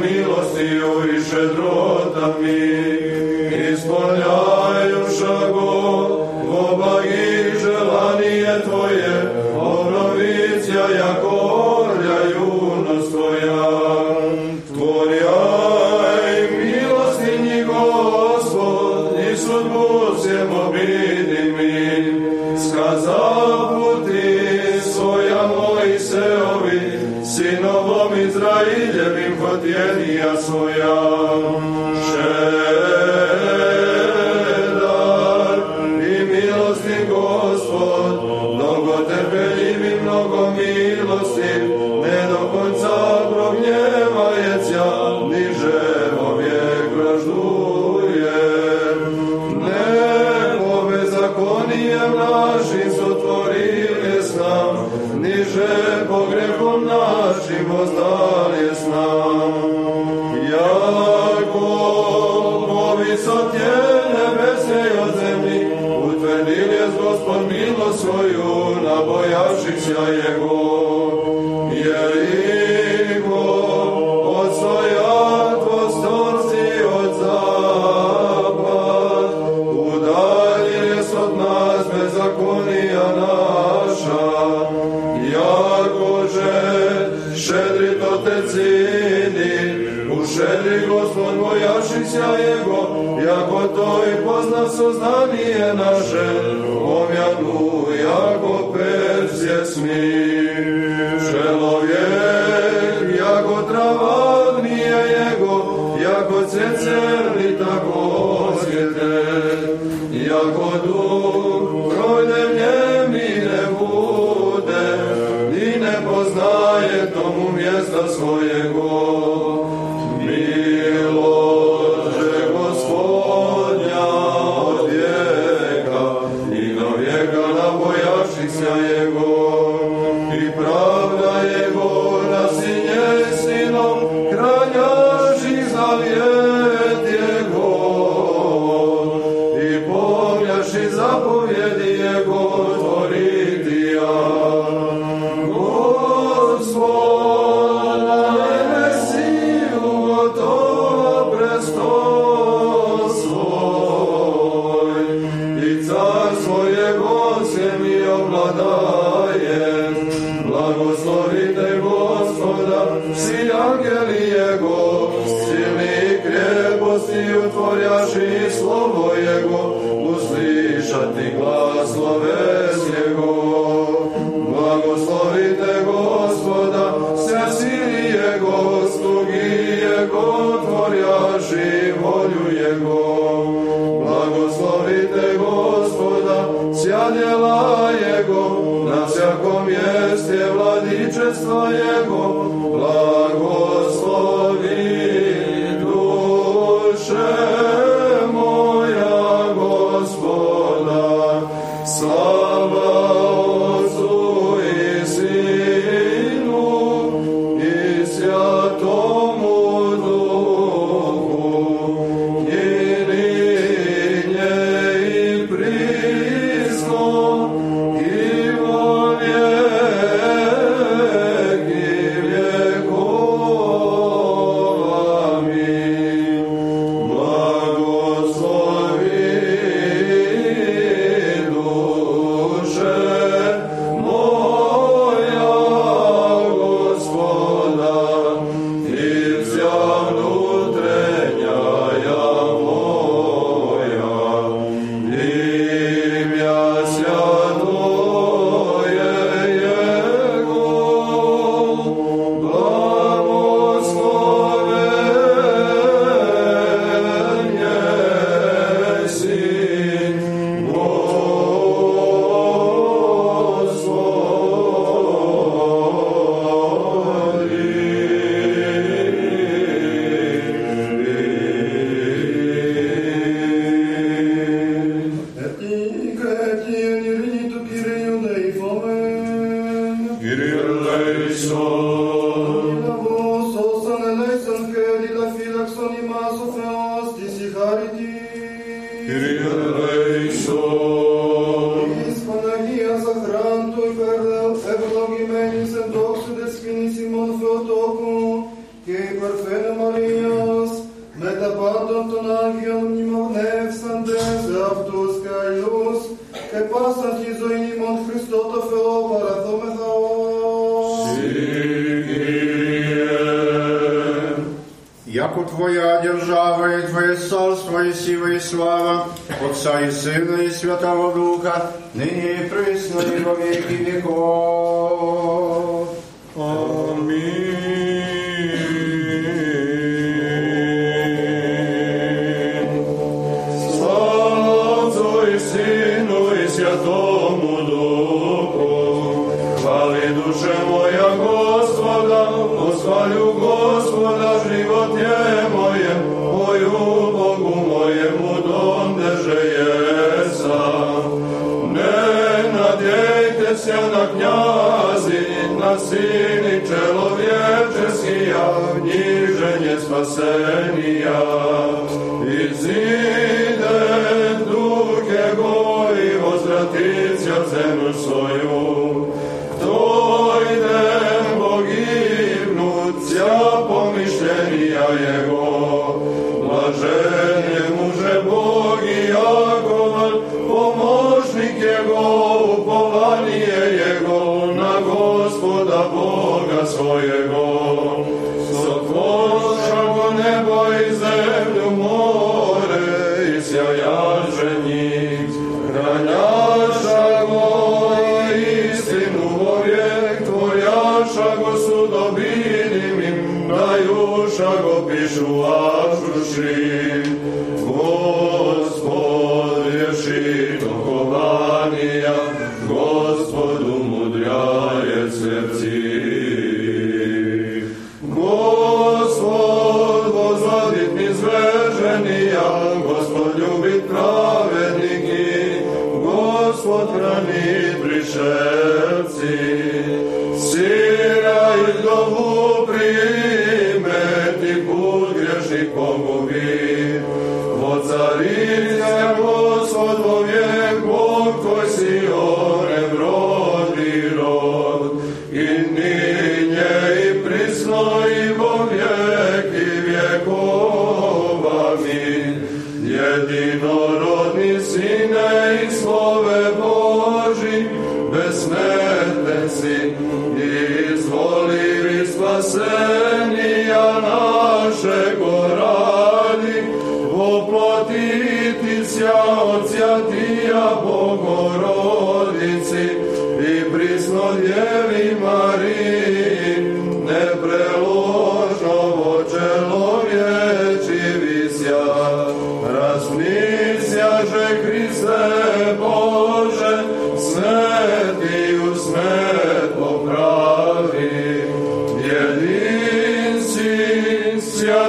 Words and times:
milosti 0.00 0.62
i 1.16 1.20
šedrosti, 1.30 1.99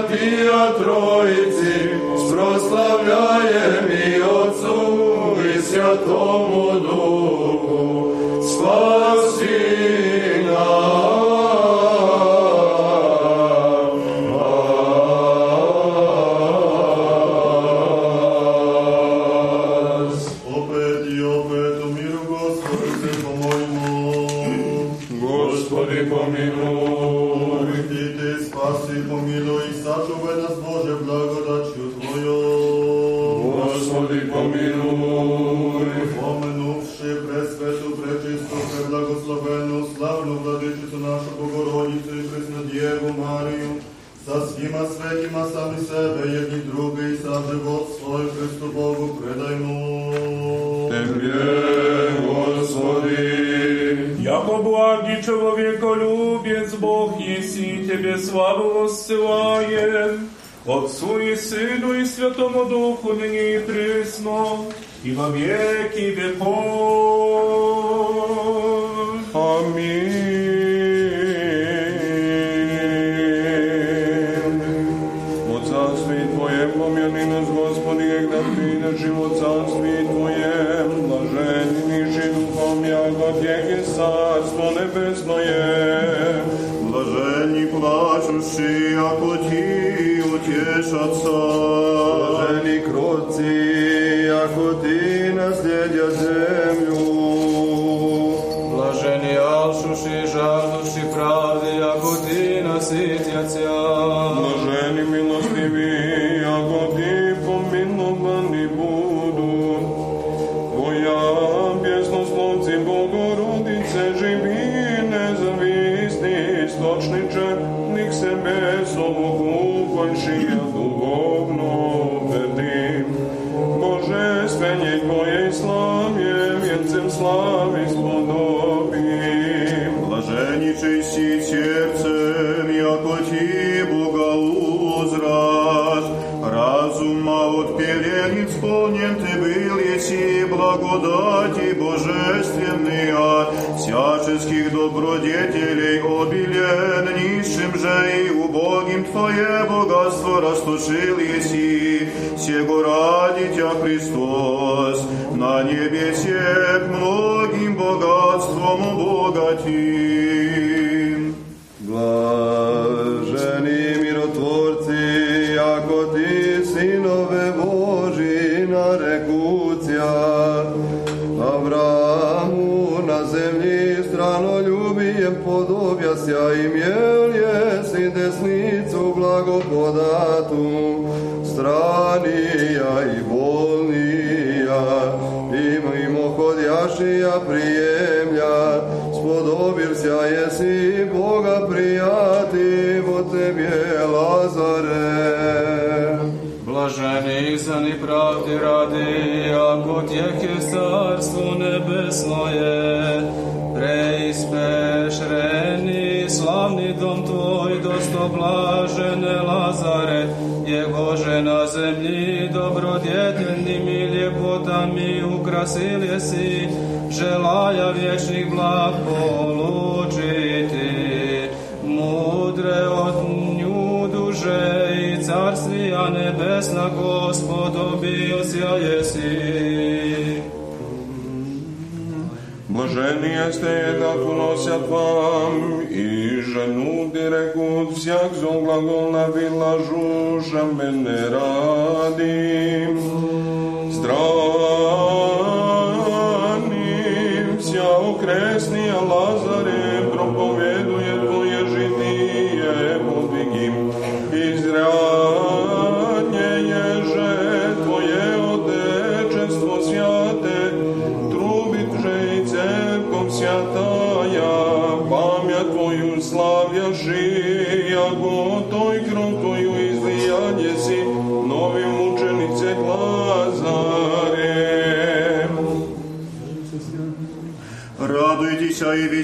Diatro 0.07 1.10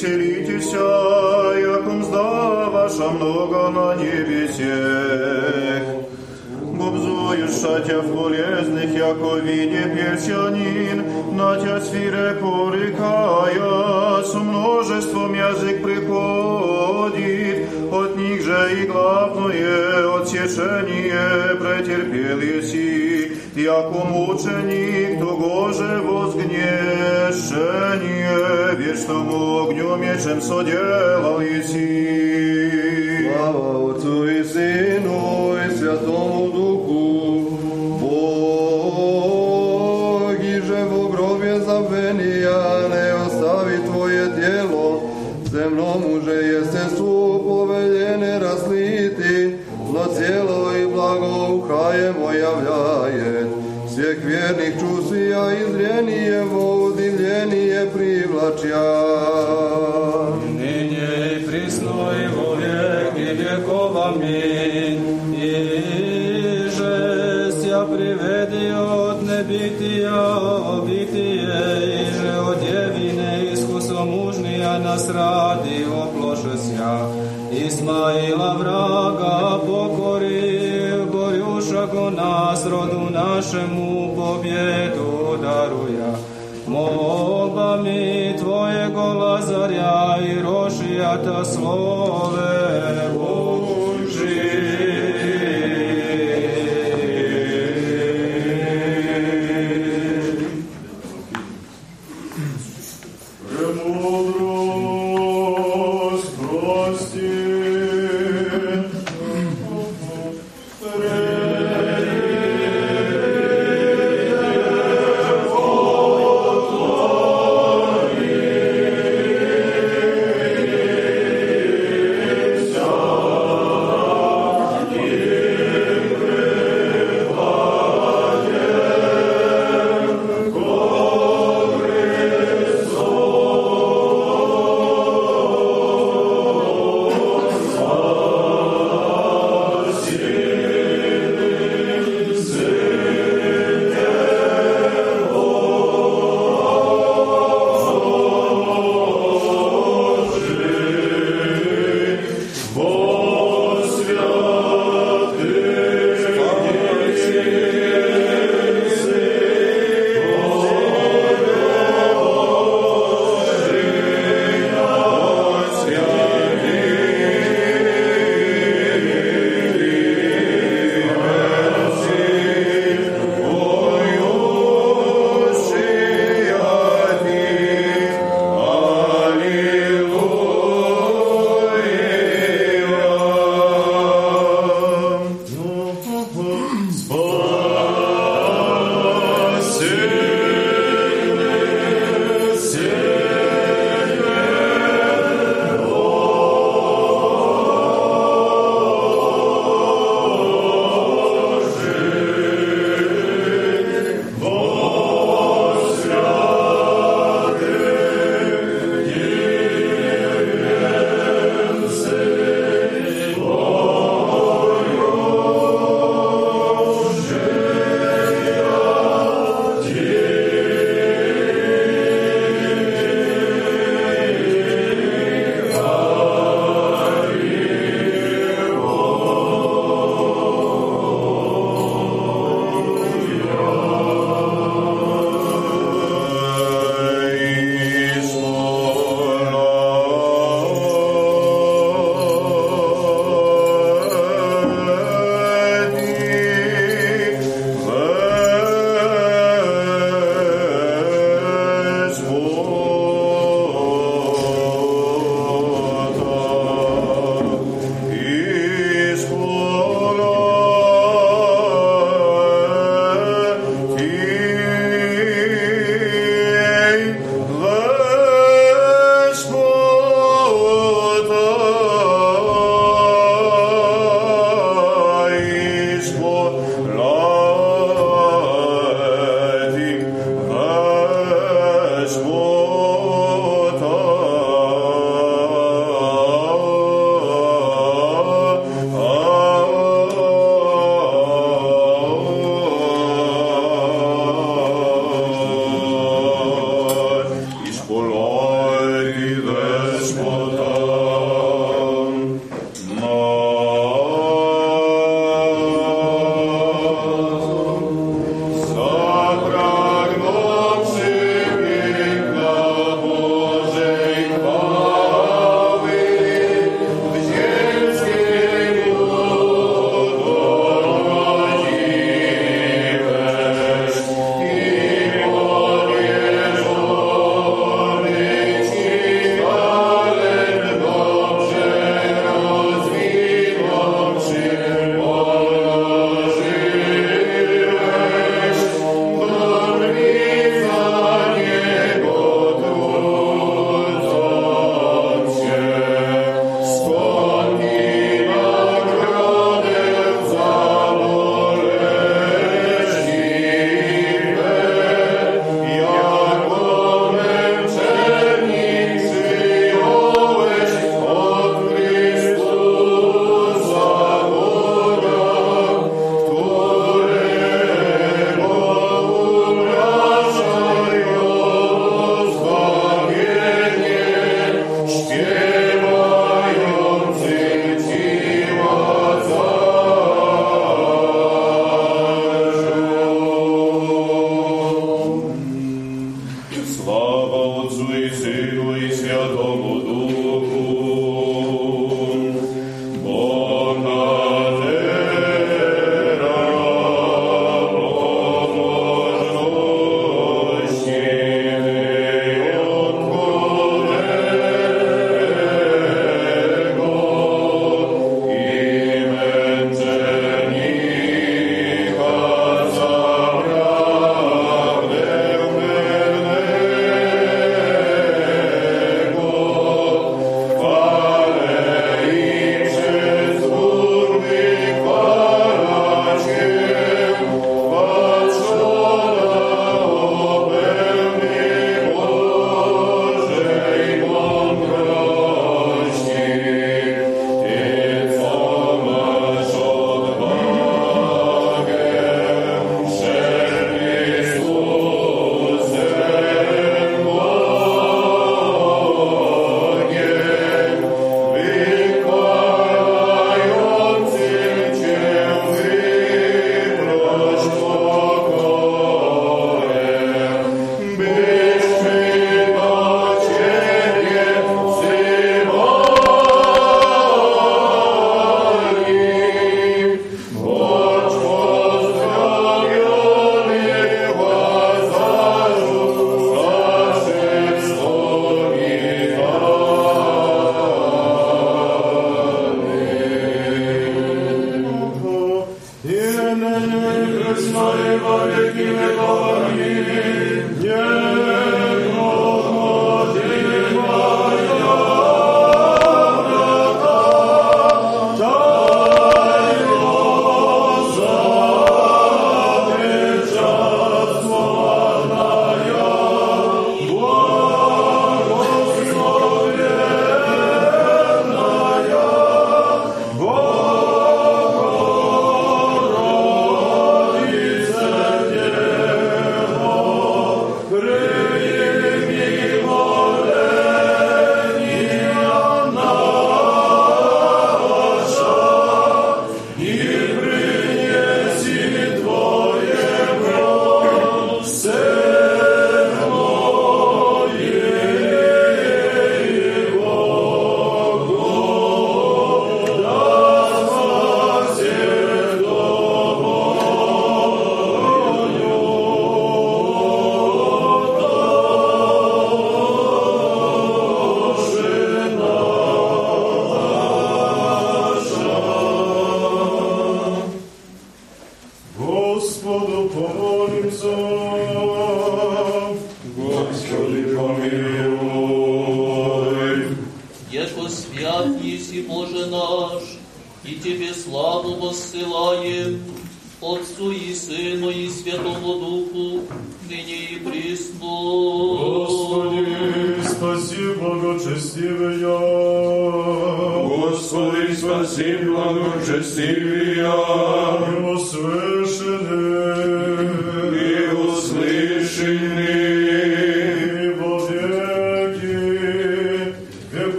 веселитеся, 0.00 0.78
якомзда 1.60 2.68
ваша 2.70 3.10
много 3.10 3.68
на 3.68 3.94
небесех. 3.96 5.82
Бобзуюша 6.78 7.80
тя 7.86 8.00
в 8.00 8.14
болезных, 8.14 8.96
яко 8.96 9.36
виде 9.40 9.84
перчанин, 9.94 11.04
на 11.36 11.56
тя 11.60 11.80
сфире 11.80 12.36
порыкая, 12.40 14.22
со 14.24 14.38
множеством 14.38 15.34
язык 15.34 15.82
приходит, 15.82 17.68
от 17.92 18.16
них 18.16 18.42
же 18.42 18.82
и 18.82 18.86
главное 18.86 20.20
отсечение 20.20 21.56
претерпел 21.60 22.40
еси, 22.40 23.32
яко 23.54 24.04
мученик, 24.06 25.18
того 25.18 25.72
же 25.72 26.00
возгнев. 26.02 26.79
Христом 29.00 29.30
огню 29.30 29.96
мечем 29.96 30.42
соделал 30.42 31.40
еси. 31.40 31.89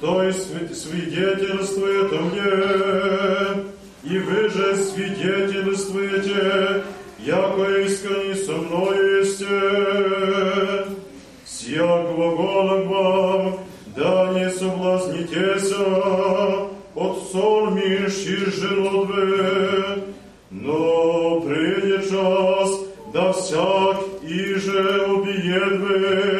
то 0.00 0.22
и 0.22 0.32
свидетельствует 0.32 2.12
о 2.12 2.20
мне, 2.20 3.64
и 4.04 4.18
вы 4.18 4.48
же 4.48 4.76
свидетельствуете, 4.76 6.84
яко 7.18 7.80
искренне 7.80 8.36
со 8.36 8.52
мною 8.52 9.18
есте. 9.18 10.86
Сия 11.44 11.82
глаголом 11.82 12.88
вам, 12.88 13.58
да 13.96 14.32
не 14.34 14.48
соблазнитеся. 14.50 16.68
От 16.94 17.18
сон 17.30 17.74
миши 17.74 18.50
желудве, 18.50 20.04
но 20.50 21.40
придет 21.42 22.08
час, 22.10 22.70
да 23.12 23.32
всяк 23.32 23.98
иже 24.22 25.06
убиедве, 25.06 26.37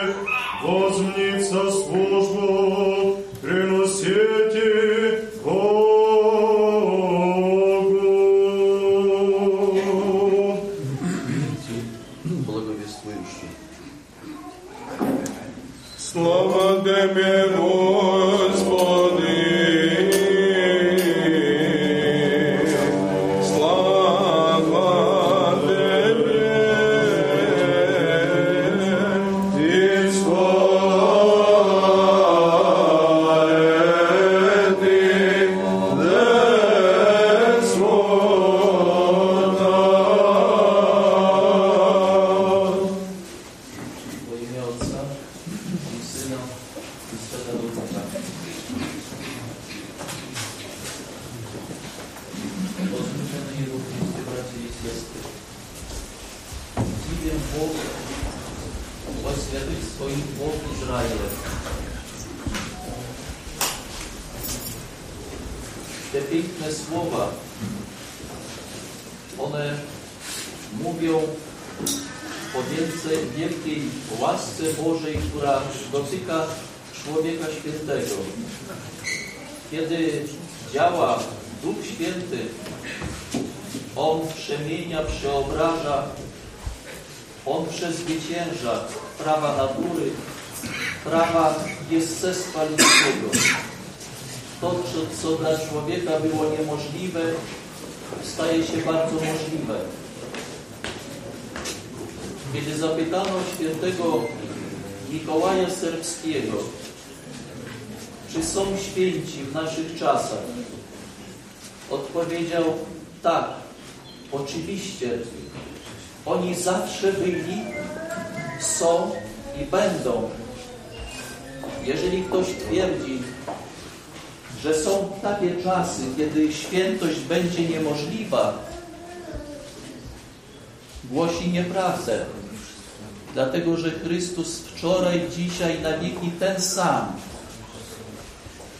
dlatego 133.59 133.77
że 133.77 133.91
Chrystus 133.91 134.59
wczoraj, 134.59 135.23
dzisiaj, 135.37 135.81
na 135.81 135.99
wieki 135.99 136.31
ten 136.41 136.61
sam. 136.61 137.13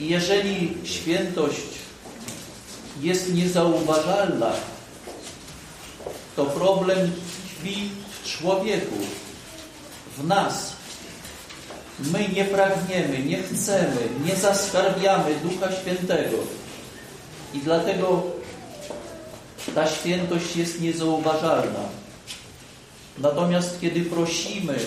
I 0.01 0.09
jeżeli 0.09 0.77
świętość 0.85 1.67
jest 3.01 3.35
niezauważalna, 3.35 4.53
to 6.37 6.45
problem 6.45 6.99
tkwi 7.11 7.91
w 8.11 8.29
człowieku, 8.29 8.97
w 10.19 10.27
nas. 10.27 10.73
My 12.01 12.29
nie 12.29 12.45
pragniemy, 12.45 13.19
nie 13.19 13.43
chcemy, 13.43 14.09
nie 14.25 14.37
zaskarbiamy 14.37 15.35
Ducha 15.43 15.73
Świętego. 15.73 16.37
I 17.55 17.59
dlatego 17.59 18.23
ta 19.75 19.87
świętość 19.87 20.57
jest 20.57 20.81
niezauważalna. 20.81 22.08
Natomiast 23.21 23.81
kiedy 23.81 24.01
prosimy, 24.01 24.79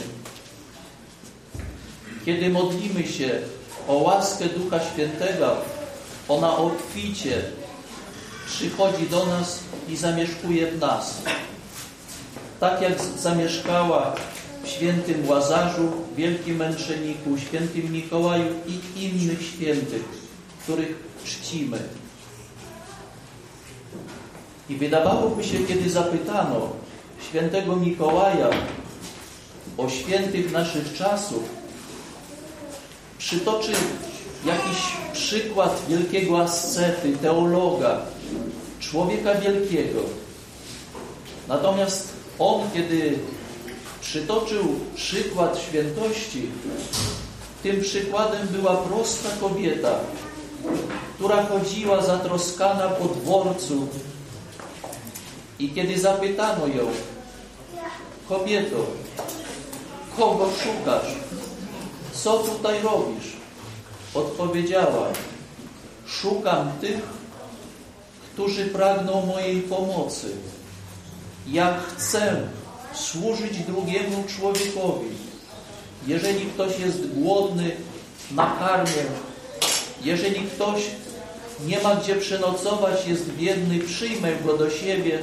kiedy 2.25 2.49
modlimy 2.49 3.07
się 3.07 3.29
o 3.88 3.93
łaskę 3.93 4.45
Ducha 4.45 4.79
Świętego, 4.93 5.55
ona 6.27 6.57
obficie 6.57 7.41
przychodzi 8.47 9.09
do 9.09 9.25
nas 9.25 9.59
i 9.89 9.97
zamieszkuje 9.97 10.71
w 10.71 10.79
nas. 10.79 11.21
Tak 12.59 12.82
jak 12.82 13.01
zamieszkała 13.01 14.15
w 14.63 14.67
świętym 14.67 15.29
Łazarzu, 15.29 15.91
wielkim 16.15 16.55
męczenniku, 16.55 17.38
świętym 17.38 17.91
Mikołaju 17.91 18.45
i 18.67 19.03
innych 19.05 19.41
świętych, 19.45 20.03
których 20.63 20.95
czcimy. 21.25 21.79
I 24.69 24.75
wydawałoby 24.75 25.43
się, 25.43 25.59
kiedy 25.59 25.89
zapytano, 25.89 26.69
świętego 27.30 27.76
Mikołaja 27.76 28.49
o 29.78 29.89
świętych 29.89 30.51
naszych 30.51 30.93
czasów, 30.93 31.43
przytoczy 33.17 33.72
jakiś 34.45 34.78
przykład 35.13 35.82
wielkiego 35.89 36.41
ascety, 36.41 37.17
teologa, 37.22 38.01
człowieka 38.80 39.36
wielkiego. 39.36 40.01
Natomiast 41.47 42.13
on, 42.39 42.61
kiedy 42.74 43.19
przytoczył 44.01 44.63
przykład 44.95 45.59
świętości, 45.59 46.49
tym 47.63 47.82
przykładem 47.82 48.47
była 48.47 48.76
prosta 48.76 49.30
kobieta, 49.41 49.95
która 51.15 51.45
chodziła 51.45 52.03
zatroskana 52.03 52.89
po 52.89 53.05
dworcu 53.05 53.88
i 55.59 55.69
kiedy 55.69 55.99
zapytano 55.99 56.67
ją, 56.67 56.88
kobieto, 58.32 58.86
kogo 60.17 60.49
szukasz? 60.63 61.15
Co 62.13 62.38
tutaj 62.38 62.82
robisz? 62.82 63.27
Odpowiedziała, 64.13 65.07
szukam 66.07 66.71
tych, 66.82 66.99
którzy 68.34 68.65
pragną 68.65 69.25
mojej 69.25 69.61
pomocy. 69.61 70.27
Ja 71.47 71.79
chcę 71.79 72.47
służyć 72.93 73.57
drugiemu 73.57 74.23
człowiekowi. 74.27 75.09
Jeżeli 76.07 76.45
ktoś 76.45 76.79
jest 76.79 77.07
głodny, 77.07 77.71
nakarmię. 78.32 79.03
Jeżeli 80.03 80.41
ktoś 80.41 80.82
nie 81.65 81.79
ma 81.79 81.95
gdzie 81.95 82.15
przenocować, 82.15 83.07
jest 83.07 83.32
biedny, 83.32 83.79
przyjmę 83.79 84.36
go 84.36 84.57
do 84.57 84.69
siebie, 84.69 85.19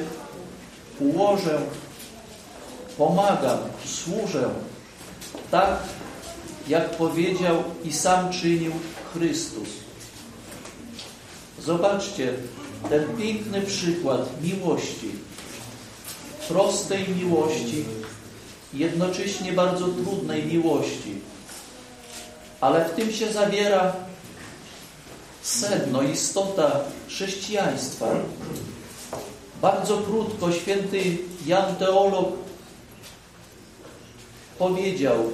ułożę, 1.00 1.60
pomagam, 2.98 3.58
służę. 3.84 4.48
Tak, 5.50 5.78
jak 6.68 6.90
powiedział 6.90 7.62
i 7.84 7.92
sam 7.92 8.32
czynił 8.32 8.72
Chrystus. 9.12 9.68
Zobaczcie 11.58 12.34
ten 12.88 13.16
piękny 13.16 13.62
przykład 13.62 14.42
miłości, 14.42 15.10
prostej 16.48 17.08
miłości, 17.08 17.84
jednocześnie 18.74 19.52
bardzo 19.52 19.88
trudnej 19.88 20.46
miłości. 20.46 21.20
Ale 22.60 22.88
w 22.88 22.92
tym 22.92 23.12
się 23.12 23.32
zawiera 23.32 23.92
sedno, 25.42 26.02
istota 26.02 26.80
chrześcijaństwa. 27.08 28.06
Bardzo 29.62 29.98
krótko 29.98 30.52
święty 30.52 31.18
Jan 31.46 31.76
Teolog 31.76 32.47
powiedział, 34.58 35.32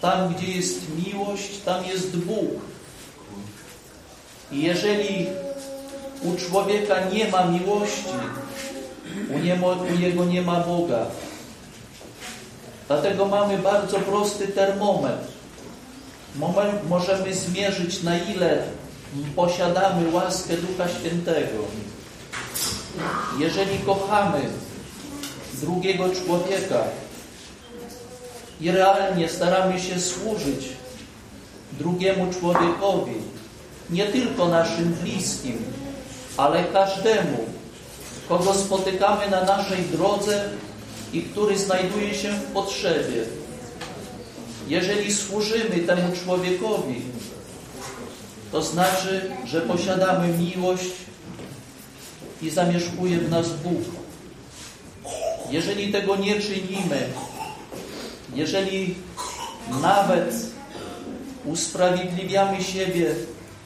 tam 0.00 0.34
gdzie 0.34 0.52
jest 0.52 0.80
miłość, 1.06 1.58
tam 1.64 1.84
jest 1.84 2.16
Bóg. 2.16 2.50
I 4.52 4.62
jeżeli 4.62 5.26
u 6.22 6.36
człowieka 6.36 6.94
nie 7.12 7.28
ma 7.28 7.44
miłości, 7.44 8.04
u, 9.34 9.38
niego, 9.38 9.76
u 9.94 9.98
niego 9.98 10.24
nie 10.24 10.42
ma 10.42 10.60
Boga. 10.60 11.06
Dlatego 12.88 13.26
mamy 13.26 13.58
bardzo 13.58 13.98
prosty 13.98 14.48
termometr. 14.48 15.26
Możemy 16.88 17.34
zmierzyć, 17.34 18.02
na 18.02 18.18
ile 18.18 18.62
posiadamy 19.36 20.10
łaskę 20.10 20.54
Ducha 20.56 20.88
Świętego. 20.88 21.58
Jeżeli 23.38 23.78
kochamy 23.78 24.40
drugiego 25.60 26.04
człowieka 26.08 26.84
i 28.60 28.70
realnie 28.70 29.28
staramy 29.28 29.80
się 29.80 30.00
służyć 30.00 30.68
drugiemu 31.72 32.32
człowiekowi, 32.40 33.14
nie 33.90 34.06
tylko 34.06 34.48
naszym 34.48 34.92
bliskim, 34.92 35.58
ale 36.36 36.64
każdemu, 36.64 37.38
kogo 38.28 38.54
spotykamy 38.54 39.30
na 39.30 39.44
naszej 39.44 39.82
drodze 39.82 40.50
i 41.12 41.22
który 41.22 41.58
znajduje 41.58 42.14
się 42.14 42.32
w 42.32 42.42
potrzebie. 42.42 43.24
Jeżeli 44.68 45.14
służymy 45.14 45.78
temu 45.86 46.16
człowiekowi, 46.24 47.02
to 48.52 48.62
znaczy, 48.62 49.30
że 49.44 49.60
posiadamy 49.60 50.28
miłość 50.28 50.90
i 52.42 52.50
zamieszkuje 52.50 53.18
w 53.18 53.30
nas 53.30 53.48
Bóg. 53.48 53.82
Jeżeli 55.50 55.92
tego 55.92 56.16
nie 56.16 56.40
czynimy, 56.40 57.08
jeżeli 58.36 58.94
nawet 59.82 60.34
usprawiedliwiamy 61.44 62.62
siebie 62.62 63.14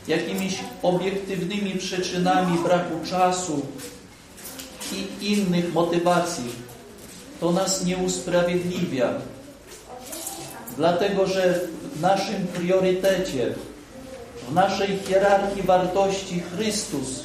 jakimiś 0.08 0.58
obiektywnymi 0.82 1.74
przyczynami 1.78 2.58
braku 2.58 3.06
czasu 3.10 3.66
i 4.92 5.32
innych 5.32 5.72
motywacji, 5.74 6.52
to 7.40 7.52
nas 7.52 7.84
nie 7.84 7.96
usprawiedliwia. 7.96 9.12
Dlatego, 10.76 11.26
że 11.26 11.60
w 11.94 12.00
naszym 12.00 12.46
priorytecie, 12.46 13.54
w 14.48 14.54
naszej 14.54 14.98
hierarchii 14.98 15.62
wartości 15.62 16.40
Chrystus 16.40 17.24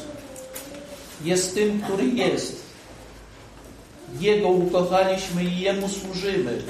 jest 1.24 1.54
tym, 1.54 1.82
który 1.82 2.06
jest. 2.06 2.66
Jego 4.20 4.48
ukochaliśmy 4.50 5.44
i 5.44 5.60
Jemu 5.60 5.90
służymy. 5.90 6.62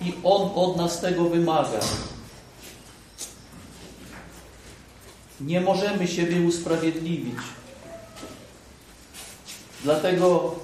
I 0.00 0.14
On 0.24 0.50
od 0.54 0.76
nas 0.76 1.00
tego 1.00 1.24
wymaga. 1.24 1.80
Nie 5.40 5.60
możemy 5.60 6.08
siebie 6.08 6.40
usprawiedliwić. 6.40 7.38
Dlatego 9.84 10.54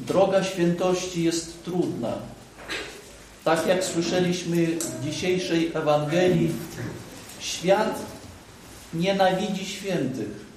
droga 0.00 0.44
świętości 0.44 1.24
jest 1.24 1.64
trudna. 1.64 2.12
Tak 3.44 3.66
jak 3.66 3.84
słyszeliśmy 3.84 4.66
w 4.66 5.04
dzisiejszej 5.04 5.70
Ewangelii, 5.74 6.52
świat 7.40 8.02
nienawidzi 8.94 9.66
świętych. 9.66 10.48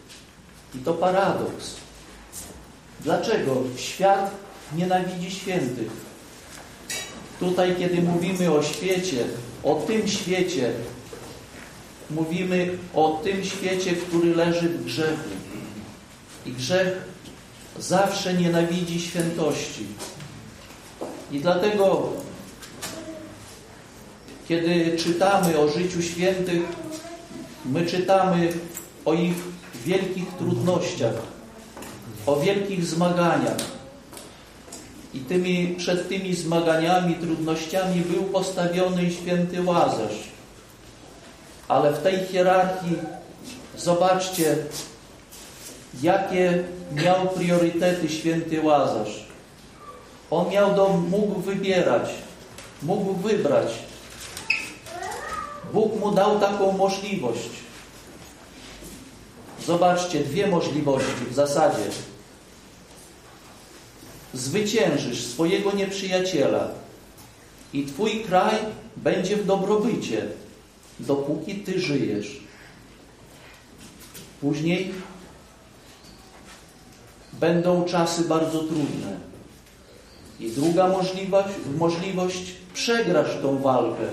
I 0.75 0.77
to 0.77 0.93
paradoks. 0.93 1.75
Dlaczego 2.99 3.63
świat 3.77 4.31
nienawidzi 4.75 5.31
świętych? 5.31 6.10
Tutaj, 7.41 7.75
kiedy 7.79 8.01
mówimy 8.01 8.51
o 8.51 8.63
świecie, 8.63 9.25
o 9.63 9.75
tym 9.75 10.07
świecie, 10.07 10.71
mówimy 12.09 12.77
o 12.93 13.21
tym 13.23 13.45
świecie, 13.45 13.91
który 13.91 14.35
leży 14.35 14.69
w 14.69 14.85
grzechu. 14.85 15.29
I 16.45 16.51
grzech 16.51 17.01
zawsze 17.79 18.33
nienawidzi 18.33 19.01
świętości. 19.01 19.85
I 21.31 21.39
dlatego, 21.39 22.09
kiedy 24.47 24.97
czytamy 24.97 25.59
o 25.59 25.69
życiu 25.69 26.01
świętych, 26.01 26.61
my 27.65 27.85
czytamy 27.85 28.53
o 29.05 29.13
ich 29.13 29.35
wielkich 29.85 30.27
trudnościach, 30.37 31.15
o 32.25 32.39
wielkich 32.39 32.85
zmaganiach. 32.85 33.80
I 35.13 35.19
tymi, 35.19 35.75
przed 35.77 36.09
tymi 36.09 36.35
zmaganiami, 36.35 37.15
trudnościami 37.15 38.01
był 38.01 38.23
postawiony 38.23 39.11
święty 39.11 39.63
Łazarz. 39.63 40.31
Ale 41.67 41.93
w 41.93 42.03
tej 42.03 42.25
hierarchii 42.25 42.97
zobaczcie, 43.77 44.55
jakie 46.01 46.63
miał 46.91 47.27
priorytety 47.27 48.09
święty 48.09 48.61
Łazarz. 48.61 49.25
On 50.31 50.49
miał 50.49 50.75
do, 50.75 50.89
mógł 50.89 51.41
wybierać, 51.41 52.09
mógł 52.83 53.13
wybrać. 53.13 53.67
Bóg 55.73 55.99
mu 55.99 56.11
dał 56.11 56.39
taką 56.39 56.71
możliwość. 56.71 57.49
Zobaczcie, 59.65 60.19
dwie 60.19 60.47
możliwości 60.47 61.25
w 61.29 61.33
zasadzie. 61.33 61.83
Zwyciężysz 64.33 65.25
swojego 65.25 65.71
nieprzyjaciela 65.71 66.67
i 67.73 67.85
Twój 67.85 68.23
kraj 68.23 68.55
będzie 68.95 69.37
w 69.37 69.45
dobrobycie, 69.45 70.27
dopóki 70.99 71.55
Ty 71.55 71.79
żyjesz. 71.79 72.39
Później 74.41 74.93
będą 77.33 77.85
czasy 77.85 78.23
bardzo 78.23 78.59
trudne. 78.59 79.17
I 80.39 80.51
druga 80.51 80.87
możliwość, 80.87 81.49
możliwość 81.77 82.51
przegrasz 82.73 83.41
tą 83.41 83.61
walkę, 83.61 84.03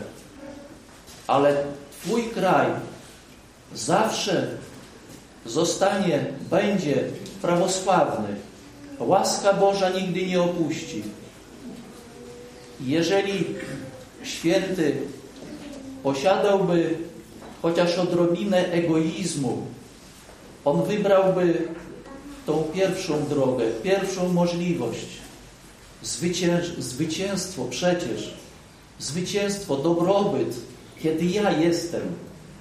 ale 1.26 1.64
Twój 2.02 2.22
kraj 2.22 2.66
zawsze 3.74 4.48
zostanie, 5.46 6.26
będzie 6.50 7.04
prawosławny. 7.42 8.36
Łaska 9.00 9.52
Boża 9.52 9.90
nigdy 9.90 10.26
nie 10.26 10.42
opuści. 10.42 11.02
Jeżeli 12.80 13.44
święty 14.22 14.96
posiadałby 16.02 16.98
chociaż 17.62 17.98
odrobinę 17.98 18.72
egoizmu, 18.72 19.66
on 20.64 20.82
wybrałby 20.82 21.68
tą 22.46 22.62
pierwszą 22.74 23.28
drogę, 23.28 23.64
pierwszą 23.82 24.28
możliwość. 24.28 25.06
Zwycięstwo 26.78 27.64
przecież, 27.70 28.34
zwycięstwo, 28.98 29.76
dobrobyt, 29.76 30.56
kiedy 31.02 31.24
ja 31.24 31.50
jestem. 31.50 32.02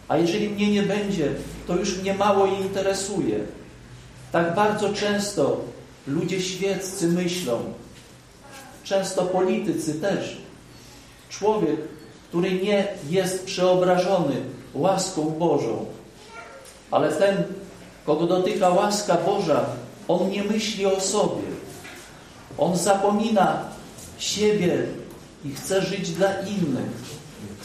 A 0.07 0.17
jeżeli 0.17 0.49
mnie 0.49 0.71
nie 0.71 0.83
będzie, 0.83 1.31
to 1.67 1.75
już 1.75 1.97
mnie 1.97 2.13
mało 2.13 2.45
interesuje. 2.47 3.39
Tak 4.31 4.55
bardzo 4.55 4.93
często 4.93 5.61
ludzie 6.07 6.41
świeccy 6.41 7.07
myślą, 7.07 7.59
często 8.83 9.25
politycy 9.25 9.93
też. 9.93 10.37
Człowiek, 11.29 11.79
który 12.29 12.51
nie 12.51 12.87
jest 13.09 13.45
przeobrażony 13.45 14.35
łaską 14.73 15.29
Bożą, 15.29 15.85
ale 16.91 17.11
ten, 17.11 17.43
kogo 18.05 18.27
dotyka 18.27 18.69
łaska 18.69 19.17
Boża, 19.25 19.65
on 20.07 20.29
nie 20.29 20.43
myśli 20.43 20.85
o 20.85 21.01
sobie. 21.01 21.43
On 22.57 22.77
zapomina 22.77 23.63
siebie 24.17 24.83
i 25.45 25.51
chce 25.51 25.81
żyć 25.81 26.11
dla 26.11 26.33
innych. 26.41 26.91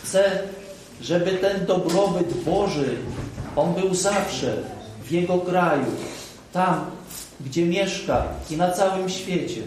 Chce, 0.03 0.43
żeby 1.01 1.31
ten 1.31 1.67
dobrobyt 1.67 2.45
Boży, 2.45 2.97
on 3.57 3.75
był 3.75 3.95
zawsze 3.95 4.57
w 5.05 5.11
jego 5.11 5.39
kraju, 5.39 5.87
tam, 6.53 6.91
gdzie 7.47 7.67
mieszka 7.67 8.25
i 8.51 8.57
na 8.57 8.71
całym 8.71 9.09
świecie. 9.09 9.63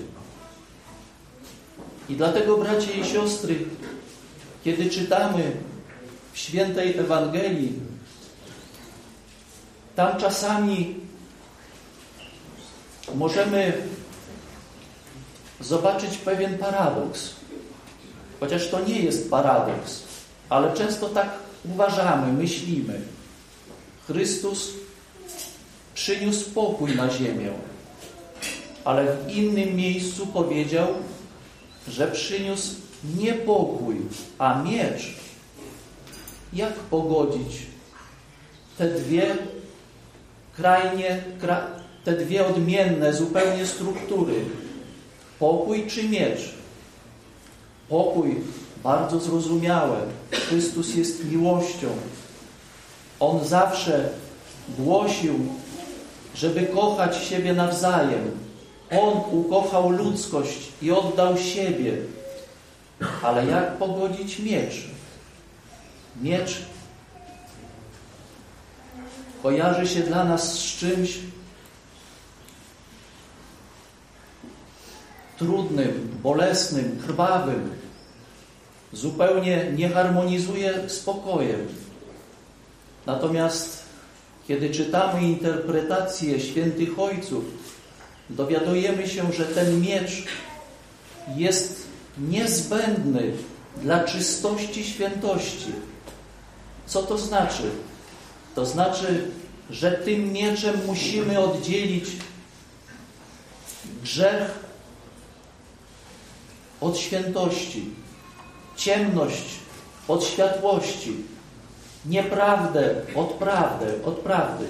I 2.09 2.15
dlatego, 2.15 2.57
bracie 2.57 2.91
i 2.91 3.05
siostry, 3.05 3.55
kiedy 4.63 4.89
czytamy 4.89 5.51
w 6.33 6.37
świętej 6.37 6.97
Ewangelii, 6.97 7.73
tam 9.95 10.19
czasami 10.19 10.95
możemy 13.15 13.73
zobaczyć 15.59 16.17
pewien 16.17 16.57
paradoks. 16.57 17.29
Chociaż 18.39 18.67
to 18.69 18.79
nie 18.79 18.99
jest 18.99 19.29
paradoks, 19.29 20.03
ale 20.49 20.73
często 20.73 21.09
tak 21.09 21.29
uważamy, 21.65 22.33
myślimy. 22.33 23.01
Chrystus 24.07 24.69
przyniósł 25.95 26.51
pokój 26.51 26.95
na 26.95 27.09
ziemię, 27.09 27.49
ale 28.85 29.17
w 29.17 29.35
innym 29.35 29.75
miejscu 29.75 30.27
powiedział, 30.27 30.87
że 31.87 32.07
przyniósł 32.07 32.75
nie 33.17 33.33
pokój, 33.33 33.95
a 34.37 34.63
miecz. 34.63 35.13
Jak 36.53 36.73
pogodzić 36.73 37.57
te 38.77 38.89
dwie 38.89 39.37
krajnie, 40.55 41.23
te 42.03 42.13
dwie 42.13 42.47
odmienne 42.47 43.13
zupełnie 43.13 43.65
struktury? 43.65 44.33
Pokój 45.39 45.87
czy 45.87 46.03
miecz? 46.03 46.39
Pokój 47.89 48.35
bardzo 48.83 49.19
zrozumiałe. 49.19 49.97
Chrystus 50.31 50.95
jest 50.95 51.31
miłością. 51.31 51.87
On 53.19 53.45
zawsze 53.45 54.09
głosił, 54.69 55.33
żeby 56.35 56.65
kochać 56.65 57.17
siebie 57.17 57.53
nawzajem. 57.53 58.31
On 58.91 59.21
ukochał 59.31 59.89
ludzkość 59.89 60.71
i 60.81 60.91
oddał 60.91 61.37
siebie. 61.37 61.93
Ale 63.23 63.45
jak 63.45 63.77
pogodzić 63.77 64.39
miecz? 64.39 64.85
Miecz 66.21 66.61
kojarzy 69.43 69.87
się 69.87 69.99
dla 69.99 70.23
nas 70.23 70.53
z 70.53 70.63
czymś 70.63 71.19
trudnym, 75.37 76.19
bolesnym, 76.23 76.99
krwawym. 77.07 77.71
Zupełnie 78.93 79.71
nie 79.71 79.89
harmonizuje 79.89 80.89
z 80.89 80.99
pokojem. 80.99 81.67
Natomiast 83.05 83.84
kiedy 84.47 84.69
czytamy 84.69 85.21
interpretację 85.21 86.39
świętych 86.39 86.99
ojców, 86.99 87.43
dowiadujemy 88.29 89.07
się, 89.07 89.33
że 89.33 89.45
ten 89.45 89.81
miecz 89.81 90.23
jest 91.35 91.87
niezbędny 92.17 93.31
dla 93.81 94.03
czystości 94.03 94.83
świętości. 94.83 95.71
Co 96.85 97.03
to 97.03 97.17
znaczy? 97.17 97.71
To 98.55 98.65
znaczy, 98.65 99.31
że 99.69 99.91
tym 99.91 100.33
mieczem 100.33 100.75
musimy 100.87 101.39
oddzielić 101.39 102.05
grzech 104.03 104.59
od 106.81 106.97
świętości, 106.97 107.89
ciemność 108.77 109.45
od 110.07 110.23
światłości, 110.23 111.15
nieprawdę 112.05 112.95
od 113.15 113.33
prawdy, 113.33 113.85
od 114.05 114.15
prawdy. 114.15 114.65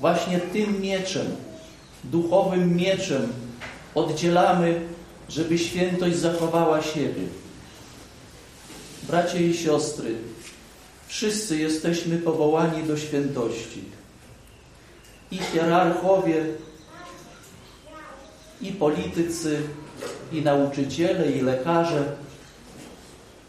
Właśnie 0.00 0.40
tym 0.40 0.80
mieczem, 0.80 1.26
duchowym 2.04 2.76
mieczem 2.76 3.32
oddzielamy, 3.94 4.80
żeby 5.28 5.58
świętość 5.58 6.16
zachowała 6.16 6.82
siebie. 6.82 7.22
Bracie 9.02 9.46
i 9.46 9.54
siostry, 9.54 10.14
wszyscy 11.06 11.58
jesteśmy 11.58 12.18
powołani 12.18 12.82
do 12.82 12.96
świętości. 12.96 13.84
I 15.30 15.38
hierarchowie, 15.38 16.44
i 18.60 18.72
politycy, 18.72 19.62
i 20.32 20.42
nauczyciele, 20.42 21.32
i 21.32 21.40
lekarze. 21.40 22.16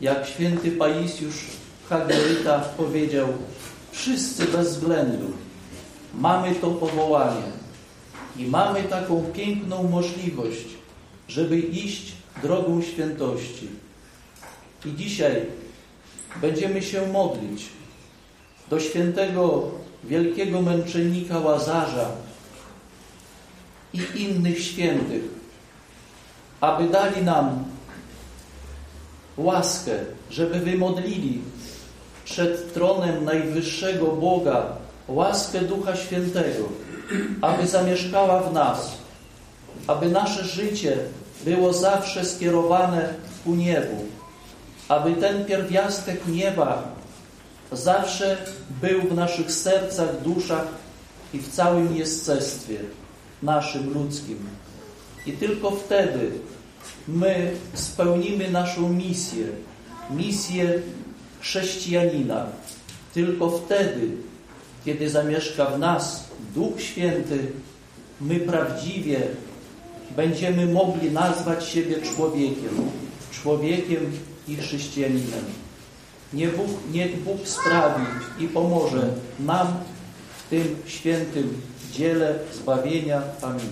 Jak 0.02 0.28
święty 0.28 0.72
Paisiusz 0.72 1.46
Hagioryta 1.92 2.60
powiedział, 2.60 3.28
wszyscy 3.92 4.46
bez 4.46 4.70
względu 4.70 5.26
mamy 6.14 6.56
to 6.56 6.72
powołanie 6.72 7.52
i 8.38 8.46
mamy 8.46 8.84
taką 8.84 9.24
piękną 9.34 9.84
możliwość, 9.84 10.66
żeby 11.28 11.60
iść 11.60 12.12
drogą 12.44 12.82
świętości. 12.82 13.68
I 14.86 14.96
dzisiaj 14.96 15.46
będziemy 16.42 16.82
się 16.82 17.08
modlić 17.08 17.66
do 18.70 18.80
świętego 18.80 19.72
wielkiego 20.04 20.62
męczennika 20.62 21.40
Łazarza 21.40 22.12
i 23.94 24.02
innych 24.16 24.64
świętych, 24.64 25.24
aby 26.62 26.90
dali 26.90 27.24
nam 27.24 27.64
łaskę, 29.38 29.92
żeby 30.30 30.60
wymodlili 30.60 31.42
przed 32.32 32.74
tronem 32.74 33.26
najwyższego 33.26 34.08
Boga 34.08 34.66
łaskę 35.08 35.62
Ducha 35.62 35.96
Świętego, 35.96 36.64
aby 37.42 37.68
zamieszkała 37.68 38.42
w 38.42 38.54
nas, 38.54 38.92
aby 39.88 40.10
nasze 40.10 40.44
życie 40.44 40.98
było 41.46 41.74
zawsze 41.74 42.26
skierowane 42.26 43.14
ku 43.44 43.56
niebu, 43.56 44.06
aby 44.88 45.14
ten 45.14 45.46
pierwiastek 45.46 46.28
nieba 46.28 46.84
zawsze 47.72 48.38
był 48.82 49.02
w 49.02 49.16
naszych 49.16 49.52
sercach, 49.52 50.22
duszach 50.22 50.68
i 51.34 51.40
w 51.40 51.50
całym 51.50 51.96
jestestwie 51.96 52.80
naszym 53.44 53.94
ludzkim. 53.94 54.40
I 55.26 55.32
tylko 55.32 55.72
wtedy 55.72 56.32
my 57.08 57.52
spełnimy 57.74 58.52
naszą 58.52 58.90
misję, 58.90 59.46
misję 60.10 60.82
chrześcijanina. 61.42 62.46
Tylko 63.14 63.50
wtedy, 63.50 64.08
kiedy 64.86 65.10
zamieszka 65.10 65.66
w 65.66 65.80
nas 65.80 66.24
Duch 66.56 66.82
Święty, 66.82 67.48
my 68.22 68.40
prawdziwie 68.40 69.20
będziemy 70.16 70.66
mogli 70.66 71.12
nazwać 71.12 71.68
siebie 71.68 71.96
człowiekiem. 72.16 72.92
człowiekiem 73.32 74.12
i 74.48 74.56
chrześcijaninem. 74.56 75.46
Niech 76.34 76.58
Bóg, 76.58 76.68
Bóg 77.26 77.48
sprawi 77.48 78.06
i 78.40 78.48
pomoże 78.48 79.14
nam 79.40 79.68
w 80.38 80.50
tym 80.50 80.76
świętym 80.86 81.62
dziele 81.94 82.40
zbawienia. 82.54 83.22
Amen. 83.42 83.70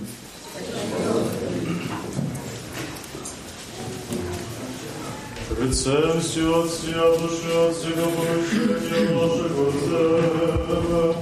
Лицем 5.61 6.21
все 6.21 6.61
от 6.61 6.71
всея 6.71 7.11
души, 7.19 7.53
от 7.55 7.77
всего 7.77 8.07
помышления 8.17 9.11
нашего 9.15 9.65
зема. 9.73 11.15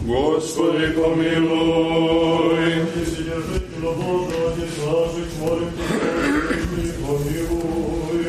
Господи, 0.00 0.86
помилуй. 0.88 2.64
И 2.74 3.04
Вседержителя 3.04 3.90
Божьего, 3.96 4.44
Отец 4.50 4.74
наших, 4.84 5.30
молим 5.40 5.70
Тебя, 5.72 6.92
помилуй. 7.06 8.24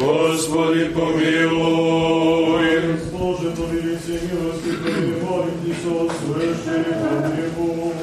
Господи, 0.00 0.84
помилуй. 0.86 2.70
Боже, 3.12 3.48
повелите 3.50 4.14
милости 4.26 4.72
Твоей, 4.82 5.12
молим 5.22 5.58
Тебя, 5.62 5.92
услыши, 6.02 6.78
помилуй. 7.56 7.94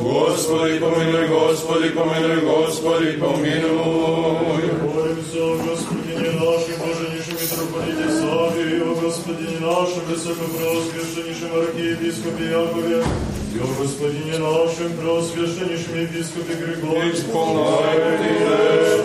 Господи, 0.00 0.76
помилуй, 0.78 1.26
Господи, 1.28 1.88
помилуй, 1.90 2.40
Господи, 2.40 3.10
помилуй. 3.12 4.83
Боженейшем 7.74 7.74
митрополите 7.74 8.08
Саве, 8.10 8.76
и 8.76 8.80
о 8.80 8.94
Господине 8.94 9.58
нашем, 9.60 10.04
высокопреосвященнейшем 10.08 11.58
архиепископе 11.58 12.44
Якове, 12.44 13.04
и 13.54 13.58
о 13.58 13.66
Господине 13.80 14.38
нашем, 14.38 14.92
преосвященнейшем 14.96 16.00
епископе 16.02 16.54
Григории. 16.54 17.12
Исполняй 17.12 18.18
Тебе, 18.18 19.00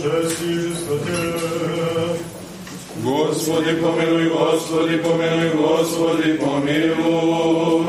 благочестию 0.00 0.52
и 0.52 0.70
чистоте. 0.70 1.16
Господи, 3.02 3.74
помилуй, 3.76 4.28
Господи, 4.30 4.96
помилуй, 4.96 5.50
Господи, 5.50 6.32
помилуй. 6.34 7.84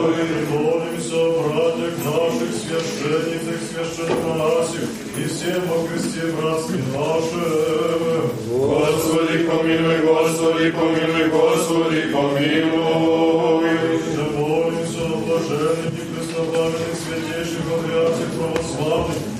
Молимся 0.51 1.15
о 1.15 1.43
братьях 1.47 1.95
наших, 2.03 2.51
священницах, 2.61 3.59
священномонасях 3.71 4.89
и 5.17 5.23
всем 5.23 5.61
во 5.67 5.87
Христе 5.87 6.23
братстве 6.33 6.83
нашем. 6.93 8.31
Господи, 8.49 9.37
помилуй, 9.45 9.99
Господи, 9.99 10.71
помилуй, 10.71 11.29
Господи, 11.29 12.01
помилуй. 12.13 13.67
Да 14.15 14.23
молимся 14.37 15.03
о 15.05 15.17
блаженных 15.25 15.93
и 15.93 16.03
преснопламенных 16.13 16.95
святейших 17.05 17.63
патриархах 17.63 19.30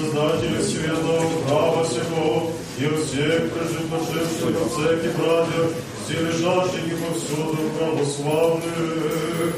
Православных 0.00 0.56
и 0.56 0.62
создателях 0.62 0.62
светлого 0.64 1.24
храма 1.46 1.84
сего, 1.84 2.50
и 2.78 2.84
о 2.84 2.96
всех 2.96 3.50
проживших 3.52 4.56
в 4.56 4.76
церкви 4.76 5.10
братьях, 5.18 5.70
все 6.04 6.16
лежащих 6.20 6.84
и 6.86 6.96
повсюду 6.96 7.58
православных. 7.78 9.54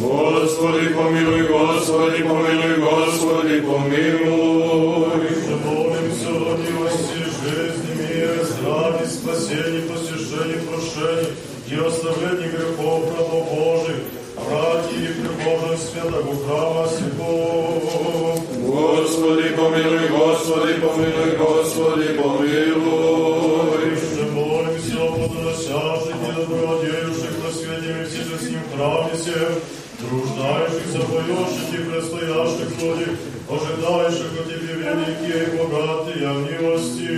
Господи, 0.00 0.88
помилуй, 0.88 1.42
Господи, 1.48 2.22
помилуй, 2.22 2.76
Господи, 2.76 3.60
помилуй. 3.60 5.28
Да 5.48 5.56
молимся 5.64 6.30
о 6.30 6.56
милости, 6.58 7.20
жизни, 7.42 7.92
мира, 7.96 8.44
здравии, 8.44 9.06
спасении, 9.06 9.88
посещении, 9.88 10.60
прошении 10.68 11.32
и 11.68 11.74
оставлении 11.74 12.48
грехов 12.48 13.00
рабов 13.18 13.44
Божих, 13.50 14.00
ради 14.50 14.94
и 14.94 15.06
прихожих 15.20 15.78
святого 15.80 16.34
храма 16.46 16.86
сего. 16.88 17.67
Господи, 19.28 19.48
помилуй, 19.50 20.08
Господи, 20.08 20.72
помилуй, 20.80 21.36
Господи, 21.36 22.08
помилуй. 22.16 23.68
Да 24.16 24.24
молимся 24.32 24.96
о 25.02 25.12
плодоносящих 25.12 26.16
и 26.16 26.32
добродеющих 26.34 27.34
на 27.44 27.50
свете 27.52 27.90
и 27.92 28.04
все 28.08 28.22
с 28.24 28.48
ним 28.48 28.62
храме 28.74 29.14
сем, 29.18 29.52
труждающихся, 30.00 31.00
поющих 31.10 31.68
и 31.74 31.84
предстоящих 31.90 32.70
людях, 32.80 33.14
ожидающих 33.50 34.32
от 34.40 34.46
Тебе 34.48 34.74
великие 34.80 35.40
и 35.44 35.56
богатые 35.58 36.28
милости. 36.48 37.08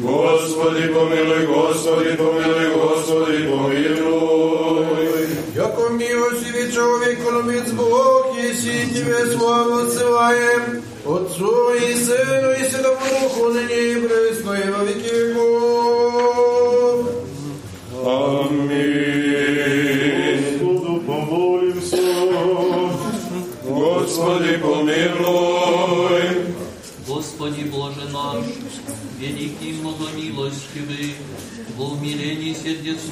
Господи, 0.00 0.84
помилуй, 0.94 1.46
Господи, 1.46 2.12
помилуй, 2.16 2.68
Господи, 2.74 3.38
помилуй. 3.48 4.76
Яко 5.56 5.88
милостивый 5.88 6.70
человек, 6.70 7.24
коломец 7.24 7.70
Бог, 7.72 8.36
еси 8.36 8.94
Тебе 8.94 9.26
славу 9.32 9.85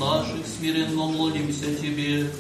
наших 0.05 0.47
смиренно 0.47 1.05
молимся 1.05 1.75
Тебе, 1.75 2.31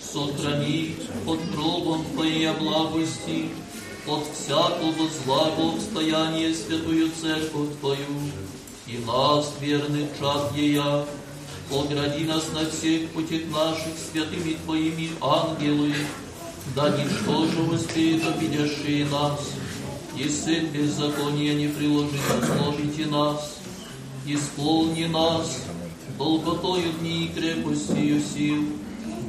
сохрани 0.00 0.96
под 1.26 1.40
кровом 1.52 2.04
Твоей 2.14 2.50
благости, 2.52 3.48
от 4.06 4.24
всякого 4.34 5.08
зла 5.24 5.50
в 5.50 5.74
обстояние 5.74 6.54
святую 6.54 7.10
церковь 7.20 7.76
Твою, 7.80 8.06
и 8.86 8.98
нас, 9.06 9.52
верных 9.60 10.08
чад 10.18 10.56
Ея, 10.56 11.04
огради 11.70 12.24
нас 12.24 12.44
на 12.54 12.70
всех 12.70 13.10
путях 13.10 13.42
наших 13.50 13.94
святыми 14.10 14.56
Твоими 14.64 15.10
ангелы, 15.20 15.94
да 16.74 16.88
ничто 16.90 17.46
же 17.46 17.62
успеет 17.62 18.22
обидящие 18.26 19.06
нас, 19.06 19.40
и 20.16 20.28
сын 20.28 20.66
беззакония 20.66 21.54
не 21.54 21.68
приложит 21.68 22.20
злобите 22.42 23.06
нас, 23.06 23.58
исполни 24.26 25.04
нас 25.04 25.67
долготою 26.16 26.92
дни 27.00 27.26
и 27.26 27.28
крепостью 27.28 28.20
сил, 28.20 28.64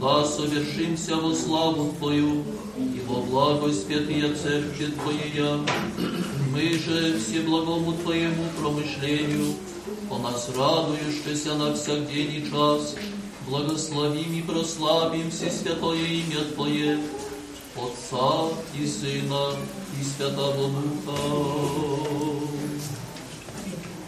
да 0.01 0.23
совершимся 0.23 1.15
во 1.17 1.33
славу 1.33 1.93
Твою 1.97 2.43
и 2.77 3.01
во 3.07 3.21
благо 3.21 3.73
святые 3.73 4.33
церкви 4.35 4.93
Твоя. 5.01 5.59
Мы 6.51 6.73
же 6.79 7.19
все 7.19 7.41
благому 7.41 7.93
Твоему 7.93 8.45
промышлению, 8.59 9.55
по 10.09 10.17
нас 10.17 10.49
радуешься 10.55 11.55
на 11.55 11.73
всяк 11.73 12.07
день 12.07 12.35
и 12.35 12.49
час, 12.49 12.95
благословим 13.47 14.33
и 14.33 14.41
прославим 14.41 15.29
все 15.31 15.51
святое 15.51 15.97
имя 15.97 16.43
Твое, 16.55 16.99
Отца 17.75 18.49
и 18.77 18.85
Сына 18.85 19.53
и 19.99 20.03
Святого 20.03 20.69
Духа. 20.69 21.59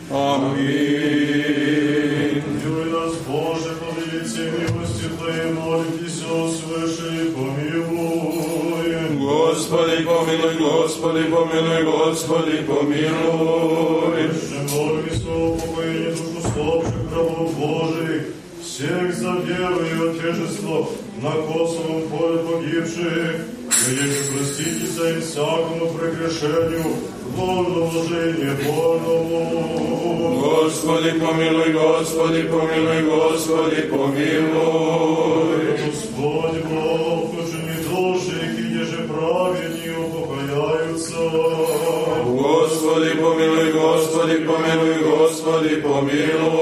Аминь. 0.10 1.11
Господи, 9.71 10.03
помилуй, 10.03 10.57
Господи, 10.59 11.23
помилуй, 11.31 11.83
Господи, 11.85 12.57
помилуй. 12.67 14.25
Еще 14.27 14.59
молимся 14.75 15.31
о 15.31 15.55
упокоении 15.55 16.11
душ 16.11 16.21
уступших 16.39 17.07
рабов 17.15 17.55
Божиих, 17.55 18.23
всех 18.61 19.15
за 19.15 19.33
веру 19.47 19.79
и 19.85 19.93
отечество 20.09 20.79
на 21.23 21.31
косовом 21.31 22.03
поле 22.09 22.39
погибших, 22.39 23.37
Великий 23.87 24.27
простительца 24.33 25.05
и 25.11 25.21
всякому 25.21 25.85
прегрешению, 25.95 26.87
вольно 27.37 27.81
вложение 27.87 28.55
вольному. 28.65 29.41
Господи, 30.41 31.11
помилуй, 31.21 31.71
Господи, 31.73 32.43
помилуй, 32.43 33.03
Господи, 33.03 33.83
помилуй. 33.83 35.37
же 38.91 39.09
праведни 39.09 39.91
упокояются. 39.91 41.17
Господи, 42.25 43.11
помилуй, 43.11 43.73
Господи, 43.73 44.37
помилуй, 44.45 44.99
Господи, 45.05 45.77
помилуй. 45.77 46.60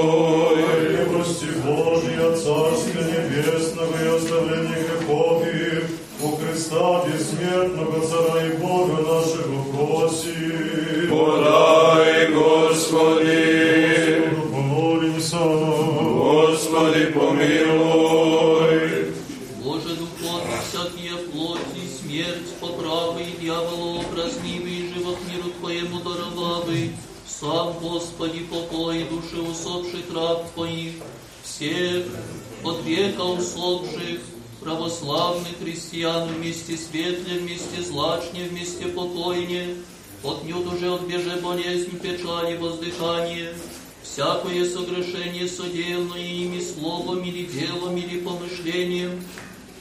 Православных 35.40 35.58
христиан 35.58 36.28
вместе 36.28 36.76
светле, 36.76 37.38
вместе 37.38 37.82
злачне, 37.82 38.44
вместе 38.44 38.86
покойне, 38.86 39.76
отнюдь 40.22 40.66
уже 40.66 40.94
отбеже 40.94 41.36
болезнь, 41.42 41.98
печаль 41.98 42.54
и 42.54 42.56
воздыхание, 42.56 43.54
всякое 44.02 44.64
согрешение 44.68 45.48
соделанное 45.48 46.20
ими 46.20 46.60
словом 46.60 47.22
или 47.24 47.44
делом 47.44 47.96
или 47.96 48.20
помышлением, 48.20 49.22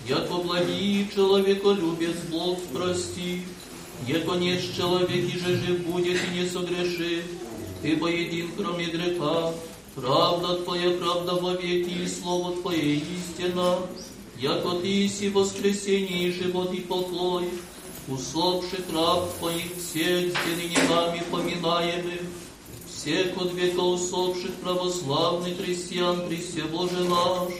яко 0.07 0.35
благий 0.35 1.09
человеколюбец 1.13 2.17
Бог 2.31 2.59
прости, 2.73 3.43
яко 4.07 4.33
нет 4.33 4.61
человек, 4.75 5.11
и 5.11 5.39
же 5.39 5.55
жив 5.57 5.79
будет 5.85 6.19
и 6.23 6.39
не 6.39 6.47
согрешит, 6.47 7.25
ибо 7.83 8.07
един 8.07 8.51
кроме 8.57 8.85
греха, 8.85 9.53
правда 9.95 10.57
Твоя, 10.63 10.91
правда 10.91 11.35
вовеки, 11.35 12.03
и 12.03 12.07
слово 12.07 12.61
Твое 12.61 12.95
истина, 12.95 13.79
яко 14.41 14.79
Ты 14.81 15.09
си 15.09 15.29
воскресение 15.29 16.29
и 16.29 16.31
живот 16.31 16.73
и 16.73 16.79
покой, 16.79 17.49
усопших 18.07 18.85
раб 18.93 19.37
Твоих 19.39 19.75
всех, 19.77 20.33
нами 20.89 21.21
поминаемых, 21.29 22.21
всех 22.87 23.37
от 23.37 23.53
века 23.53 23.81
усопших 23.81 24.53
православных 24.55 25.57
христиан, 25.57 26.27
Христе 26.27 26.63
Боже 26.63 27.03
наш, 27.03 27.53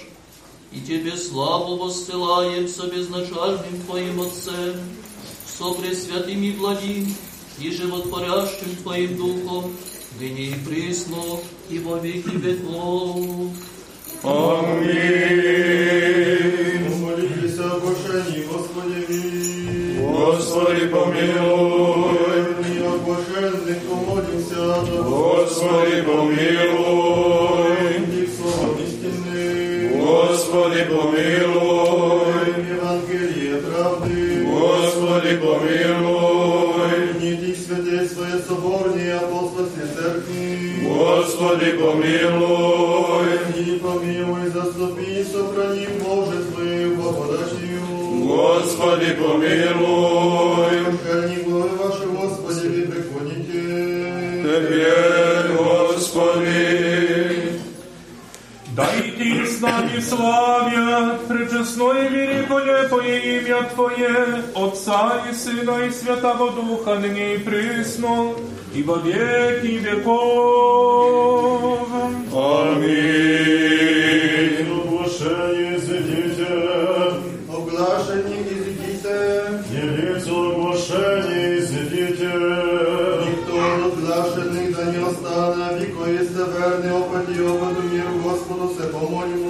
и 0.71 0.81
Тебе 0.81 1.17
славу 1.17 1.77
воссылаем 1.77 2.67
со 2.67 2.87
безначальным 2.87 3.81
Твоим 3.85 4.21
Отцем, 4.21 4.79
со 5.45 5.73
пресвятым 5.73 6.43
и 6.43 6.51
благим, 6.51 7.15
и 7.59 7.71
животворящим 7.71 8.75
Твоим 8.83 9.17
Духом, 9.17 9.75
ныне 10.19 10.51
и 10.51 10.53
присно, 10.65 11.39
и 11.69 11.79
во 11.79 11.99
веки 11.99 12.35
веков. 12.35 13.51
Аминь. 14.21 14.89
Помолитесь 16.89 17.59
о 17.59 17.79
гошении, 17.79 18.43
Господи, 18.51 18.99
милуй. 19.07 20.11
Господи, 20.11 20.85
помилуй. 20.87 22.17
И 22.67 22.79
о 22.81 22.99
гошенных 23.07 23.79
помолимся. 23.87 24.61
Господи, 25.01 25.97
помилуй. 26.01 27.29
Господи, 30.01 30.81
помилуй. 30.83 32.49
Евангелие 32.75 33.55
правды. 33.61 34.17
Господи, 34.45 35.33
помилуй. 35.37 36.91
Нитих 37.21 37.57
святей 37.57 38.03
своей 38.09 38.39
соборней 38.45 39.11
апостольской 39.13 39.87
церкви. 39.95 40.39
Господи, 40.83 41.69
помилуй. 41.71 43.28
Помилуй, 43.99 44.49
заступи, 44.53 45.25
сохрани, 45.25 45.87
Боже, 46.01 46.43
Твою 46.45 46.95
благодатью. 46.95 47.81
Господи, 48.23 49.13
помилуй. 49.13 50.97
Храни 51.03 51.35
главы 51.43 51.69
ваши, 51.75 52.05
Господи, 52.05 52.67
вы 52.67 52.81
преклоните. 52.83 53.61
Тебе, 54.41 54.93
Господи. 55.57 56.49
Дайте 58.73 59.08
и 59.58 59.58
с 59.58 59.60
нами 59.60 60.00
славя, 60.00 61.18
пречестное 61.28 62.06
и 62.06 62.08
великолепое 62.08 63.18
имя 63.18 63.62
Твое, 63.74 64.42
Отца 64.54 65.22
и 65.28 65.32
Сына 65.34 65.84
и 65.84 65.90
Святого 65.90 66.52
Духа, 66.52 66.94
ныне 66.94 67.34
и 67.34 67.38
присно, 67.38 68.32
и 68.74 68.82
во 68.82 68.96
веки 68.96 69.78
веков. 69.78 71.78
Аминь. 72.32 73.54
Оглашение 74.84 75.76
изыдите. 75.76 76.52
Оглашені 77.48 78.36
ізидіте, 78.50 79.18
Елицо 79.82 80.34
оглашение 80.34 81.58
изыдите. 81.58 82.32
ніхто 83.26 83.54
оглашений 83.86 84.66
да 84.74 84.84
не 84.84 84.98
остане, 85.06 85.66
віко 85.80 86.08
єсте 86.08 86.44
верний 86.44 86.92
опит 86.92 87.36
і 87.36 87.40
опиту 87.40 87.82
міру 87.92 88.14
Господу 88.24 88.70
се 88.78 88.84
помолимо. 88.88 89.47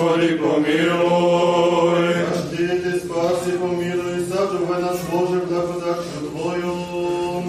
Господи, 0.00 0.38
помилуй. 0.38 2.14
Ждите, 2.34 2.98
спаси, 2.98 3.52
помилуй, 3.60 4.24
садове 4.30 4.78
нас 4.80 4.98
Боже, 5.12 5.40
благодатью 5.40 6.20
Твою. 6.30 6.74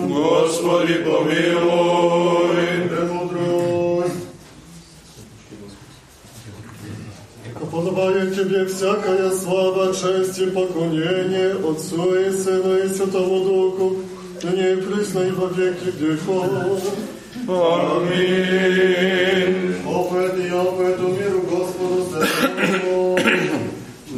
Господи, 0.10 0.96
помилуй. 1.06 2.58
Премудрость. 2.90 4.14
Подобает 7.72 8.36
Тебе 8.36 8.66
всякая 8.66 9.32
слава, 9.32 9.94
честь 9.94 10.40
и 10.40 10.48
поклонение 10.48 11.54
Отцу 11.54 12.14
и 12.14 12.32
Сыну 12.32 12.78
и 12.78 12.90
Святому 12.90 13.40
Духу, 13.46 13.98
ныне 14.44 14.74
и 14.74 14.76
присно 14.76 15.20
и 15.20 15.32
во 15.32 15.48
веки 15.48 15.94
веков. 15.98 16.82
Аминь. 17.48 19.08
Опит 19.86 20.34
і 20.48 20.52
опиту 20.52 21.08
міру 21.08 21.42
Господу 21.52 22.06
се 22.12 22.20
помолимо. 22.46 23.18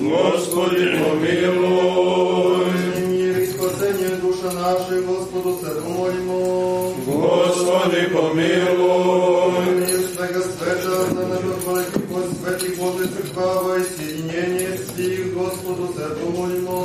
Господи, 0.01 0.99
помилуй. 1.03 2.65
Мир 3.09 3.38
и 3.38 3.45
спасение 3.45 4.15
душа 4.21 4.51
нашей, 4.53 5.01
Господу 5.01 5.57
се 5.63 5.71
помолимо. 5.82 6.93
Господи, 7.05 8.01
помилуй. 8.13 9.65
Мир 9.80 9.99
свega 10.15 10.41
света, 10.41 10.91
за 11.15 11.23
неботворити 11.27 11.99
Господь 12.09 12.38
святих 12.43 12.80
Божий 12.80 13.07
церква 13.07 13.77
и 13.80 13.84
соединение 13.84 14.71
всіх, 14.75 15.34
Господу 15.34 15.89
се 15.97 16.05
помолимо. 16.19 16.80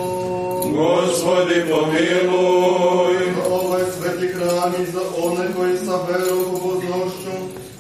Господи, 0.77 1.61
помилуй. 1.71 3.17
За 3.37 3.88
ове 4.19 4.19
святі 4.19 4.29
храмі, 4.29 4.87
за 4.95 5.27
оне, 5.27 5.49
кої 5.57 5.77
саберу 5.77 6.43
побознощу 6.43 7.33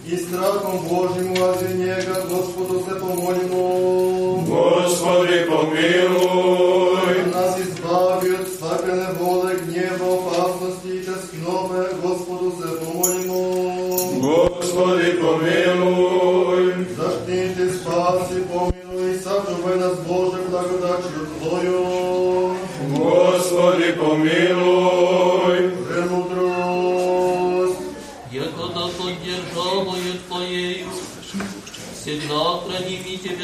і 0.09 0.17
страхом 0.17 0.79
Божим 0.89 1.37
лази 1.39 1.69
Нега, 1.75 2.21
Господу 2.31 2.85
се 2.89 2.95
помолимо. 2.95 4.45
Господи, 4.49 5.47
помилуй. 5.51 6.88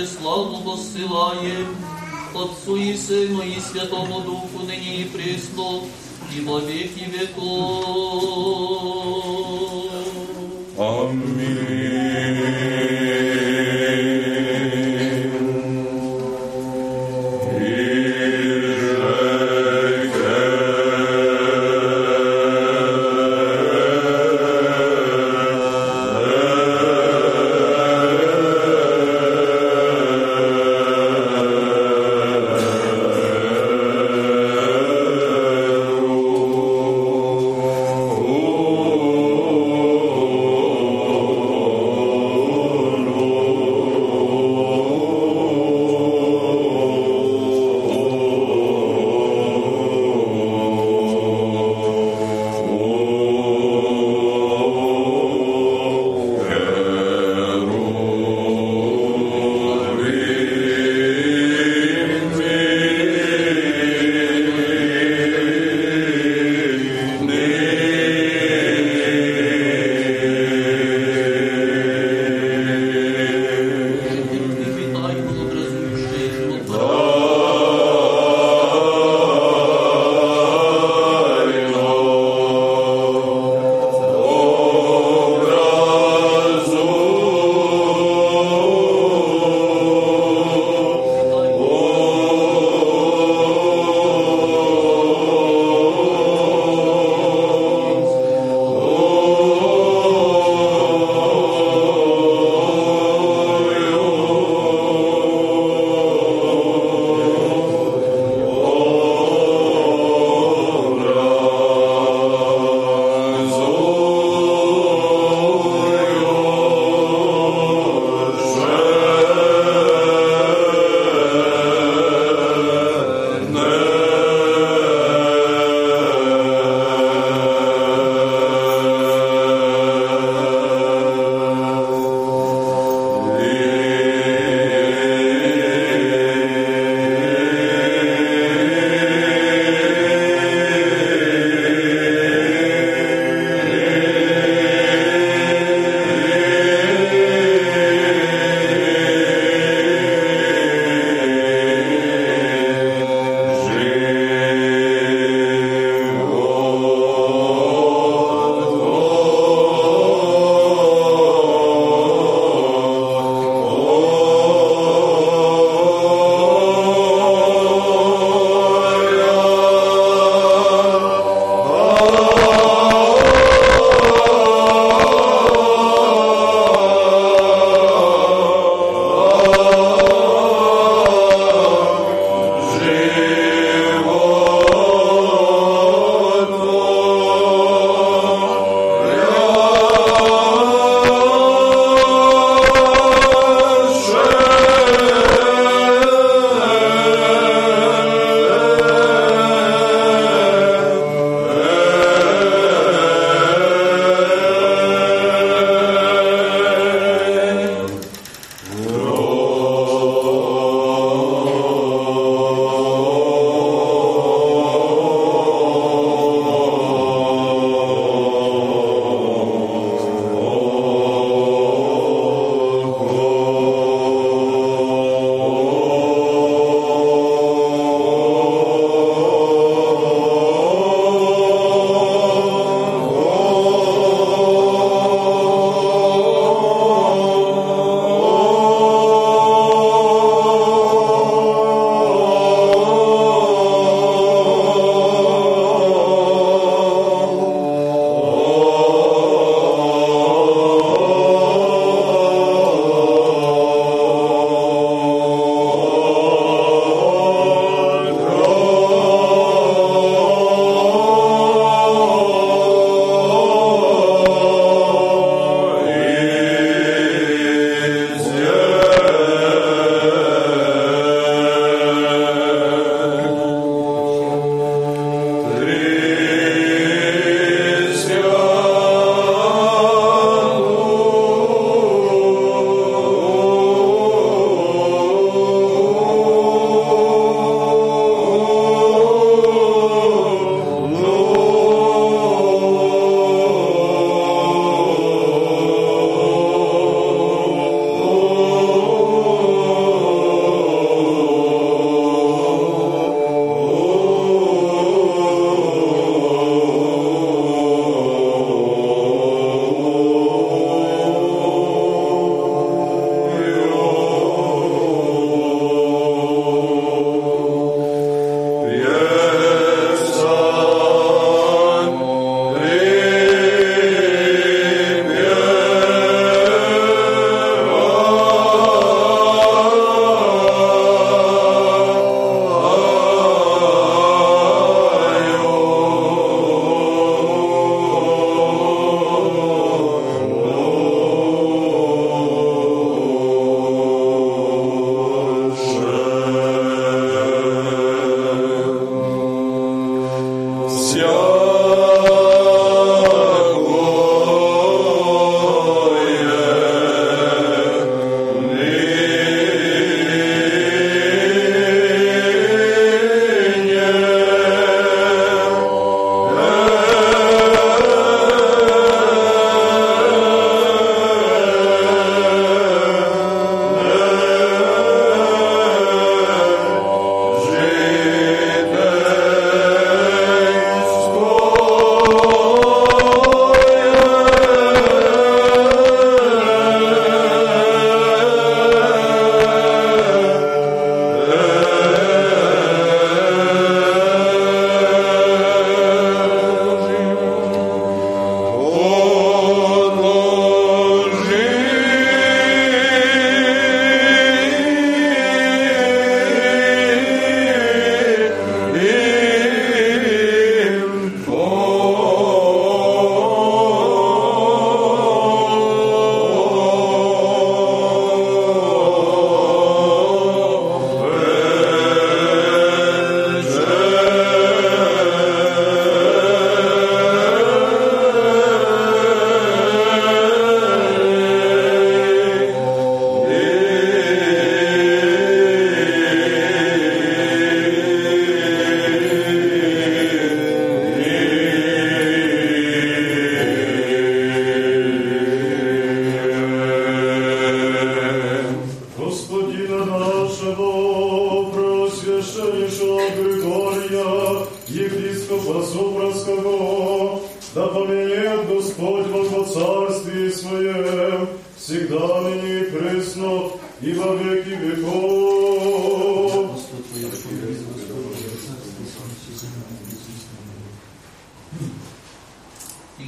Славу 0.06 0.58
посилаєм, 0.66 1.68
Отцу 2.34 2.76
и 2.76 2.98
сыну 2.98 3.42
и 3.44 3.60
Святому 3.62 4.20
Духу, 4.20 4.60
ныне 4.68 5.02
и 5.02 5.06
присно, 5.06 5.82
и 6.36 6.42
во 6.42 6.60
веки 6.60 7.06
веков. 7.14 7.86
Аминь. 10.78 12.15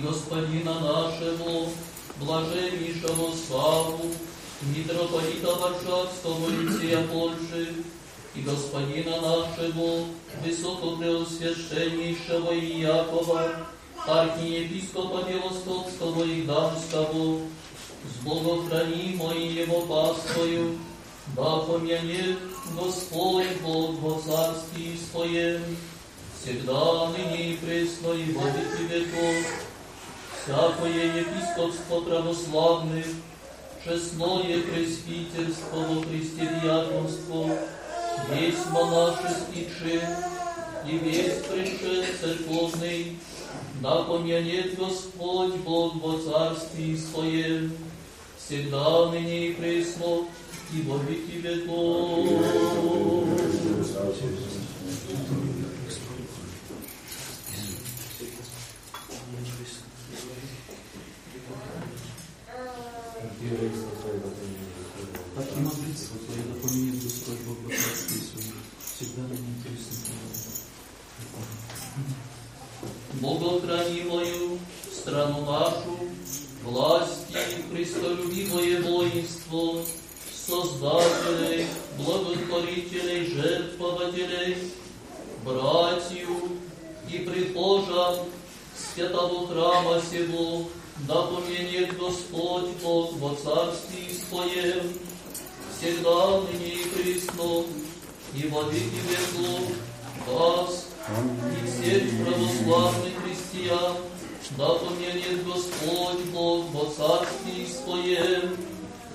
Господина 0.01 0.79
нашего, 0.79 1.69
блаженнейшего 2.19 3.35
славу, 3.35 4.11
митрополита 4.61 5.55
Варшавского 5.55 6.49
лицея 6.49 7.05
Польши, 7.07 7.83
и 8.35 8.41
Господина 8.41 9.21
нашего, 9.21 10.05
высокопреосвященнейшего 10.43 12.53
Иакова, 12.53 13.67
архиепископа 14.05 15.23
Белостокского 15.27 16.23
и 16.23 16.43
Гданского, 16.43 17.39
с 18.05 18.17
богохранимо 18.23 19.33
и 19.33 19.53
его 19.53 19.81
паствою, 19.81 20.77
да 21.35 21.57
помянет 21.57 22.37
Господь 22.79 23.59
Бог 23.63 23.99
во 23.99 24.21
царстве 24.21 24.95
Своем, 25.11 25.63
всегда, 26.39 27.09
ныне 27.09 27.53
и 27.53 27.57
пресно, 27.57 28.11
и 28.11 28.31
во 28.33 28.43
веки 28.43 28.83
веков. 28.89 29.66
Всякое 30.47 31.19
епископство 31.19 31.99
православных, 31.99 33.05
честное 33.83 34.61
пресвитерство 34.61 35.75
во 35.75 36.01
Христе 36.03 36.61
диаконство, 36.63 37.49
есть 38.33 38.69
монашеский 38.71 39.67
чин, 39.77 40.01
и 40.89 40.97
весь 40.99 41.43
пришед 41.43 42.05
церковный, 42.21 43.17
да 43.81 44.03
Господь 44.77 45.55
Бог 45.65 45.95
во 46.01 46.17
царстве 46.17 46.97
Своем, 46.97 47.73
всегда, 48.37 49.11
ныне 49.11 49.49
и 49.49 49.53
пресно, 49.53 50.27
и 50.73 50.81
во 50.83 50.97
веки 50.99 51.41
веков. 51.41 52.25
Как 63.47 63.55
не 65.55 65.61
молиться? 65.61 66.11
Вот 66.11 66.35
я 66.35 66.43
напомню 66.53 66.97
эту 66.97 67.07
просьбу 67.23 67.55
Богатстве 67.63 68.19
свою. 68.19 68.59
Всегда 68.83 69.21
мне 69.21 69.37
интересно. 69.37 70.11
Благохрани 73.13 74.01
мою 74.01 74.59
страну 74.91 75.45
нашу, 75.45 75.95
власти 76.63 77.37
Христолюбимое 77.71 78.81
воинство, 78.81 79.81
создателей, 80.45 81.67
благотворителей, 81.97 83.33
жертвователей, 83.33 84.57
братью 85.45 86.59
и 87.09 87.19
прихожан 87.19 88.25
святого 88.75 89.47
храма 89.47 90.01
сего, 90.01 90.67
да 91.05 91.23
поменет 91.23 91.97
Господь 91.97 92.69
Бог 92.83 93.13
во 93.17 93.35
царстве 93.35 94.07
Своем, 94.29 94.93
всегда 95.77 96.41
ныне 96.41 96.73
и 96.73 96.85
присно, 96.89 97.63
и 98.33 98.47
во 98.47 98.63
веки 98.63 99.01
веков, 99.07 99.71
вас 100.27 100.87
и 101.53 101.55
всех 101.67 102.03
православных 102.25 103.13
христиан, 103.23 103.95
да 104.57 104.67
поменет 104.73 105.45
Господь 105.45 106.25
Бог 106.33 106.65
во 106.73 106.85
царстве 106.89 107.67
Своем, 107.67 108.57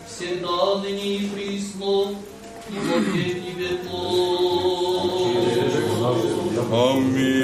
всегда 0.08 0.78
ныне 0.80 1.16
и 1.16 1.28
присно, 1.28 2.14
и 2.70 2.78
во 2.78 2.98
веки 2.98 3.52
веков. 3.56 4.52
Аминь. 6.72 7.42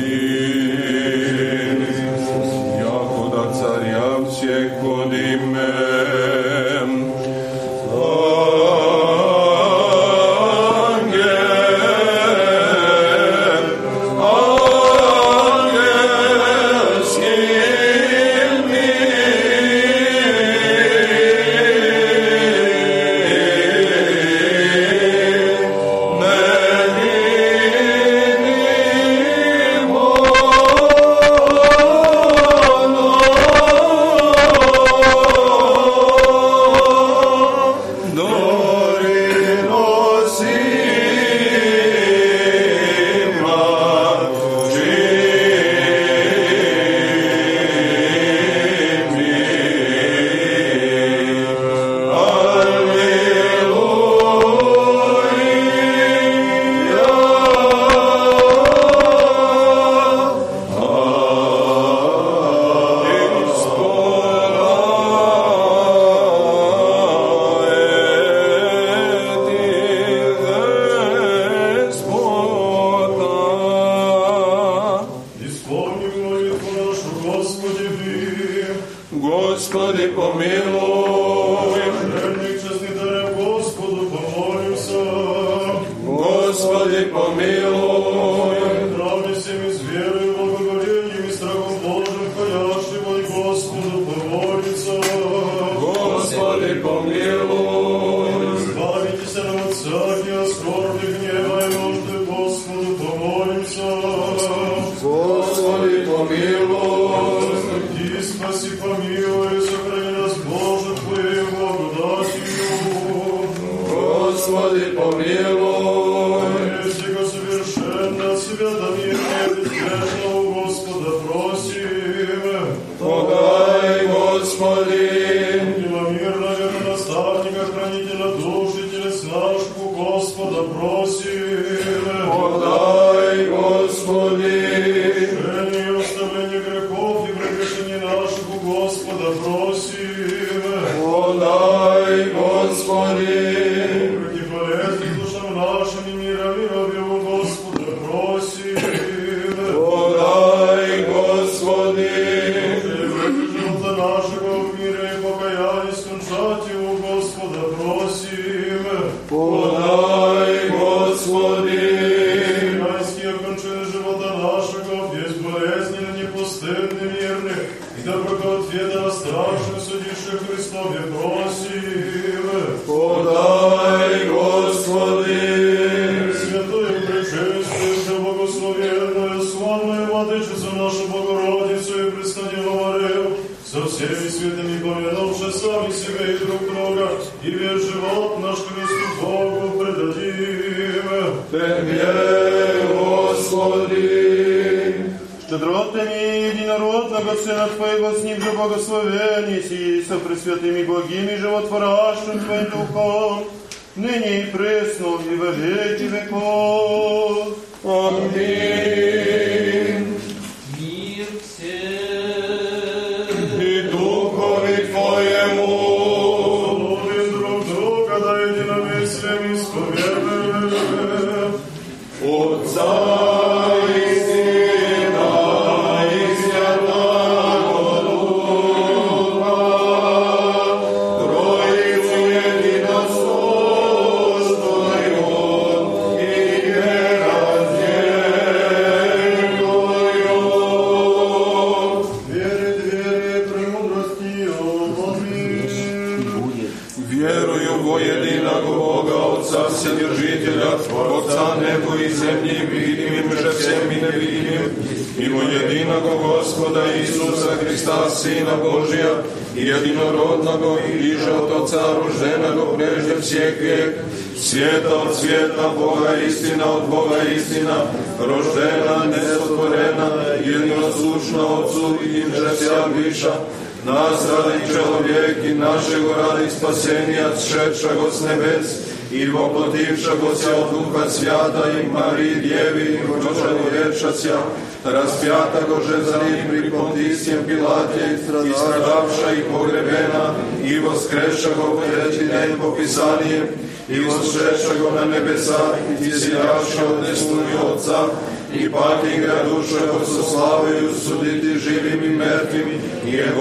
Господи. 142.79 143.58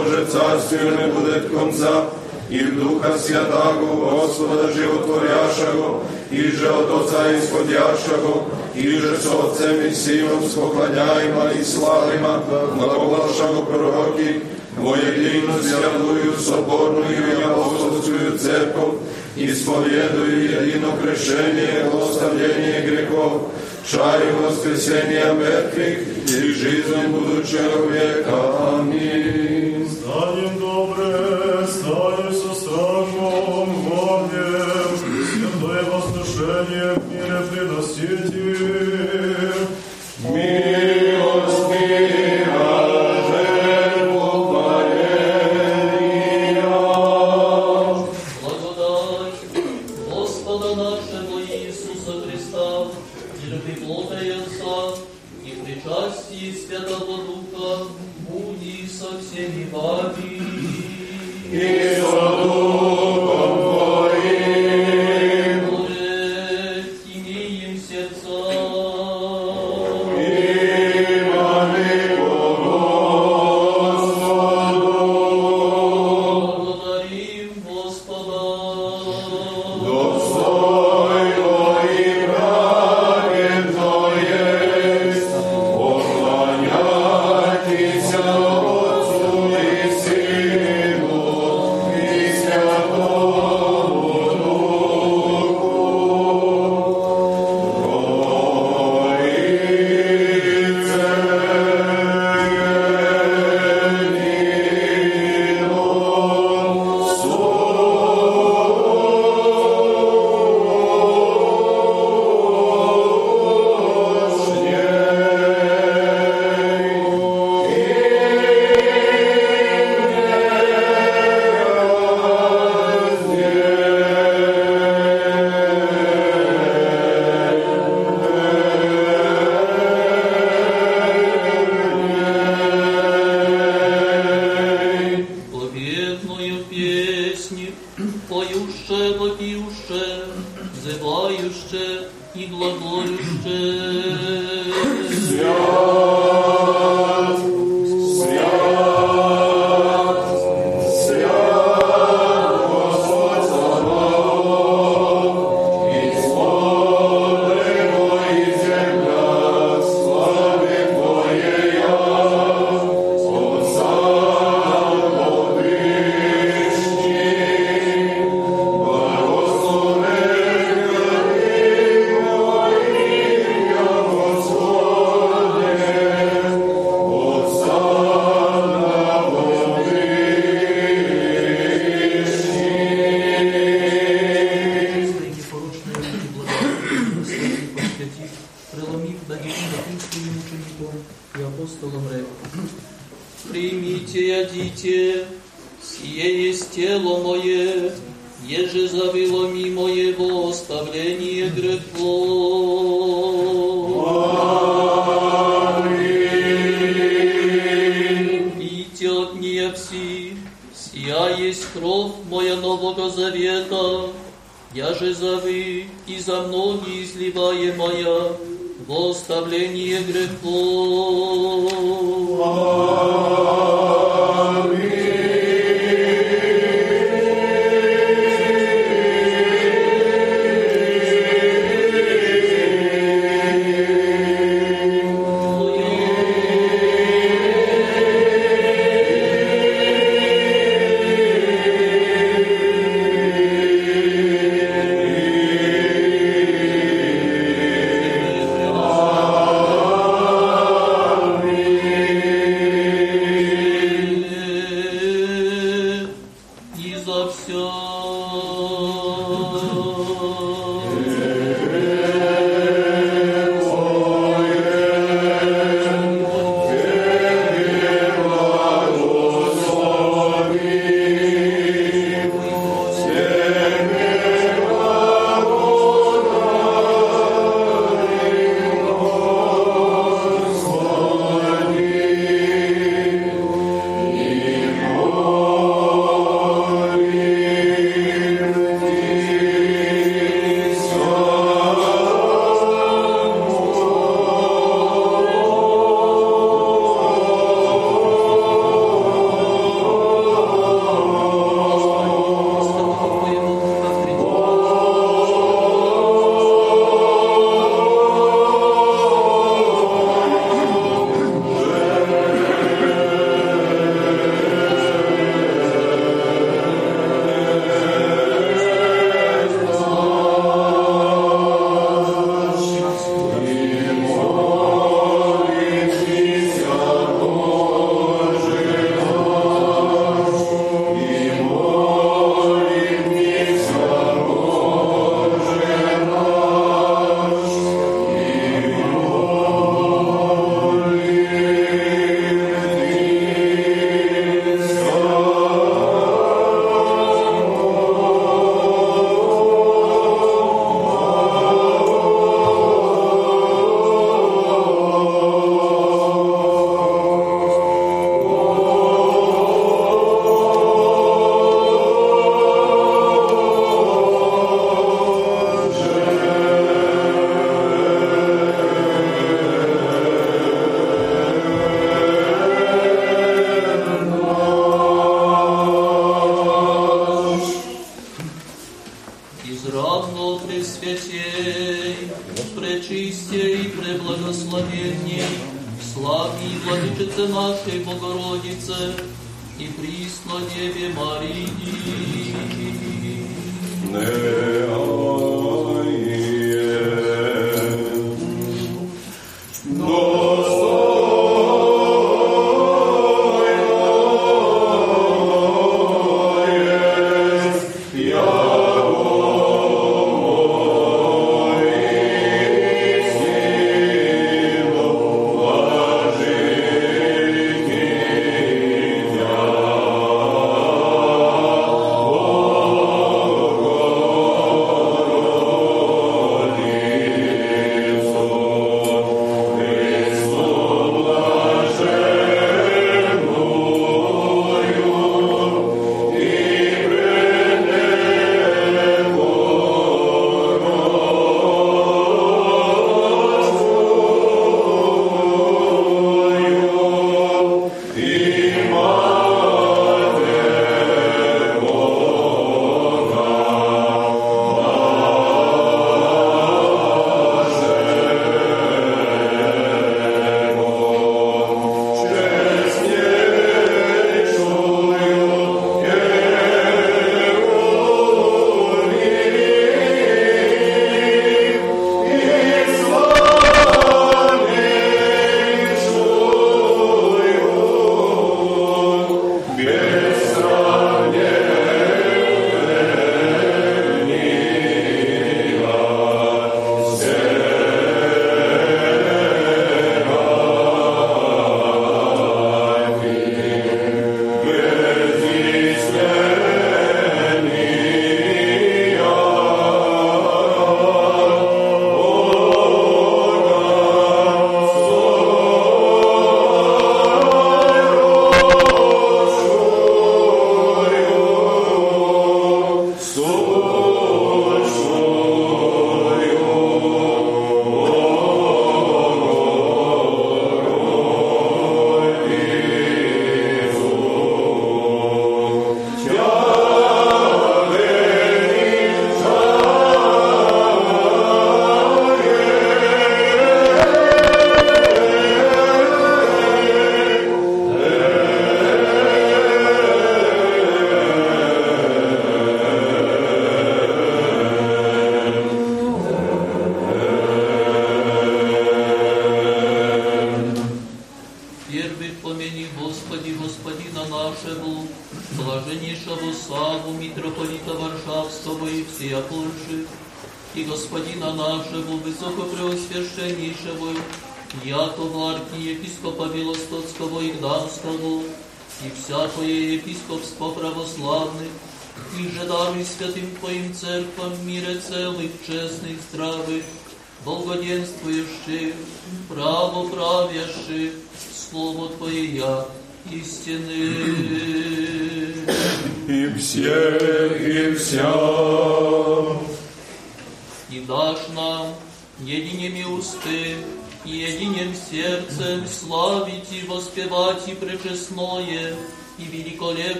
Боже 0.00 0.24
царствию 0.24 0.96
не 0.96 1.12
будет 1.12 1.50
конца, 1.50 2.06
и 2.48 2.58
в 2.58 2.80
Духа 2.80 3.18
Святаго, 3.18 3.84
Господа 3.84 4.72
животворяшего, 4.72 6.02
и 6.30 6.42
же 6.50 6.68
от 6.68 6.90
Отца 6.90 7.38
исходяшего, 7.38 8.44
и 8.74 8.88
же 8.96 9.16
с 9.16 9.26
Отцем 9.26 9.86
и 9.86 9.92
Сином 9.92 10.42
споклоняема 10.48 11.50
и 11.52 11.62
славима, 11.62 12.42
благоглашаго 12.48 13.62
пророки, 13.62 14.42
во 14.78 14.96
едину 14.96 15.52
святую 15.62 16.34
соборную 16.38 17.10
и 17.10 17.42
апостольскую 17.42 18.38
церковь, 18.38 18.94
и 19.36 19.52
исповедую 19.52 20.44
едино 20.44 20.92
крещение, 21.02 21.84
оставление 21.92 22.82
грехов, 22.86 23.42
шарю 23.86 24.36
воскресения 24.42 25.32
мертвых 25.32 25.98
и 26.26 26.52
жизнь 26.54 27.06
будущего 27.08 27.86
века. 27.90 28.78
Аминь. 28.78 29.69
Сочетаю 31.90 32.32
со 32.32 32.54
страшным 32.54 33.88
горнем, 33.88 34.96
святое 35.26 35.82
воскрешение 35.82 36.94
в 36.94 37.12
мире 37.12 37.40
приносить. 37.50 38.29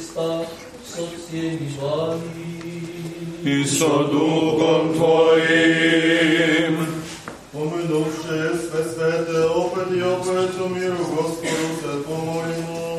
Христа 0.00 0.46
со 0.84 1.02
всеми 1.16 1.70
вами. 1.80 2.46
И 3.44 3.64
со 3.64 4.04
Духом 4.04 4.94
Твоим. 4.94 6.74
Поминувши 7.52 8.38
све 8.58 8.82
свете, 8.84 9.38
опет 9.44 9.90
и 9.92 10.00
опет 10.00 10.60
у 10.60 10.68
миру 10.68 11.04
Господу 11.16 11.66
се 11.80 11.92
помолимо. 12.06 12.96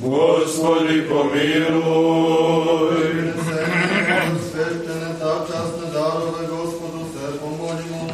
Господи, 0.00 1.00
помилуй. 1.02 2.52
Принесемо 2.90 4.38
свещене 4.50 5.10
так 5.20 5.40
частне 5.48 5.86
дарове 5.92 6.44
Господу 6.50 7.00
се 7.12 7.26
помолимо. 7.40 8.06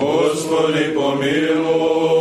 Господи, 0.00 0.84
помилуй. 0.94 2.17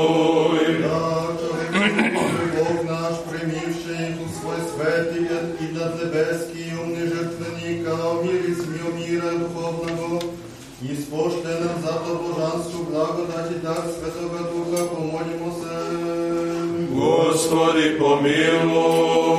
Господи, 17.38 17.98
помилуй. 17.99 19.34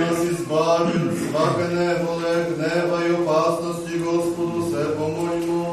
нас 0.00 0.24
избави 0.24 0.96
от 1.06 1.12
всяка 1.18 1.66
неволе, 1.74 2.34
гнева 2.50 2.98
и 3.08 3.12
опасности, 3.12 3.98
Господу 3.98 4.58
се 4.70 4.84
помолимо. 4.96 5.64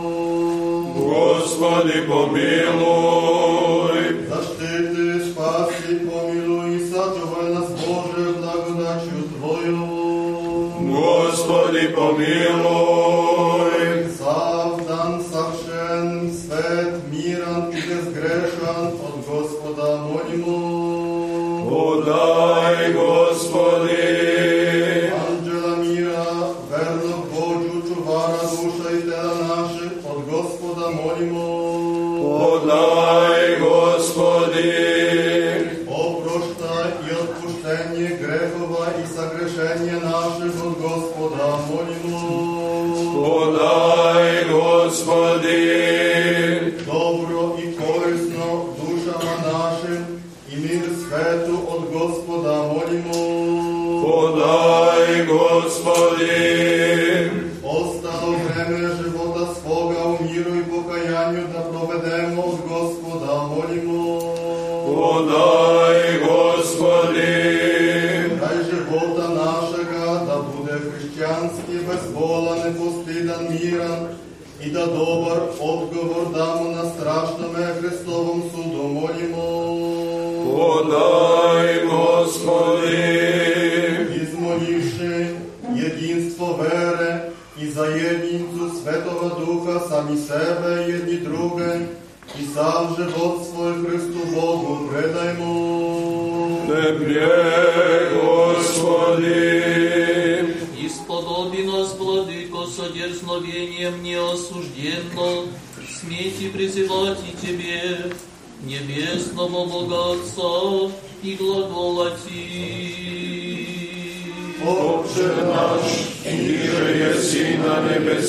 Господи, 0.96 1.98
помилуй. 2.08 3.96
Защити, 4.30 5.06
спаси, 5.32 5.94
помилуй 6.08 6.70
и 6.76 6.80
сочувай 6.90 7.48
нас, 7.54 7.70
Боже, 7.70 8.24
благодатью 8.40 9.20
Твою. 9.34 9.84
Господи, 10.80 11.84
помилуй. 11.96 12.69
vos 22.93 23.47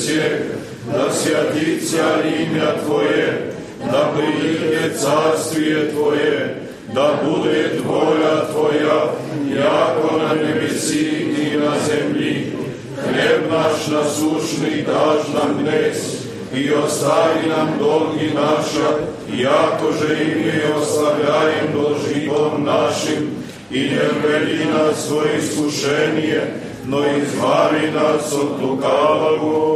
небесе, 0.02 0.46
да 0.92 1.12
святится 1.12 2.22
имя 2.26 2.74
Твое, 2.84 3.54
да 3.92 4.12
придет 4.16 5.00
царствие 5.00 5.86
Твое, 5.92 6.58
да 6.94 7.14
будет 7.24 7.82
воля 7.82 8.46
Твоя, 8.52 9.12
яко 9.48 10.18
на 10.18 10.36
небеси 10.36 11.54
и 11.54 11.58
на 11.58 11.76
земли. 11.80 12.54
Хлеб 12.98 13.50
наш 13.50 13.88
насущный 13.88 14.84
дашь 14.84 15.28
нам 15.34 15.64
днес, 15.64 16.26
и 16.54 16.70
остави 16.70 17.48
нам 17.48 17.80
долги 17.80 18.32
наши, 18.34 19.08
яко 19.28 19.92
же 19.94 20.24
и 20.24 20.36
мы 20.36 20.82
оставляем 20.82 21.74
должником 21.74 22.64
нашим, 22.64 23.30
и 23.72 23.90
не 23.90 23.96
введи 23.96 24.66
нас 24.66 25.10
в 25.10 25.40
искушение, 25.40 26.62
но 26.86 27.04
избави 27.06 27.90
нас 27.92 28.34
от 28.34 28.62
лукавого. 28.62 29.71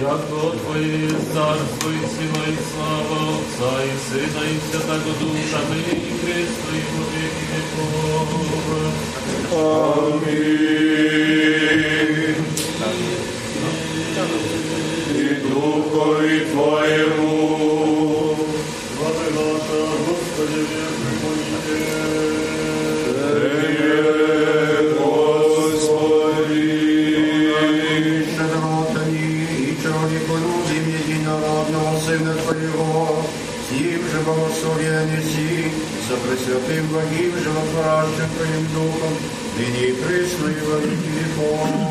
яко 0.00 0.54
Твоє 0.64 1.10
царство 1.34 1.90
і 1.90 2.06
сила, 2.14 2.44
і 2.48 2.56
слава 2.70 3.18
Отца, 3.38 3.72
и 3.84 3.94
Сына 4.06 4.42
и 4.44 4.56
Святого 4.70 5.12
Душа, 5.20 5.60
нині 5.70 6.12
Христо, 6.20 6.70
і 6.74 6.82
во 6.92 7.02
віки 7.12 7.44
віков. 7.52 8.28
Амінь. 10.18 10.56
І 15.14 15.24
Духові 15.34 16.40
Твоєму. 16.40 18.36
Слава 18.96 19.30
Божа, 19.34 19.80
Господи, 20.06 20.60
верный. 20.70 21.14
мої. 21.22 21.65
Благословение 35.06 35.22
Си, 35.22 35.70
со 36.08 36.16
Пресвятым 36.16 36.86
Благим 36.88 37.32
Животворящим 37.38 38.28
Твоим 38.36 38.66
Духом, 38.74 39.12
ныне 39.56 39.88
и 39.88 39.92
присно 39.92 40.48
и 40.48 40.60
во 40.66 40.78
веки 40.78 41.08
веков. 41.08 41.85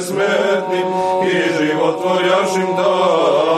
бессмертным 0.00 1.26
и 1.26 1.52
животворящим 1.58 2.74
даром. 2.74 3.49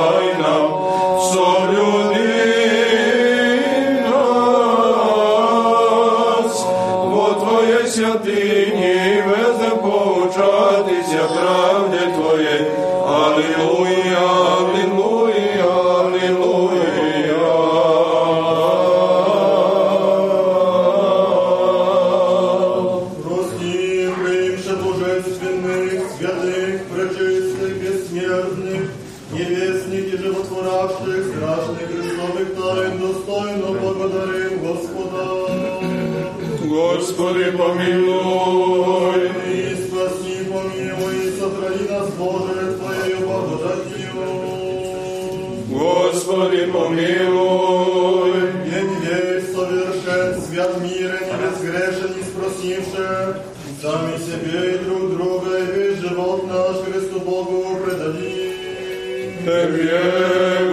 Господи, 46.43 46.67
помилуй. 46.73 48.33
День 48.65 48.97
есть 49.05 49.55
совершен, 49.55 50.43
свят 50.43 50.81
мира, 50.81 51.19
не 51.21 51.35
безгрешен, 51.41 52.17
не 52.17 52.25
спросивши, 52.25 53.43
сами 53.81 54.19
себе 54.19 54.75
и 54.75 54.79
друг 54.79 55.13
друга, 55.13 55.59
и 55.59 55.67
весь 55.67 55.99
живот 55.99 56.49
наш 56.49 56.79
Христу 56.79 57.21
Богу 57.21 57.77
предали. 57.77 59.37
Тебе, 59.45 60.01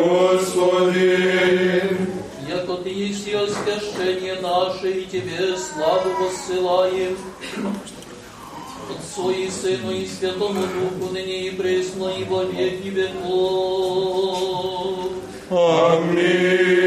Господи, 0.03 1.07
я 2.47 2.55
яко 2.55 2.73
и 2.85 2.93
есть 2.93 3.27
и 3.27 3.33
освящение 3.33 4.41
наше, 4.41 4.89
и 4.89 5.05
Тебе 5.05 5.55
славу 5.55 6.09
посылаем. 6.19 7.15
Отцу 8.89 9.29
и 9.29 9.47
Сыну 9.49 9.91
и 9.91 10.07
Святому 10.07 10.61
Духу, 10.61 11.13
ныне 11.13 11.47
и 11.47 11.51
пресно, 11.51 12.07
и 12.17 12.23
во 12.23 12.43
веки 12.43 12.87
веков. 12.87 13.88
Amen. 15.51 16.78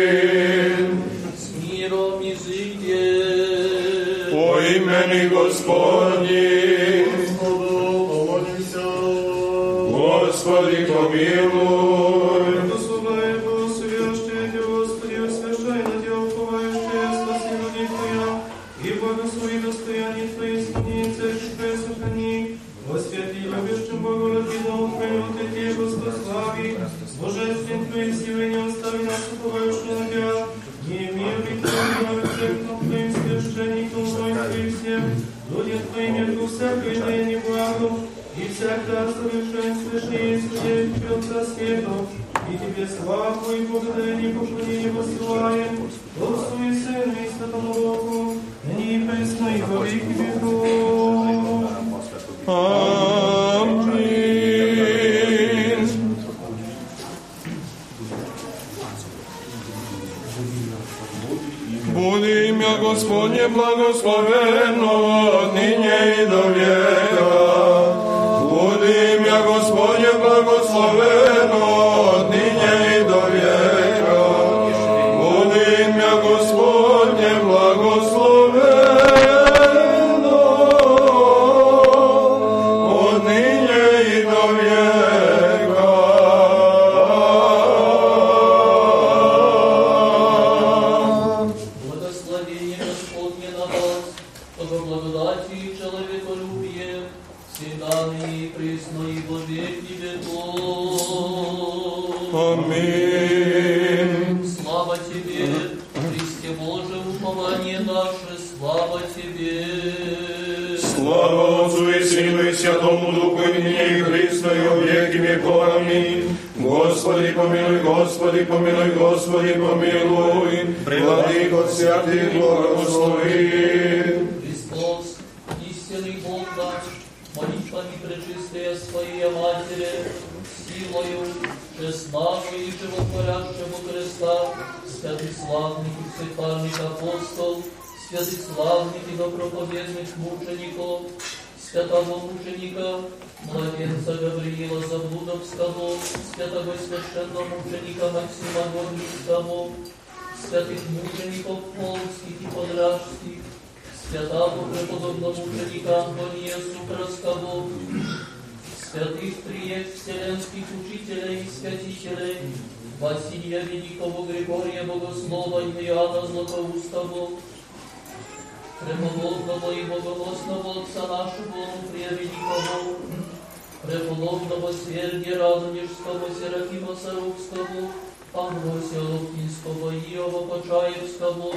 Амвросия 178.62 179.00
Локтинского, 179.00 179.92
Иова 179.92 180.46
Почаевского, 180.46 181.54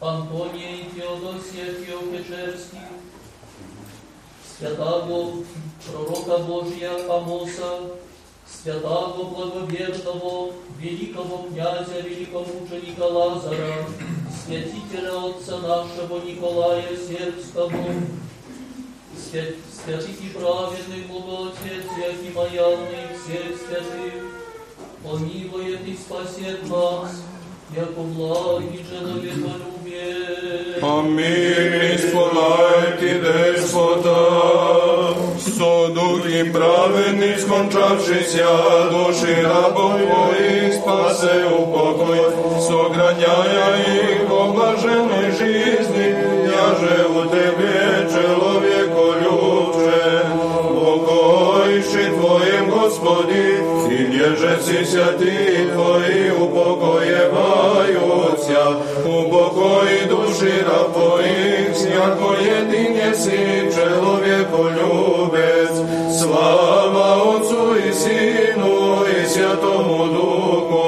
Антония 0.00 0.76
и 0.76 0.90
Теодосия 0.94 1.72
Киопечерских, 1.82 2.78
Святаго 4.58 5.44
Пророка 5.86 6.38
Божия 6.44 6.92
Амоса, 7.08 7.92
Святаго 8.46 9.24
Благоверного, 9.24 10.52
Великого 10.78 11.48
князя, 11.48 12.00
великомученика 12.00 13.04
Лазара, 13.04 13.86
Святителя 14.44 15.30
Отца 15.30 15.58
нашего 15.58 16.22
Николая 16.22 16.96
Сербского, 16.96 17.72
Свят, 19.16 19.54
святых 19.72 20.20
и 20.20 20.28
праведных 20.28 21.06
Богоотец, 21.08 21.84
Якимаянный, 21.96 23.16
всех 23.16 23.56
святых, 23.56 24.41
помилует 25.02 25.86
и 25.86 25.94
спасет 25.96 26.68
нас, 26.68 27.24
яко 27.74 28.00
благи 28.00 28.84
человеколюбие. 28.88 30.80
Помилуй, 30.80 31.98
сполайте, 31.98 33.20
Деспота, 33.20 35.14
судух 35.40 36.26
и 36.26 36.50
праведный, 36.50 37.38
скончавшийся 37.38 38.46
души 38.90 39.42
рабов 39.42 39.98
твоих, 39.98 40.74
спасе 40.74 41.46
упокой, 41.46 42.22
сограняя 42.60 44.12
их 44.12 44.28
по 44.28 44.40
блаженной 44.52 45.30
жизни, 45.32 46.08
я 46.46 46.66
же 46.78 46.94
у 47.08 47.24
Тебе, 47.28 47.81
и 54.41 54.41
нежеси 54.41 54.85
святи 54.85 55.69
Твои 55.73 56.29
упокоеваются, 56.31 58.77
упокой 59.05 60.05
души 60.09 60.65
раб 60.67 60.93
Твоих, 60.93 61.77
яко 61.93 62.31
едине 62.41 63.09
си 63.15 63.71
человеку 63.75 64.61
любец. 64.77 65.73
Слава 66.19 67.07
Отцу 67.35 67.63
и 67.75 67.91
Сыну 67.91 69.05
и 69.05 69.07
Святому 69.25 70.01
Духу, 70.07 70.85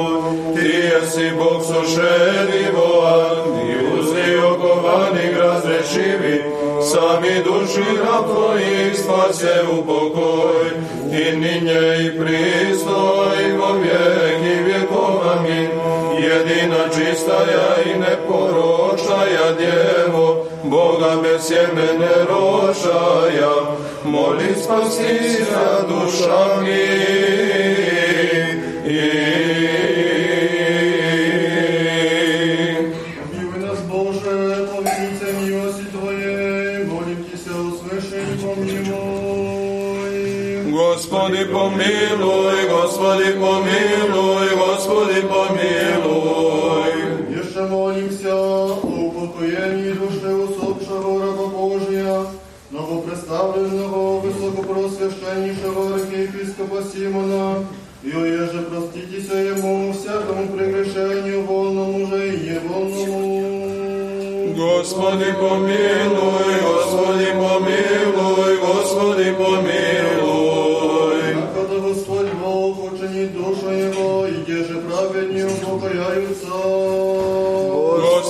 Ты 0.55 0.65
еси 0.97 1.27
Бог 1.37 1.59
сошедиван, 1.63 3.37
и 3.61 3.63
узли 3.99 4.29
окованных 6.93 6.93
разрешиви, 6.93 6.93
сами 6.93 7.43
души 7.43 7.85
раб 8.03 8.27
Твоих 8.27 8.97
спасе 8.97 9.63
упокой, 9.63 10.71
и 11.11 11.31
ныне 11.35 12.05
и 12.05 12.09
присно, 12.11 13.33
и 13.39 13.51
во 13.53 13.71
веки 13.77 14.63
веков. 14.63 15.23
Аминь. 15.35 15.69
Едина 16.19 16.89
чистая 16.93 17.83
и 17.85 17.97
непорочная 17.97 19.53
Дево, 19.57 20.45
Бога 20.63 21.15
без 21.23 21.47
семени 21.47 22.25
рожая, 22.27 23.53
моли 24.03 24.53
спаси 24.55 25.39
помилуй, 41.64 42.68
Господи 42.68 43.32
помилуй, 43.32 44.48
Господи 44.56 45.20
помилуй. 45.22 46.92
Еще 47.30 47.62
молимся 47.66 48.34
о 48.34 48.80
упокоении 48.82 49.92
души 49.92 50.34
усопшего 50.34 51.20
раба 51.22 51.46
Божия, 51.46 52.26
новопредставленного 52.70 54.20
высокопросвященнейшего 54.20 55.94
архиепископа 55.94 56.82
Симона, 56.82 57.64
и 58.02 58.10
оеже 58.10 58.60
проститеся 58.62 59.38
ему 59.38 59.92
всякому 59.92 60.48
прегрешению 60.48 61.46
волному 61.46 62.06
же 62.08 62.28
и 62.28 62.50
невольному. 62.50 63.54
Господи 64.54 65.32
помилуй, 65.32 66.54
Господи 66.62 67.30
помилуй, 67.32 68.56
Господи 68.58 69.32
помилуй. 69.32 70.03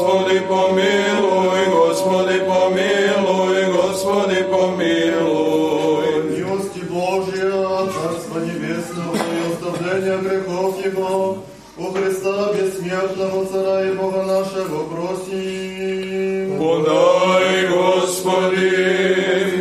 Господи 0.05 0.40
помилуй, 0.40 1.64
Господи 1.72 2.39
помилуй, 2.40 3.64
Господи 3.72 4.43
помилуй. 4.43 6.24
Милости 6.24 6.81
Божья, 6.81 7.90
Царства 7.90 8.39
Небесного 8.40 9.16
и 9.16 9.18
оставления 9.51 10.18
грехов 10.18 10.85
Его, 10.85 11.39
у 11.78 11.90
Христа 11.90 12.52
бессмертного 12.52 13.47
Цара 13.47 13.89
и 13.89 13.93
Бога 13.94 14.24
нашего 14.24 14.85
просим. 14.85 16.59
Подай, 16.59 17.68
Господи, 17.68 18.72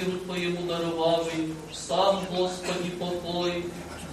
миру 0.00 0.18
Твоему 0.24 0.66
даровавый, 0.66 1.54
сам, 1.72 2.24
Господи, 2.30 2.90
покой, 2.98 3.64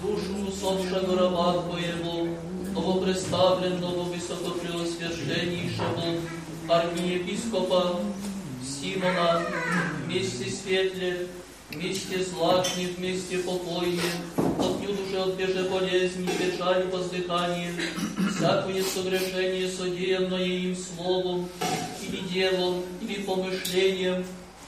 душу 0.01 0.47
усопшего 0.47 1.17
раба 1.17 1.63
Твоего, 1.63 2.27
новопредставленного 2.73 4.03
высокопреосвященнейшего 4.03 6.21
архиепископа 6.67 7.99
Симона, 8.63 9.41
вместе 10.05 10.51
светле, 10.51 11.27
вместе 11.71 12.23
злачни, 12.23 12.93
вместе 12.97 13.39
покойне, 13.39 14.01
отнюдь 14.37 15.01
уже 15.07 15.21
от 15.21 15.33
беже 15.35 15.63
болезни, 15.69 16.29
печали, 16.37 16.89
воздыхания, 16.91 17.71
всякое 18.35 18.83
согрешение, 18.83 19.69
содеянное 19.69 20.43
им 20.43 20.75
словом, 20.75 21.47
или 22.07 22.19
делом, 22.27 22.83
или 23.01 23.21
помышлением, 23.23 24.25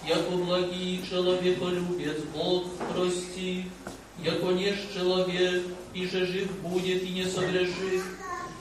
яко 0.10 0.32
благий 0.32 1.06
человеколюбец 1.08 2.18
Бог 2.36 2.64
прости, 2.94 3.66
яко 4.24 4.48
неж 4.48 4.76
человек, 4.94 5.64
и 5.94 6.08
же 6.08 6.26
жив 6.26 6.52
будет 6.62 7.04
и 7.04 7.10
не 7.10 7.26
согрешит, 7.26 8.04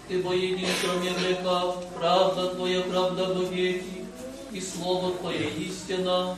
ты 0.08 0.14
един 0.14 0.68
кроме 0.82 1.10
греха, 1.10 1.74
правда 1.96 2.48
Твоя, 2.54 2.82
правда 2.82 3.32
во 3.32 3.44
веки, 3.44 4.04
и 4.52 4.60
Слово 4.60 5.14
Твое 5.14 5.48
истина, 5.50 6.36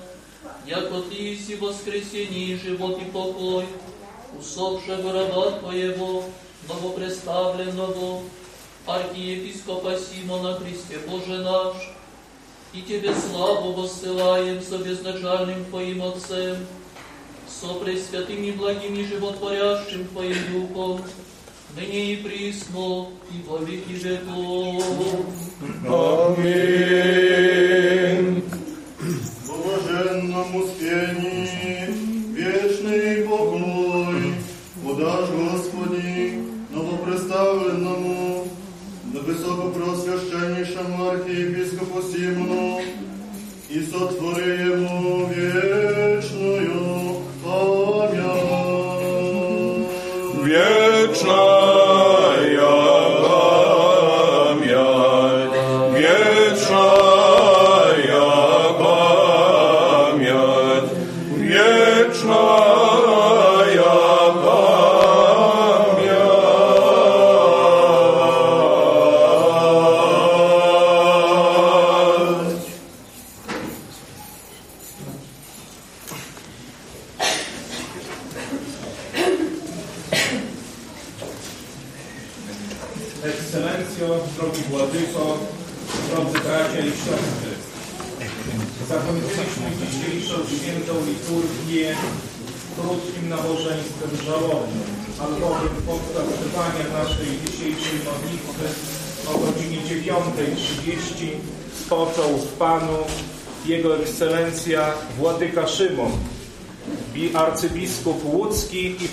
яко 0.66 1.02
Ты 1.02 1.14
еси 1.14 1.56
воскресение, 1.56 2.56
живот 2.56 3.00
и 3.02 3.04
покой, 3.06 3.66
усопшего 4.38 5.12
раба 5.12 5.58
Твоего, 5.58 6.24
новопредставленного, 6.68 8.22
архиепископа 8.86 9.96
Симона 9.98 10.54
Христе 10.54 10.98
Боже 11.08 11.38
наш, 11.38 11.76
и 12.73 12.81
Тебе 12.81 13.13
славу 13.13 13.73
воссылаем 13.73 14.61
со 14.61 14.77
безначальным 14.77 15.65
Твоим 15.65 16.03
Отцем, 16.03 16.57
со 17.47 17.73
пресвятым 17.75 18.43
и 18.43 18.51
благим 18.51 18.95
и 18.95 19.05
животворящим 19.05 20.07
Твоим 20.07 20.35
Духом, 20.51 21.01
ныне 21.75 22.13
и 22.13 22.17
присно, 22.17 23.07
и 23.31 23.41
во 23.47 23.59
веки 23.59 23.93
веков. 23.93 24.83
Аминь. 25.87 26.83
По 29.47 29.53
блаженному 29.53 30.67
спении, 30.67 31.78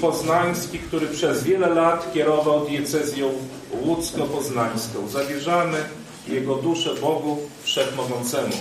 Poznański, 0.02 0.80
który 0.80 1.08
przez 1.08 1.44
wiele 1.44 1.70
lat 1.70 2.14
kierował 2.14 2.66
diecezją 2.66 3.32
łódzko-poznańską. 3.86 5.08
Zawierzamy 5.12 5.78
jego 6.28 6.56
duszę 6.56 6.96
Bogu 6.96 7.38
Wszechmogącemu. 7.64 8.58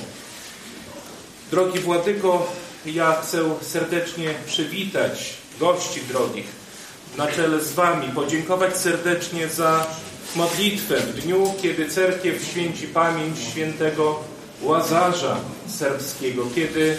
Drogi 1.51 1.81
Władyko, 1.81 2.53
ja 2.87 3.13
chcę 3.13 3.39
serdecznie 3.61 4.35
przywitać 4.47 5.35
gości 5.61 6.01
drogich 6.09 6.47
na 7.17 7.27
czele 7.27 7.61
z 7.61 7.73
Wami, 7.73 8.09
podziękować 8.09 8.77
serdecznie 8.77 9.49
za 9.49 9.87
modlitwę 10.37 10.97
w 10.97 11.21
dniu, 11.21 11.55
kiedy 11.63 11.89
cerkiew 11.89 12.45
święci 12.45 12.89
pamięć 12.89 13.39
świętego 13.39 14.21
Łazarza 14.63 15.37
serbskiego, 15.69 16.47
kiedy 16.55 16.97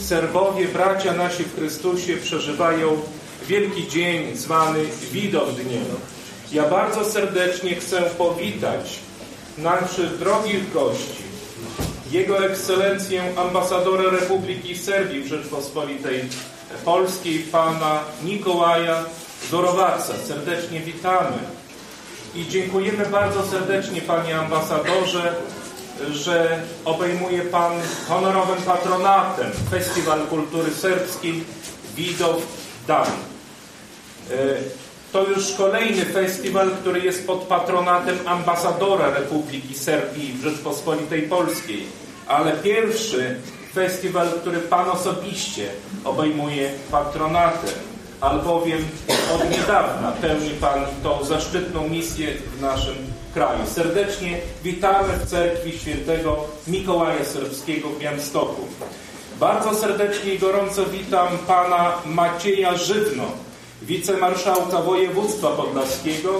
Serbowie, 0.00 0.68
bracia 0.68 1.12
nasi 1.12 1.44
w 1.44 1.56
Chrystusie 1.56 2.16
przeżywają 2.16 3.00
wielki 3.48 3.88
dzień 3.88 4.36
zwany 4.36 4.84
Widowdniem. 5.12 5.84
Ja 6.52 6.68
bardzo 6.68 7.04
serdecznie 7.04 7.74
chcę 7.74 8.02
powitać 8.02 8.98
naszych 9.58 10.18
drogich 10.18 10.72
gości, 10.72 11.22
Jego 12.10 12.46
Ekscelencję 12.46 13.22
ambasadora 13.36 14.10
Republiki 14.10 14.78
Serbii 14.78 15.22
w 15.22 15.26
Rzeczpospolitej 15.26 16.24
Polskiej, 16.84 17.38
pana 17.38 18.00
Nikołaja 18.24 19.04
Zorowaca. 19.50 20.14
Serdecznie 20.28 20.80
witamy. 20.80 21.38
I 22.34 22.48
dziękujemy 22.48 23.06
bardzo 23.06 23.46
serdecznie, 23.46 24.00
panie 24.00 24.38
ambasadorze, 24.38 25.34
że 26.10 26.62
obejmuje 26.84 27.42
pan 27.42 27.72
honorowym 28.08 28.62
patronatem 28.62 29.50
Festiwal 29.70 30.20
Kultury 30.20 30.70
Serbskiej 30.70 31.44
Widow 31.96 32.42
Dan. 32.86 33.06
E, 34.30 34.34
To 35.12 35.24
już 35.24 35.52
kolejny 35.52 36.04
festiwal, 36.04 36.70
który 36.70 37.00
jest 37.00 37.26
pod 37.26 37.38
patronatem 37.38 38.18
ambasadora 38.26 39.10
Republiki 39.10 39.74
Serbii 39.74 40.32
w 40.32 40.42
Rzeczpospolitej 40.42 41.22
Polskiej, 41.22 41.86
ale 42.26 42.52
pierwszy 42.52 43.36
festiwal, 43.74 44.28
który 44.40 44.58
Pan 44.58 44.90
osobiście 44.90 45.68
obejmuje 46.04 46.70
patronatem, 46.90 47.70
albowiem 48.20 48.88
od 49.34 49.50
niedawna 49.50 50.12
pełni 50.12 50.50
Pan 50.50 50.84
tą 51.02 51.24
zaszczytną 51.24 51.88
misję 51.88 52.28
w 52.58 52.62
naszym 52.62 52.96
kraju. 53.34 53.60
Serdecznie 53.74 54.38
witamy 54.64 55.08
w 55.18 55.26
cerkwi 55.30 55.78
świętego 55.78 56.36
Mikołaja 56.66 57.24
Serbskiego 57.24 57.88
w 57.88 57.98
Białymstoku. 57.98 58.62
Bardzo 59.40 59.74
serdecznie 59.74 60.34
i 60.34 60.38
gorąco 60.38 60.86
witam 60.86 61.28
Pana 61.46 61.92
Macieja 62.06 62.76
Żywno, 62.76 63.24
wicemarszałka 63.82 64.82
województwa 64.82 65.48
podlaskiego 65.48 66.30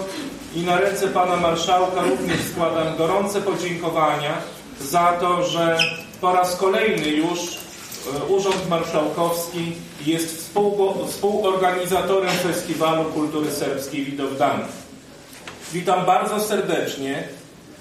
i 0.55 0.61
na 0.61 0.79
ręce 0.79 1.09
pana 1.09 1.37
marszałka 1.37 2.03
również 2.03 2.41
składam 2.53 2.97
gorące 2.97 3.41
podziękowania 3.41 4.35
za 4.81 5.13
to, 5.21 5.43
że 5.47 5.79
po 6.21 6.33
raz 6.33 6.57
kolejny 6.57 7.09
już 7.09 7.39
e, 7.39 8.25
Urząd 8.25 8.69
Marszałkowski 8.69 9.73
jest 10.07 10.53
współorganizatorem 11.09 12.31
Festiwalu 12.31 13.05
Kultury 13.05 13.51
Serbskiej 13.51 14.05
Widowdan. 14.05 14.61
Witam 15.73 16.07
bardzo 16.07 16.41
serdecznie 16.41 17.29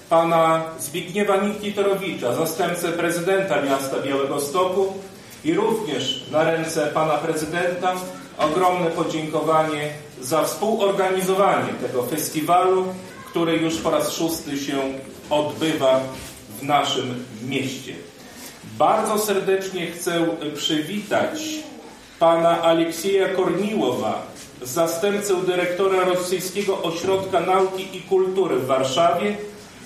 pana 0.09 0.63
Zbigniewa 0.79 1.37
Nikitorowicza, 1.37 2.33
zastępcę 2.33 2.91
prezydenta 2.91 3.61
miasta 3.61 3.99
Białegostoku 4.05 4.93
i 5.45 5.53
również 5.53 6.25
na 6.31 6.43
ręce 6.43 6.87
pana 6.87 7.13
prezydenta 7.13 7.95
ogromne 8.37 8.91
podziękowanie 8.91 9.89
za 10.21 10.43
współorganizowanie 10.43 11.73
tego 11.81 12.03
festiwalu, 12.03 12.85
który 13.29 13.57
już 13.57 13.75
po 13.77 13.91
raz 13.91 14.11
szósty 14.11 14.57
się 14.57 14.77
odbywa 15.29 15.99
w 16.59 16.63
naszym 16.63 17.25
mieście. 17.41 17.93
Bardzo 18.77 19.19
serdecznie 19.19 19.91
chcę 19.91 20.27
przywitać 20.55 21.39
pana 22.19 22.61
Aleksieja 22.61 23.29
Korniłowa, 23.29 24.27
zastępcę 24.61 25.35
dyrektora 25.35 26.05
Rosyjskiego 26.05 26.81
Ośrodka 26.81 27.39
Nauki 27.39 27.97
i 27.97 28.01
Kultury 28.01 28.55
w 28.55 28.65
Warszawie, 28.65 29.37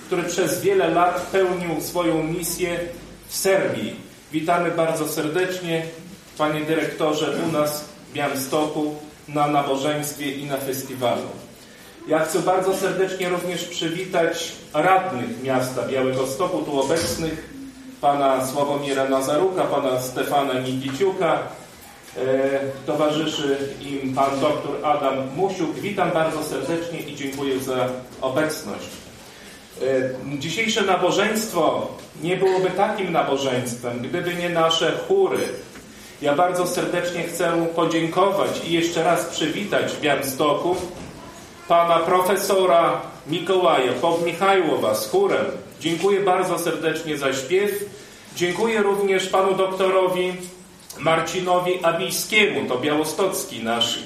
który 0.06 0.22
przez 0.22 0.60
wiele 0.60 0.88
lat 0.88 1.28
pełnił 1.32 1.80
swoją 1.80 2.22
misję 2.22 2.80
w 3.28 3.36
Serbii. 3.36 3.96
Witamy 4.32 4.70
bardzo 4.70 5.08
serdecznie, 5.08 5.86
panie 6.38 6.60
dyrektorze, 6.60 7.36
u 7.48 7.52
nas 7.52 7.91
Białymstoku 8.14 8.94
na 9.28 9.48
nabożeństwie 9.48 10.30
i 10.30 10.46
na 10.46 10.56
festiwalu. 10.56 11.28
Ja 12.08 12.18
chcę 12.24 12.38
bardzo 12.38 12.76
serdecznie 12.76 13.28
również 13.28 13.64
przywitać 13.64 14.52
radnych 14.74 15.42
miasta 15.42 15.88
Białegostoku, 15.88 16.62
tu 16.62 16.80
obecnych, 16.80 17.52
pana 18.00 18.46
Sławomira 18.46 19.08
Nazaruka, 19.08 19.64
pana 19.64 20.00
Stefana 20.00 20.52
Nikiciuka, 20.54 21.38
E, 22.16 22.60
Towarzyszy 22.86 23.56
im 23.80 24.14
pan 24.14 24.40
dr 24.40 24.84
Adam 24.84 25.14
Musiuk. 25.36 25.74
Witam 25.74 26.10
bardzo 26.10 26.44
serdecznie 26.44 27.00
i 27.00 27.16
dziękuję 27.16 27.60
za 27.60 27.88
obecność. 28.20 28.88
E, 29.82 30.38
Dzisiejsze 30.38 30.82
nabożeństwo 30.82 31.88
nie 32.22 32.36
byłoby 32.36 32.70
takim 32.70 33.12
nabożeństwem, 33.12 33.98
gdyby 33.98 34.34
nie 34.34 34.48
nasze 34.48 34.92
chóry. 35.08 35.38
Ja 36.22 36.34
bardzo 36.34 36.66
serdecznie 36.66 37.22
chcę 37.22 37.66
podziękować 37.74 38.50
i 38.64 38.72
jeszcze 38.72 39.04
raz 39.04 39.24
przywitać 39.24 39.92
w 39.92 40.00
Białymstoku 40.00 40.76
pana 41.68 41.96
profesora 41.96 43.00
Mikołaja 43.26 43.92
Powmichajłowa 43.92 44.94
z 44.94 45.10
chórem. 45.10 45.44
Dziękuję 45.80 46.20
bardzo 46.20 46.58
serdecznie 46.58 47.18
za 47.18 47.32
śpiew. 47.32 47.70
Dziękuję 48.36 48.82
również 48.82 49.26
panu 49.26 49.54
doktorowi 49.54 50.32
Marcinowi 50.98 51.84
Abijskiemu, 51.84 52.68
to 52.68 52.78
białostocki 52.78 53.64
nasz 53.64 53.98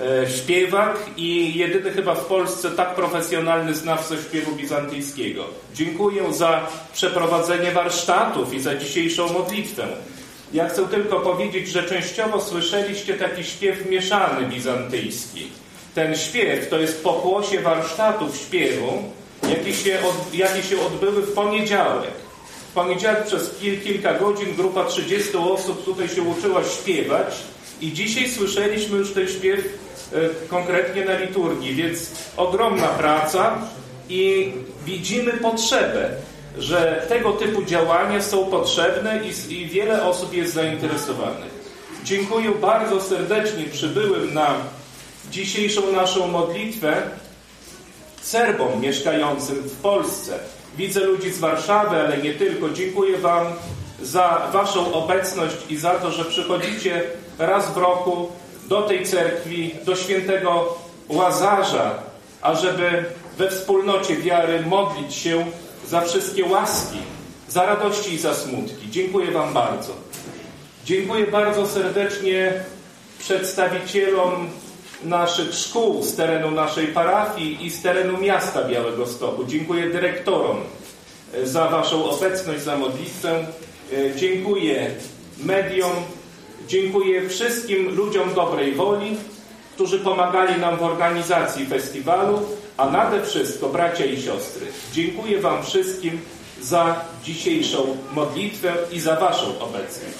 e, 0.00 0.30
śpiewak 0.30 0.96
i 1.16 1.58
jedyny 1.58 1.90
chyba 1.90 2.14
w 2.14 2.24
Polsce 2.24 2.70
tak 2.70 2.94
profesjonalny 2.94 3.74
znawca 3.74 4.14
śpiewu 4.16 4.52
bizantyjskiego. 4.52 5.44
Dziękuję 5.74 6.32
za 6.32 6.66
przeprowadzenie 6.92 7.72
warsztatów 7.72 8.54
i 8.54 8.60
za 8.60 8.76
dzisiejszą 8.76 9.32
modlitwę. 9.32 9.88
Ja 10.52 10.68
chcę 10.68 10.88
tylko 10.88 11.20
powiedzieć, 11.20 11.68
że 11.68 11.82
częściowo 11.82 12.40
słyszeliście 12.40 13.14
taki 13.14 13.44
śpiew 13.44 13.90
mieszany 13.90 14.46
bizantyjski. 14.46 15.48
Ten 15.94 16.16
śpiew 16.16 16.68
to 16.68 16.78
jest 16.78 17.04
pokłosie 17.04 17.60
warsztatów 17.60 18.36
śpiewu, 18.36 19.02
jakie 19.48 19.74
się, 19.74 19.98
od, 20.08 20.34
jakie 20.34 20.62
się 20.62 20.80
odbyły 20.86 21.22
w 21.22 21.32
poniedziałek. 21.32 22.10
W 22.70 22.72
poniedziałek 22.72 23.26
przez 23.26 23.50
kil, 23.60 23.80
kilka 23.80 24.14
godzin 24.14 24.54
grupa 24.56 24.84
30 24.84 25.36
osób 25.36 25.84
tutaj 25.84 26.08
się 26.08 26.22
uczyła 26.22 26.64
śpiewać 26.64 27.34
i 27.80 27.92
dzisiaj 27.92 28.30
słyszeliśmy 28.30 28.98
już 28.98 29.12
ten 29.12 29.28
śpiew 29.28 29.60
e, 29.60 30.16
konkretnie 30.48 31.04
na 31.04 31.18
liturgii, 31.18 31.74
więc 31.74 32.10
ogromna 32.36 32.88
praca 32.88 33.58
i 34.08 34.52
widzimy 34.86 35.32
potrzebę, 35.32 36.10
że 36.58 37.06
tego 37.08 37.32
typu 37.32 37.62
działania 37.62 38.22
są 38.22 38.46
potrzebne 38.46 39.20
i, 39.24 39.52
i 39.54 39.66
wiele 39.66 40.02
osób 40.02 40.34
jest 40.34 40.54
zainteresowanych. 40.54 41.60
Dziękuję 42.04 42.50
bardzo 42.50 43.00
serdecznie 43.00 43.64
przybyłym 43.64 44.34
na 44.34 44.54
dzisiejszą 45.30 45.92
naszą 45.92 46.26
modlitwę 46.28 47.02
Serbom 48.22 48.80
mieszkającym 48.80 49.56
w 49.56 49.76
Polsce. 49.76 50.38
Widzę 50.76 51.00
ludzi 51.00 51.30
z 51.30 51.38
Warszawy, 51.38 51.96
ale 51.96 52.18
nie 52.18 52.34
tylko. 52.34 52.70
Dziękuję 52.70 53.18
Wam 53.18 53.46
za 54.02 54.48
Waszą 54.52 54.92
obecność 54.92 55.56
i 55.68 55.76
za 55.76 55.90
to, 55.90 56.10
że 56.10 56.24
przychodzicie 56.24 57.02
raz 57.38 57.74
w 57.74 57.76
roku 57.76 58.28
do 58.68 58.82
tej 58.82 59.06
cerkwi, 59.06 59.74
do 59.84 59.96
świętego 59.96 60.78
Łazarza, 61.08 61.94
ażeby 62.42 63.04
we 63.38 63.50
wspólnocie 63.50 64.16
wiary 64.16 64.60
modlić 64.66 65.14
się 65.14 65.46
za 65.90 66.00
wszystkie 66.00 66.44
łaski, 66.44 66.98
za 67.48 67.66
radości 67.66 68.14
i 68.14 68.18
za 68.18 68.34
smutki. 68.34 68.90
Dziękuję 68.90 69.30
Wam 69.30 69.54
bardzo. 69.54 69.92
Dziękuję 70.84 71.26
bardzo 71.26 71.66
serdecznie 71.66 72.52
przedstawicielom 73.18 74.48
naszych 75.04 75.54
szkół 75.54 76.02
z 76.02 76.16
terenu 76.16 76.50
naszej 76.50 76.86
parafii 76.86 77.66
i 77.66 77.70
z 77.70 77.82
terenu 77.82 78.18
miasta 78.18 78.64
Białego 78.64 79.06
Stoku. 79.06 79.44
Dziękuję 79.44 79.90
dyrektorom 79.90 80.56
e, 81.34 81.46
za 81.46 81.68
Waszą 81.68 82.10
obecność, 82.10 82.62
za 82.62 82.76
modlitwę. 82.76 83.46
E, 83.92 84.16
Dziękuję 84.16 84.90
mediom, 85.44 85.92
dziękuję 86.68 87.28
wszystkim 87.28 87.94
ludziom 87.94 88.34
dobrej 88.34 88.74
woli, 88.74 89.16
którzy 89.74 89.98
pomagali 89.98 90.60
nam 90.60 90.76
w 90.76 90.82
organizacji 90.82 91.66
festiwalu, 91.66 92.42
a 92.80 92.90
nade 92.90 93.22
wszystko 93.26 93.68
bracia 93.68 94.04
i 94.04 94.22
siostry. 94.22 94.66
Dziękuję 94.92 95.40
Wam 95.40 95.62
wszystkim 95.62 96.20
za 96.62 97.04
dzisiejszą 97.24 97.96
modlitwę 98.12 98.74
i 98.92 99.00
za 99.00 99.16
Waszą 99.16 99.58
obecność. 99.58 100.18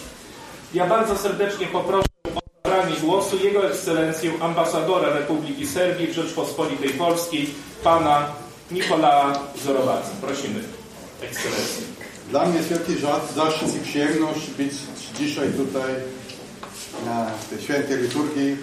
Ja 0.75 0.87
bardzo 0.87 1.17
serdecznie 1.17 1.67
poproszę 1.67 2.09
o 2.37 2.41
zabranie 2.65 2.97
głosu 2.97 3.37
Jego 3.45 3.71
Ekscelencję 3.71 4.33
ambasadora 4.41 5.09
Republiki 5.09 5.67
Serbii 5.67 6.07
w 6.07 6.15
Rzeczpospolitej 6.15 6.91
Polskiej, 6.91 7.51
pana 7.85 8.33
Nikolaa 8.71 9.39
Zorowaca. 9.65 10.11
Prosimy, 10.21 10.61
Ekscelencję. 11.23 11.83
Dla 12.31 12.47
mnie 12.47 12.57
jest 12.57 12.69
wielki 12.69 12.93
zaszczyt 13.35 13.77
i 13.77 13.81
przyjemność 13.81 14.51
być 14.51 14.73
dzisiaj 15.19 15.49
tutaj 15.49 15.95
na 17.07 17.27
tej 17.51 17.63
świętej 17.63 18.03
liturgii 18.03 18.57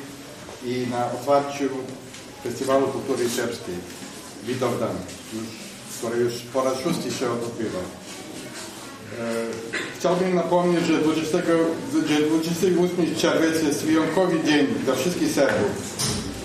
i 0.65 0.87
na 0.91 1.05
otwarciu 1.05 1.69
Festiwalu 2.43 2.87
Kultury 2.87 3.29
Serbskiej 3.29 3.75
Widowdan, 4.43 4.95
już, 5.33 5.43
który 5.99 6.17
już 6.23 6.33
po 6.53 6.63
raz 6.63 6.73
szósty 6.79 7.11
się 7.11 7.31
odbywa. 7.31 7.79
E, 9.19 9.23
Chciałbym 9.99 10.35
napomnieć, 10.35 10.85
że 10.85 10.97
20, 10.97 11.37
że 12.07 12.21
28 12.21 13.15
czerwiec 13.15 13.63
jest 13.63 13.83
wyjątkowy 13.83 14.43
dzień 14.43 14.67
dla 14.85 14.95
wszystkich 14.95 15.31
Serbów. 15.31 15.71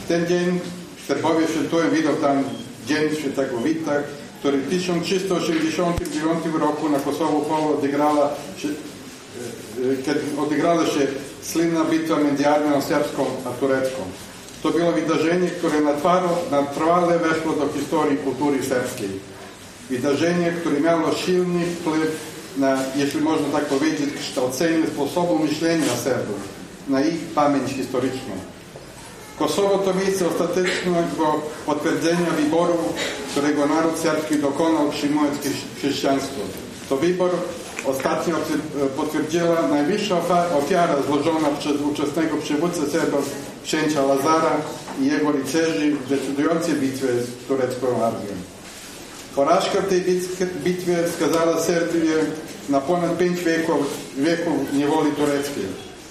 W 0.04 0.08
ten 0.08 0.26
dzień 0.26 0.60
Serbowie 1.08 1.48
świętują 1.48 1.90
Widowdan, 1.90 2.44
Dzień 2.86 3.16
Świętego 3.16 3.58
Wita, 3.58 3.92
który 4.40 4.58
w 4.58 4.70
1389 4.70 6.44
roku 6.60 6.88
na 6.88 6.98
Kosovo 6.98 7.40
Polu 7.40 7.78
odegrała 7.78 8.30
się, 8.58 8.68
e, 8.68 8.72
e, 9.92 10.02
kiedy 10.02 10.20
odegrała 10.40 10.86
się 10.86 11.06
słynna 11.42 11.84
bitwa 11.84 12.16
między 12.16 12.48
armią 12.48 12.82
serbską 12.82 13.26
a 13.46 13.50
turecką. 13.50 14.02
To 14.62 14.70
było 14.70 14.92
wydarzenie, 14.92 15.50
które 15.50 15.80
na 16.50 16.62
trwale, 16.62 17.18
weszło 17.18 17.52
do 17.52 17.72
historii 17.72 18.16
kultury 18.16 18.64
serbskiej. 18.64 19.08
Wydarzenie, 19.90 20.52
które 20.60 20.80
miało 20.80 21.14
silny 21.14 21.66
wpływ 21.66 22.32
na, 22.56 22.78
jeśli 22.96 23.20
można 23.20 23.48
tak 23.48 23.64
powiedzieć, 23.64 24.10
kształcenie 24.20 24.86
sposobu 24.86 25.38
myślenia 25.38 25.96
Serbów, 26.04 26.40
na 26.88 27.00
ich 27.00 27.20
pamięć 27.34 27.70
historyczną. 27.70 28.34
Kosowo 29.38 29.78
to 29.78 29.94
miejsce 29.94 30.28
ostatecznego 30.28 31.42
potwierdzenia 31.66 32.30
wyboru, 32.30 32.78
którego 33.30 33.66
naród 33.66 33.98
serbski 33.98 34.36
dokonał 34.36 34.90
przyjmując 34.90 35.38
chrześcijaństwo. 35.78 36.40
To 36.88 36.96
wybór 36.96 37.30
ostatnio 37.86 38.36
potwierdziła 38.96 39.68
najwyższa 39.70 40.16
ofiara 40.58 40.96
złożona 41.06 41.48
przez 41.58 41.80
ówczesnego 41.80 42.36
przywódcę 42.36 42.86
Serbów 42.86 43.30
księcia 43.64 44.02
Lazara 44.02 44.56
i 45.00 45.06
jego 45.06 45.32
rycerzy 45.32 45.90
w 45.90 46.08
decydującej 46.08 46.74
bitwie 46.74 47.06
z 47.06 47.46
turecką 47.48 47.86
armią. 48.04 48.34
Porażka 49.36 49.82
tej 49.82 50.04
bitwie 50.64 50.96
skazała 51.16 51.60
Serbię 51.60 52.14
na 52.68 52.80
ponad 52.80 53.18
pięć 53.18 53.40
wieków, 53.40 53.86
wieków 54.16 54.72
niewoli 54.72 55.12
tureckiej. 55.12 55.64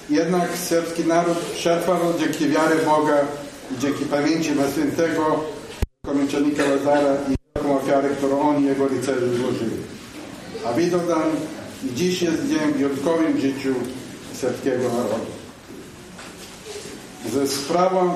Jednak 0.09 0.57
serbski 0.57 1.03
naród 1.03 1.37
przetrwał 1.37 1.99
dzięki 2.19 2.49
wiary 2.49 2.75
Boga 2.85 3.17
i 3.75 3.79
dzięki 3.79 4.05
pamięci 4.05 4.51
na 4.51 4.71
świętego 4.71 5.43
komięczennika 6.05 6.63
Lazara 6.65 7.15
i 7.29 7.35
wielką 7.55 7.77
ofiarę, 7.77 8.09
którą 8.09 8.41
on 8.41 8.63
i 8.63 8.65
jego 8.65 8.87
rycerze 8.87 9.35
złożyli. 9.37 9.77
A 10.67 10.73
Widowdan 10.73 11.31
dziś 11.83 12.21
jest 12.21 12.41
dniem 12.41 12.73
wyjątkowym 12.73 13.33
w 13.33 13.39
życiu 13.39 13.73
serbskiego 14.33 14.83
narodu. 14.83 15.31
Ze 17.33 17.47
sprawą 17.47 18.15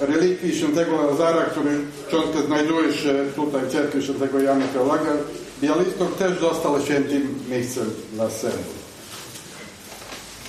relikwii 0.00 0.56
świętego 0.56 1.02
Lazara, 1.02 1.42
który 1.42 1.80
cząstka 2.10 2.42
znajduje 2.42 2.92
się 2.92 3.24
tutaj 3.34 3.62
w 3.62 3.72
cerkwi 3.72 4.02
świętego 4.02 4.40
Jana 4.40 4.66
Teologa, 4.66 5.12
Białystok 5.62 6.16
też 6.16 6.40
został 6.40 6.82
świętym 6.82 7.44
miejscem 7.50 7.90
dla 8.12 8.30
Serbów. 8.30 8.78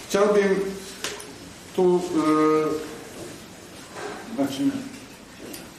Chciałbym 0.10 0.60
tu, 1.76 2.02
e, 4.36 4.36
znaczy, 4.36 4.64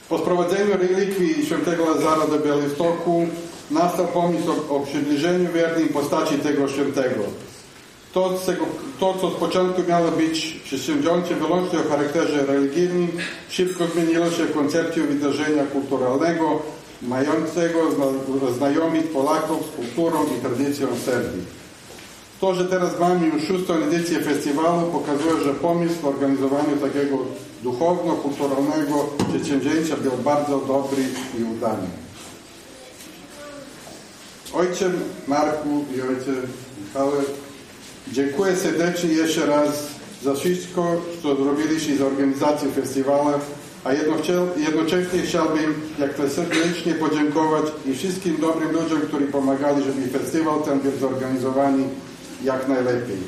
po 0.08 0.18
sprowadzeniu 0.18 0.76
relikwii 0.76 1.46
świętego 1.46 1.94
Lazara 1.94 2.26
do 2.26 2.38
Białystoku 2.38 3.26
nastał 3.70 4.06
pomysł 4.06 4.50
o, 4.50 4.76
o 4.76 4.80
przybliżeniu 4.80 5.52
wiernej 5.52 5.86
postaci 5.86 6.34
tego 6.34 6.68
świętego. 6.68 7.24
To, 8.12 8.34
to, 9.00 9.14
co 9.20 9.30
z 9.30 9.34
początku 9.34 9.82
miało 9.88 10.10
być 10.10 10.60
przedsięwzięcie 10.64 11.34
wyłącznie 11.34 11.78
o 11.78 11.88
charakterze 11.90 12.46
religijnym, 12.46 13.08
szybko 13.48 13.86
zmieniło 13.86 14.30
się 14.30 14.44
w 14.44 14.54
koncepcję 14.54 15.02
wydarzenia 15.02 15.64
kulturalnego, 15.64 16.62
mającego 17.02 17.78
znajomić 18.58 19.06
Polaków 19.06 19.58
z 19.66 19.76
kulturą 19.76 20.18
i 20.38 20.40
tradycją 20.40 20.86
Serbii. 21.04 21.44
To, 22.40 22.54
że 22.54 22.64
teraz 22.64 23.00
mamy 23.00 23.26
już 23.26 23.44
szóstą 23.44 23.74
edycję 23.74 24.20
festiwalu 24.20 24.86
pokazuje, 24.86 25.44
że 25.44 25.54
pomysł 25.54 25.94
w 25.94 26.04
organizowaniu 26.04 26.76
takiego 26.76 27.18
duchowno-kulturalnego 27.62 29.06
przedsięwzięcia 29.28 29.96
był 29.96 30.12
bardzo 30.12 30.58
dobry 30.58 31.02
i 31.38 31.44
udany. 31.56 31.86
Ojcze 34.60 34.90
Marku 35.28 35.84
i 35.96 36.00
ojcze 36.00 36.32
Michale, 36.84 37.22
dziękuję 38.12 38.56
serdecznie 38.56 39.12
jeszcze 39.12 39.46
raz 39.46 39.68
za 40.22 40.34
wszystko, 40.34 41.02
co 41.22 41.36
zrobiliście 41.36 41.96
z 41.96 42.00
organizacji 42.00 42.72
festiwalu, 42.72 43.38
a 43.84 43.92
jednocześnie 44.56 45.22
chciałbym 45.26 45.74
jak 45.98 46.14
to 46.14 46.30
serdecznie 46.30 46.94
podziękować 46.94 47.64
i 47.86 47.94
wszystkim 47.94 48.36
dobrym 48.40 48.72
ludziom, 48.72 49.00
którzy 49.00 49.24
pomagali, 49.24 49.84
żeby 49.84 50.18
festiwal 50.18 50.62
ten 50.62 50.80
był 50.80 50.92
zorganizowany 51.00 51.84
jak 52.44 52.68
najlepiej. 52.68 53.18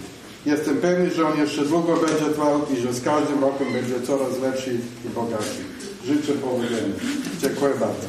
Jestem 0.47 0.77
pewny, 0.77 1.11
że 1.11 1.29
on 1.29 1.39
jeszcze 1.39 1.65
długo 1.65 1.97
będzie 1.97 2.35
trwał 2.35 2.61
i 2.77 2.81
że 2.81 2.93
z 2.93 3.03
każdym 3.03 3.41
rokiem 3.41 3.73
będzie 3.73 4.01
coraz 4.07 4.41
lepszy 4.43 4.75
i 5.05 5.09
bogatszy. 5.15 5.63
Życzę 6.07 6.33
powodzenia. 6.33 6.95
Dziękuję 7.43 7.75
bardzo. 7.81 8.07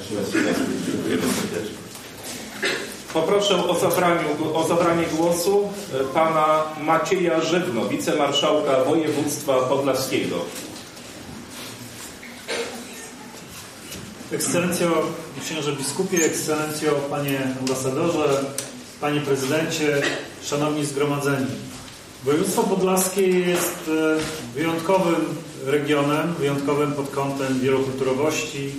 Poproszę 3.14 3.68
o 3.68 3.80
zabranie, 3.80 4.22
o 4.54 4.68
zabranie 4.68 5.06
głosu 5.06 5.70
pana 6.14 6.64
Macieja 6.82 7.42
Żywno, 7.42 7.86
wicemarszałka 7.86 8.84
województwa 8.84 9.54
podlaskiego. 9.54 10.36
Ekscelencjo, 14.32 14.88
księże 15.42 15.74
biskupie, 15.74 16.26
ekscelencjo, 16.26 16.92
panie 16.92 17.40
ambasadorze, 17.60 18.46
panie 19.02 19.22
prezydencie, 19.22 20.02
szanowni 20.44 20.86
zgromadzeni. 20.86 21.48
Województwo 22.24 22.64
podlaskie 22.64 23.28
jest 23.28 23.90
wyjątkowym 24.56 25.26
regionem, 25.66 26.34
wyjątkowym 26.34 26.94
pod 26.94 27.10
kątem 27.10 27.60
wielokulturowości 27.60 28.72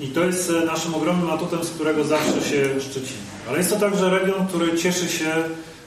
i 0.00 0.08
to 0.08 0.24
jest 0.24 0.52
naszym 0.66 0.94
ogromnym 0.94 1.30
atutem, 1.30 1.64
z 1.64 1.70
którego 1.70 2.04
zawsze 2.04 2.40
się 2.50 2.80
szczycimy. 2.80 3.20
Ale 3.48 3.58
jest 3.58 3.70
to 3.70 3.76
także 3.76 4.10
region, 4.10 4.46
który 4.46 4.78
cieszy 4.78 5.08
się, 5.08 5.30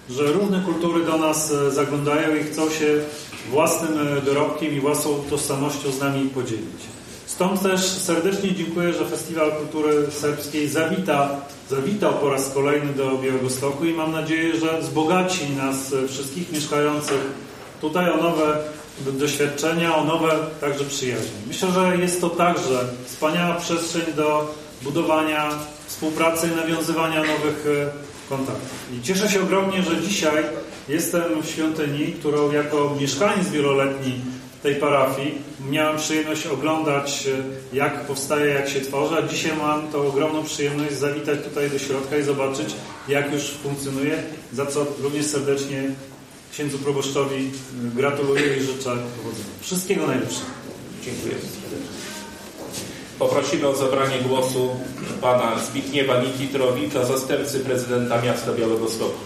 że 0.10 0.24
różne 0.24 0.62
kultury 0.62 1.06
do 1.06 1.18
nas 1.18 1.54
zaglądają 1.70 2.36
i 2.36 2.44
chcą 2.44 2.70
się 2.70 3.00
własnym 3.52 3.98
dorobkiem 4.26 4.74
i 4.74 4.80
własną 4.80 5.12
tożsamością 5.30 5.92
z 5.92 6.00
nami 6.00 6.30
podzielić. 6.30 6.84
Stąd 7.26 7.62
też 7.62 7.82
serdecznie 7.82 8.56
dziękuję, 8.56 8.94
że 8.94 9.06
Festiwal 9.06 9.52
Kultury 9.52 10.12
Serbskiej 10.12 10.70
zawita, 10.70 11.30
zawitał 11.70 12.14
po 12.14 12.30
raz 12.30 12.50
kolejny 12.54 12.94
do 12.94 13.18
Białegostoku 13.18 13.86
i 13.86 13.94
mam 13.94 14.12
nadzieję, 14.12 14.60
że 14.60 14.82
wzbogaci 14.82 15.50
nas 15.50 15.96
wszystkich 16.08 16.52
mieszkających 16.52 17.22
tutaj 17.82 18.12
o 18.12 18.18
nowe 18.18 18.58
doświadczenia, 19.00 19.96
o 19.96 20.04
nowe 20.04 20.40
także 20.62 20.84
przyjaźnie. 20.84 21.40
Myślę, 21.48 21.72
że 21.72 21.98
jest 21.98 22.22
to 22.22 22.30
także 22.30 22.88
wspaniała 23.06 23.56
przestrzeń 23.56 24.14
do 24.16 24.56
budowania 24.82 25.50
współpracy 25.88 26.48
i 26.48 26.56
nawiązywania 26.56 27.24
nowych 27.24 27.66
kontaktów. 28.30 28.70
I 28.94 29.02
cieszę 29.02 29.30
się 29.30 29.42
ogromnie, 29.42 29.84
że 29.84 30.02
dzisiaj 30.02 30.44
jestem 30.90 31.42
w 31.42 31.50
świątyni, 31.50 32.08
którą 32.08 32.52
jako 32.52 32.96
mieszkaniec 33.00 33.50
wieloletni 33.50 34.14
tej 34.64 34.76
parafii 34.76 35.42
miałem 35.70 35.98
przyjemność 35.98 36.48
oglądać, 36.48 37.28
jak 37.74 38.06
powstaje, 38.06 38.54
jak 38.54 38.70
się 38.70 38.82
tworzy, 38.82 39.16
a 39.16 39.28
dzisiaj 39.28 39.58
mam 39.58 39.88
tą 39.88 40.08
ogromną 40.08 40.44
przyjemność 40.44 40.94
zawitać 40.94 41.40
tutaj 41.44 41.70
do 41.70 41.80
środka 41.80 42.18
i 42.18 42.24
zobaczyć, 42.24 42.76
jak 43.08 43.34
już 43.34 43.44
funkcjonuje, 43.44 44.24
za 44.54 44.66
co 44.66 44.86
również 45.02 45.26
serdecznie 45.26 45.84
księdzu 46.54 46.80
proboszczowi 46.80 47.52
gratuluję 47.96 48.58
i 48.58 48.62
życzę 48.62 48.98
powodzenia. 49.18 49.46
Wszystkiego 49.62 50.08
najlepszego. 50.08 50.52
Dziękuję. 51.06 51.36
Poprosimy 53.20 53.68
o 53.68 53.76
zabranie 53.76 54.20
głosu 54.20 54.70
pana 55.22 55.60
Zbigniewa 55.60 56.22
Nikitrowicza, 56.22 57.06
zastępcy 57.06 57.60
prezydenta 57.60 58.22
miasta 58.22 58.54
Białegostoku. 58.54 59.20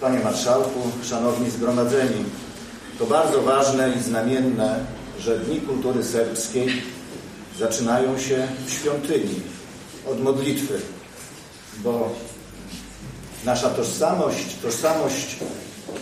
Panie 0.00 0.18
Marszałku, 0.18 0.90
Szanowni 1.04 1.50
Zgromadzeni, 1.50 2.24
to 2.98 3.06
bardzo 3.06 3.42
ważne 3.42 3.94
i 3.98 4.02
znamienne, 4.02 4.84
że 5.20 5.38
Dni 5.38 5.60
Kultury 5.60 6.04
Serbskiej 6.04 6.68
zaczynają 7.58 8.18
się 8.18 8.48
w 8.66 8.70
świątyni, 8.70 9.40
od 10.10 10.22
modlitwy, 10.22 10.80
bo 11.78 12.12
nasza 13.44 13.70
tożsamość, 13.70 14.56
tożsamość 14.62 15.36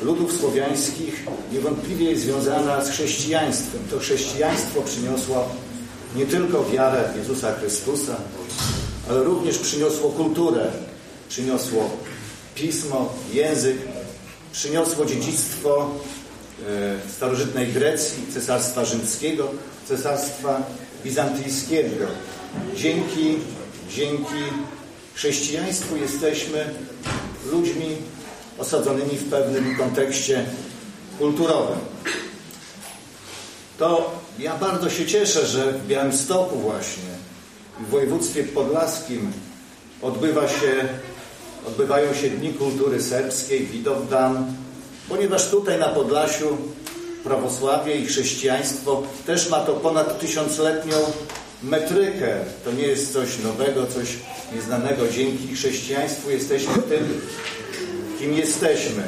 ludów 0.02 0.36
słowiańskich 0.40 1.26
niewątpliwie 1.52 2.10
jest 2.10 2.22
związana 2.22 2.84
z 2.84 2.90
chrześcijaństwem. 2.90 3.80
To 3.90 3.98
chrześcijaństwo 3.98 4.82
przyniosło 4.82 5.48
nie 6.16 6.26
tylko 6.26 6.64
wiarę 6.64 7.12
Jezusa 7.16 7.54
Chrystusa, 7.54 8.16
ale 9.10 9.22
również 9.22 9.58
przyniosło 9.58 10.10
kulturę, 10.10 10.70
przyniosło 11.28 11.90
pismo, 12.54 13.12
język, 13.32 13.76
przyniosło 14.52 15.06
dziedzictwo 15.06 15.90
e, 16.68 17.10
starożytnej 17.16 17.66
Grecji, 17.66 18.22
Cesarstwa 18.34 18.84
Rzymskiego, 18.84 19.50
Cesarstwa 19.88 20.62
Bizantyjskiego. 21.04 22.06
Dzięki, 22.76 23.38
dzięki 23.90 24.42
chrześcijaństwu 25.14 25.96
jesteśmy 25.96 26.74
ludźmi 27.52 27.96
osadzonymi 28.60 29.16
w 29.16 29.30
pewnym 29.30 29.76
kontekście 29.76 30.44
kulturowym. 31.18 31.78
To 33.78 34.20
ja 34.38 34.56
bardzo 34.56 34.90
się 34.90 35.06
cieszę, 35.06 35.46
że 35.46 35.72
w 35.72 35.86
Białymstoku 35.86 36.58
właśnie, 36.58 37.10
w 37.80 37.90
województwie 37.90 38.44
podlaskim 38.44 39.32
odbywa 40.02 40.48
się, 40.48 40.88
odbywają 41.66 42.14
się 42.14 42.30
Dni 42.30 42.54
Kultury 42.54 43.02
Serbskiej, 43.02 43.66
Widowdan, 43.66 44.54
ponieważ 45.08 45.50
tutaj 45.50 45.78
na 45.78 45.88
Podlasiu 45.88 46.56
prawosławie 47.24 47.96
i 47.96 48.06
chrześcijaństwo 48.06 49.02
też 49.26 49.50
ma 49.50 49.60
to 49.60 49.72
ponad 49.72 50.20
tysiącletnią 50.20 50.96
metrykę. 51.62 52.36
To 52.64 52.72
nie 52.72 52.86
jest 52.86 53.12
coś 53.12 53.38
nowego, 53.38 53.86
coś 53.86 54.08
nieznanego. 54.54 55.08
Dzięki 55.08 55.54
chrześcijaństwu 55.54 56.30
jesteśmy 56.30 56.82
tym, 56.82 57.20
kim 58.20 58.34
jesteśmy. 58.34 59.02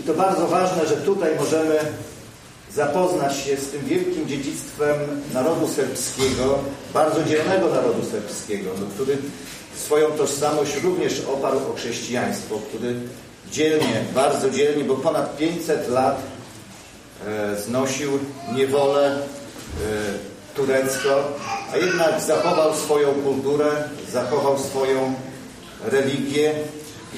I 0.00 0.02
to 0.02 0.14
bardzo 0.14 0.46
ważne, 0.46 0.86
że 0.86 0.96
tutaj 0.96 1.30
możemy 1.38 1.78
zapoznać 2.74 3.36
się 3.36 3.56
z 3.56 3.70
tym 3.70 3.84
wielkim 3.84 4.28
dziedzictwem 4.28 4.96
narodu 5.34 5.68
serbskiego, 5.68 6.58
bardzo 6.94 7.24
dzielnego 7.24 7.70
narodu 7.70 8.10
serbskiego, 8.10 8.70
no, 8.80 8.86
który 8.94 9.18
swoją 9.76 10.10
tożsamość 10.10 10.72
również 10.82 11.22
oparł 11.32 11.58
o 11.58 11.74
chrześcijaństwo, 11.76 12.58
który 12.68 12.94
dzielnie, 13.52 14.04
bardzo 14.14 14.50
dzielnie, 14.50 14.84
bo 14.84 14.94
ponad 14.94 15.36
500 15.36 15.88
lat 15.88 16.22
e, 17.26 17.56
znosił 17.60 18.10
niewolę 18.54 19.16
e, 19.16 19.20
turecką, 20.56 21.10
a 21.72 21.76
jednak 21.76 22.20
zachował 22.20 22.74
swoją 22.74 23.14
kulturę, 23.14 23.88
zachował 24.12 24.58
swoją 24.58 25.14
religię 25.84 26.54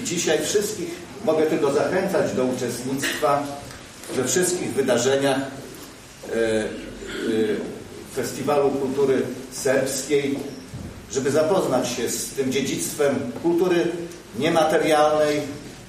i 0.01 0.05
dzisiaj 0.05 0.45
wszystkich 0.45 1.08
mogę 1.25 1.47
tylko 1.47 1.73
zachęcać 1.73 2.33
do 2.33 2.45
uczestnictwa 2.45 3.47
we 4.17 4.25
wszystkich 4.25 4.73
wydarzeniach 4.73 5.39
e, 5.39 6.35
e, 6.35 6.69
Festiwalu 8.15 8.71
Kultury 8.71 9.23
Serbskiej, 9.53 10.39
żeby 11.13 11.31
zapoznać 11.31 11.89
się 11.89 12.11
z 12.11 12.31
tym 12.31 12.53
dziedzictwem 12.53 13.33
kultury 13.43 13.87
niematerialnej, 14.39 15.41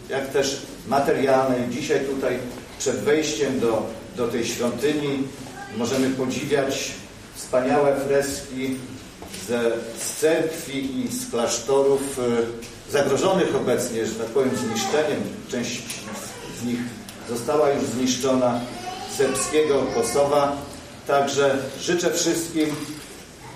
jak 0.09 0.27
też 0.27 0.61
materialnej. 0.87 1.69
Dzisiaj 1.69 1.99
tutaj 2.05 2.39
przed 2.79 2.95
wejściem 2.95 3.59
do, 3.59 3.85
do 4.17 4.27
tej 4.27 4.45
świątyni 4.45 5.23
możemy 5.77 6.09
podziwiać 6.09 6.91
wspaniałe 7.35 7.95
freski 7.95 8.75
ze, 9.47 9.71
z 9.99 10.19
cerkwi 10.19 11.05
i 11.05 11.07
z 11.07 11.31
klasztorów 11.31 12.19
e, 12.19 12.91
zagrożonych 12.91 13.55
obecnie, 13.55 14.05
że 14.05 14.15
tak 14.15 14.27
powiem, 14.27 14.51
zniszczeniem. 14.57 15.21
Część 15.51 15.81
z 16.61 16.65
nich 16.65 16.79
została 17.29 17.69
już 17.69 17.83
zniszczona 17.83 18.59
serbskiego 19.17 19.83
Kosowa. 19.95 20.57
Także 21.07 21.57
życzę 21.81 22.13
wszystkim 22.13 22.75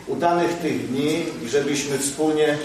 udanych 0.07 0.53
tych 0.53 0.87
dni 0.91 1.25
i 1.45 1.49
żebyśmy 1.49 1.99
wspólnie 1.99 2.57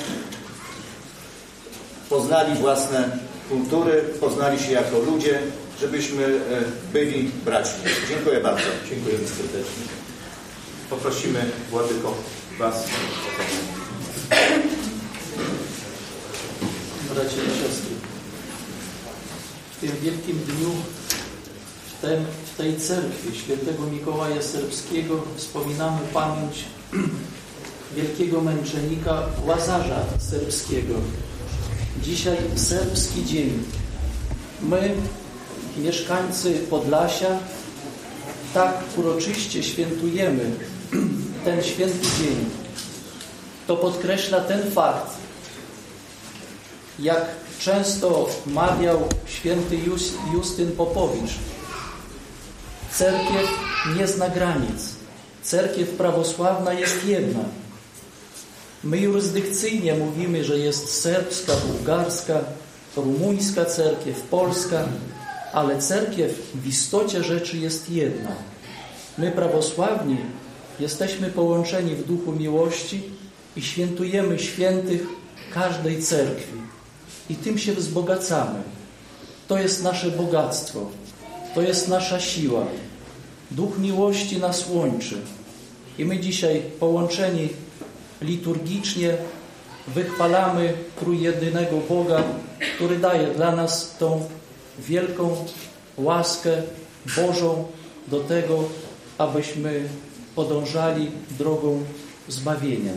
poznali 2.09 2.55
własne 2.55 3.19
kultury, 3.49 4.05
poznali 4.21 4.59
się 4.59 4.73
jako 4.73 4.99
ludzie, 4.99 5.39
żebyśmy 5.81 6.25
e, 6.25 6.31
byli 6.93 7.31
braćmi. 7.45 7.85
Dziękuję 8.09 8.41
bardzo. 8.41 8.69
Dziękujemy 8.91 9.29
serdecznie. 9.29 9.85
Poprosimy 10.91 11.45
Władyko 11.71 12.15
Was. 12.59 12.85
bracia 17.15 17.43
i 17.43 17.63
siostry. 17.63 17.95
W 19.77 19.81
tym 19.81 19.91
wielkim 20.03 20.39
dniu, 20.39 20.71
w, 21.87 22.01
tym, 22.03 22.25
w 22.55 22.57
tej 22.57 22.77
cerkwi 22.77 23.39
świętego 23.39 23.87
Mikołaja 23.87 24.43
Serbskiego 24.43 25.23
wspominamy 25.37 26.01
pamięć 26.15 26.65
wielkiego 27.97 28.41
męczennika 28.41 29.23
Łazarza 29.47 30.01
Serbskiego. 30.19 30.95
Dzisiaj 32.03 32.37
serbski 32.55 33.25
dzień. 33.25 33.63
My, 34.63 34.95
mieszkańcy 35.77 36.55
Podlasia, 36.71 37.39
tak 38.55 38.83
uroczyście 38.97 39.63
świętujemy 39.63 40.51
ten 41.45 41.63
święty 41.63 42.07
dzień. 42.19 42.45
To 43.67 43.77
podkreśla 43.77 44.41
ten 44.41 44.71
fakt, 44.71 45.11
jak 46.99 47.27
często 47.59 48.29
mawiał 48.47 49.09
święty 49.27 49.79
Justyn 50.33 50.73
Popowicz, 50.73 51.31
cerkiew 52.93 53.49
nie 53.97 54.07
zna 54.07 54.29
granic. 54.29 54.99
Cerkiew 55.43 55.89
prawosławna 55.89 56.73
jest 56.73 57.05
jedna. 57.05 57.41
My 58.85 58.99
jurysdykcyjnie 58.99 59.95
mówimy, 59.95 60.45
że 60.45 60.59
jest 60.59 61.01
serbska, 61.01 61.53
bułgarska, 61.53 62.41
rumuńska 62.97 63.65
cerkiew, 63.65 64.21
polska, 64.21 64.85
ale 65.53 65.79
cerkiew 65.79 66.33
w 66.55 66.67
istocie 66.67 67.25
rzeczy 67.25 67.59
jest 67.59 67.91
jedna. 67.91 68.31
My 69.19 69.31
prawosławni 69.33 70.17
jesteśmy 70.81 71.31
połączeni 71.31 71.95
w 71.95 72.07
duchu 72.07 72.33
miłości 72.33 73.03
i 73.57 73.63
świętujemy 73.63 74.39
świętych 74.39 75.07
każdej 75.55 76.03
cerkwi 76.03 76.59
i 77.31 77.35
tym 77.35 77.59
się 77.59 77.73
wzbogacamy. 77.73 78.63
To 79.49 79.59
jest 79.59 79.83
nasze 79.83 80.11
bogactwo, 80.11 80.91
to 81.55 81.63
jest 81.63 81.89
nasza 81.89 82.21
siła. 82.21 82.67
Duch 83.51 83.79
miłości 83.79 84.39
nas 84.39 84.69
łączy. 84.71 85.17
I 85.99 86.05
my 86.05 86.21
dzisiaj 86.21 86.63
połączeni 86.81 87.49
liturgicznie 88.23 89.17
wychwalamy 89.87 90.75
trójjedynego 91.01 91.77
Boga, 91.89 92.23
który 92.77 92.99
daje 92.99 93.27
dla 93.27 93.57
nas 93.57 93.97
tą 93.99 94.29
wielką 94.79 95.37
łaskę 95.97 96.63
Bożą 97.17 97.65
do 98.09 98.21
tego, 98.21 98.65
abyśmy 99.19 99.89
podążali 100.39 101.11
drogą 101.39 101.85
zbawienia. 102.29 102.93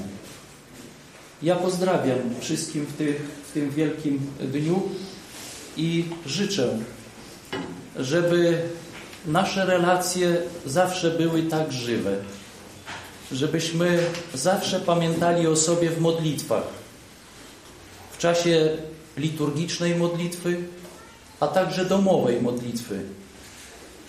Ja 1.44 1.56
pozdrawiam 1.56 2.20
wszystkim 2.40 2.86
w, 2.86 2.94
tych, 2.94 3.22
w 3.50 3.54
tym 3.54 3.72
wielkim 3.72 4.20
dniu 4.40 4.82
i 5.78 6.06
życzę, 6.26 6.78
żeby 7.96 8.62
nasze 9.26 9.66
relacje 9.66 10.38
zawsze 10.66 11.12
były 11.12 11.44
tak 11.44 11.72
żywe, 11.72 12.16
żebyśmy 13.32 14.00
zawsze 14.34 14.80
pamiętali 14.80 15.48
o 15.48 15.56
sobie 15.56 15.90
w 15.90 16.02
modlitwach, 16.02 16.68
w 18.12 18.18
czasie 18.18 18.78
liturgicznej 19.18 19.96
modlitwy, 19.96 20.58
a 21.40 21.48
także 21.48 21.86
domowej 21.86 22.42
modlitwy. 22.42 23.02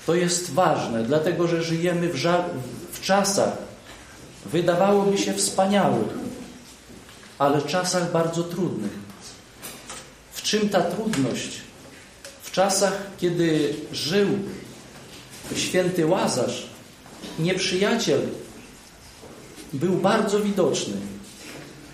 To 0.07 0.15
jest 0.15 0.51
ważne, 0.51 1.05
dlatego 1.05 1.49
że 1.49 1.63
żyjemy 1.63 2.09
w, 2.09 2.17
czasach, 3.03 3.53
wydawałoby 4.47 5.19
się 5.19 5.35
wspaniałych, 5.35 6.09
ale 7.39 7.62
czasach 7.62 8.12
bardzo 8.12 8.43
trudnych. 8.43 8.93
W 10.33 10.43
czym 10.43 10.69
ta 10.69 10.81
trudność? 10.81 11.61
W 12.43 12.51
czasach, 12.51 12.93
kiedy 13.19 13.74
żył 13.93 14.29
święty 15.57 16.07
Łazarz, 16.07 16.66
nieprzyjaciel 17.39 18.20
był 19.73 19.93
bardzo 19.97 20.41
widoczny. 20.41 20.95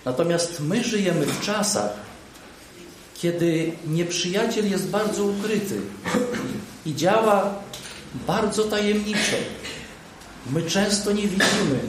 Natomiast 0.05 0.61
my 0.61 0.85
żyjemy 0.85 1.27
w 1.27 1.41
czasach, 1.41 1.91
kiedy 3.15 3.73
nieprzyjaciel 3.87 4.71
jest 4.71 4.89
bardzo 4.89 5.25
ukryty 5.25 5.81
i 6.87 6.95
działa 6.95 7.55
bardzo 8.27 8.65
tajemniczo. 8.65 9.37
My 10.51 10.63
często 10.63 11.13
nie 11.13 11.23
widzimy 11.23 11.81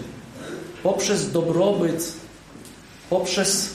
poprzez 0.83 1.31
dobrobyt, 1.31 2.13
poprzez 3.09 3.69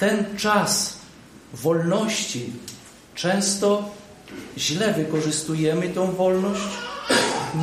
ten 0.00 0.24
czas 0.36 0.98
wolności, 1.54 2.52
często 3.14 3.90
źle 4.58 4.94
wykorzystujemy 4.94 5.88
tą 5.88 6.12
wolność, 6.12 6.62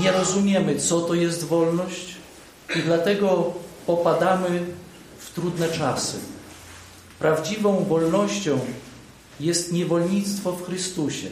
nie 0.01 0.11
rozumiemy, 0.11 0.79
co 0.79 1.01
to 1.01 1.13
jest 1.13 1.43
wolność 1.43 2.15
i 2.75 2.79
dlatego 2.79 3.53
popadamy 3.85 4.65
w 5.19 5.33
trudne 5.33 5.69
czasy. 5.69 6.17
Prawdziwą 7.19 7.83
wolnością 7.83 8.59
jest 9.39 9.71
niewolnictwo 9.71 10.51
w 10.51 10.65
Chrystusie. 10.65 11.27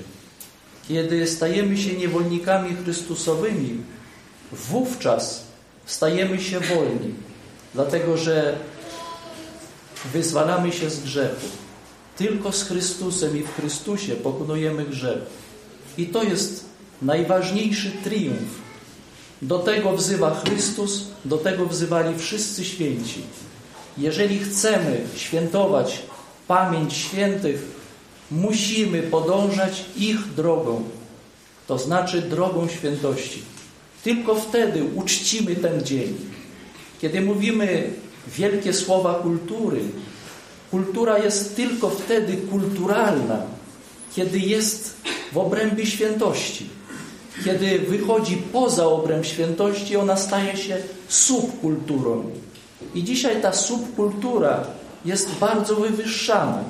Kiedy 0.88 1.28
stajemy 1.28 1.78
się 1.78 1.94
niewolnikami 1.94 2.76
Chrystusowymi, 2.76 3.82
wówczas 4.52 5.44
stajemy 5.86 6.42
się 6.42 6.60
wolni, 6.60 7.14
dlatego 7.74 8.18
że 8.18 8.56
wyzwalamy 10.14 10.72
się 10.72 10.90
z 10.90 11.00
grzechu. 11.00 11.48
Tylko 12.18 12.52
z 12.52 12.64
Chrystusem 12.64 13.38
i 13.38 13.44
w 13.44 13.56
Chrystusie 13.56 14.16
pokonujemy 14.16 14.86
grzech. 14.86 15.20
I 15.98 16.06
to 16.06 16.24
jest 16.24 16.66
najważniejszy 17.02 17.92
triumf. 18.04 18.68
Do 19.42 19.60
tego 19.60 19.92
wzywa 19.94 20.42
Chrystus, 20.46 21.04
do 21.26 21.38
tego 21.38 21.66
wzywali 21.66 22.20
wszyscy 22.20 22.66
święci. 22.66 23.22
Jeżeli 23.98 24.40
chcemy 24.40 25.02
świętować 25.16 26.00
pamięć 26.48 26.94
świętych, 26.94 27.64
musimy 28.32 29.04
podążać 29.04 29.86
ich 29.96 30.34
drogą, 30.34 30.84
to 31.68 31.78
znaczy 31.78 32.22
drogą 32.22 32.68
świętości. 32.68 33.42
Tylko 34.08 34.36
wtedy 34.36 34.84
uczcimy 34.96 35.56
ten 35.56 35.84
dzień. 35.84 36.16
Kiedy 37.02 37.22
mówimy 37.22 37.90
wielkie 38.28 38.74
słowa 38.74 39.14
kultury, 39.14 39.80
kultura 40.72 41.18
jest 41.18 41.56
tylko 41.56 41.90
wtedy 41.90 42.38
kulturalna, 42.38 43.42
kiedy 44.16 44.40
jest 44.40 44.96
w 45.34 45.38
obrębie 45.38 45.86
świętości. 45.86 46.70
Kiedy 47.46 47.80
wychodzi 47.80 48.38
poza 48.38 48.86
obręb 48.86 49.26
świętości, 49.26 49.98
ona 49.98 50.18
staje 50.18 50.58
się 50.58 50.78
subkulturą. 51.08 52.32
I 52.96 53.04
dzisiaj 53.04 53.42
ta 53.42 53.54
subkultura 53.54 54.68
jest 55.06 55.36
bardzo 55.40 55.76
wywyższana. 55.76 56.64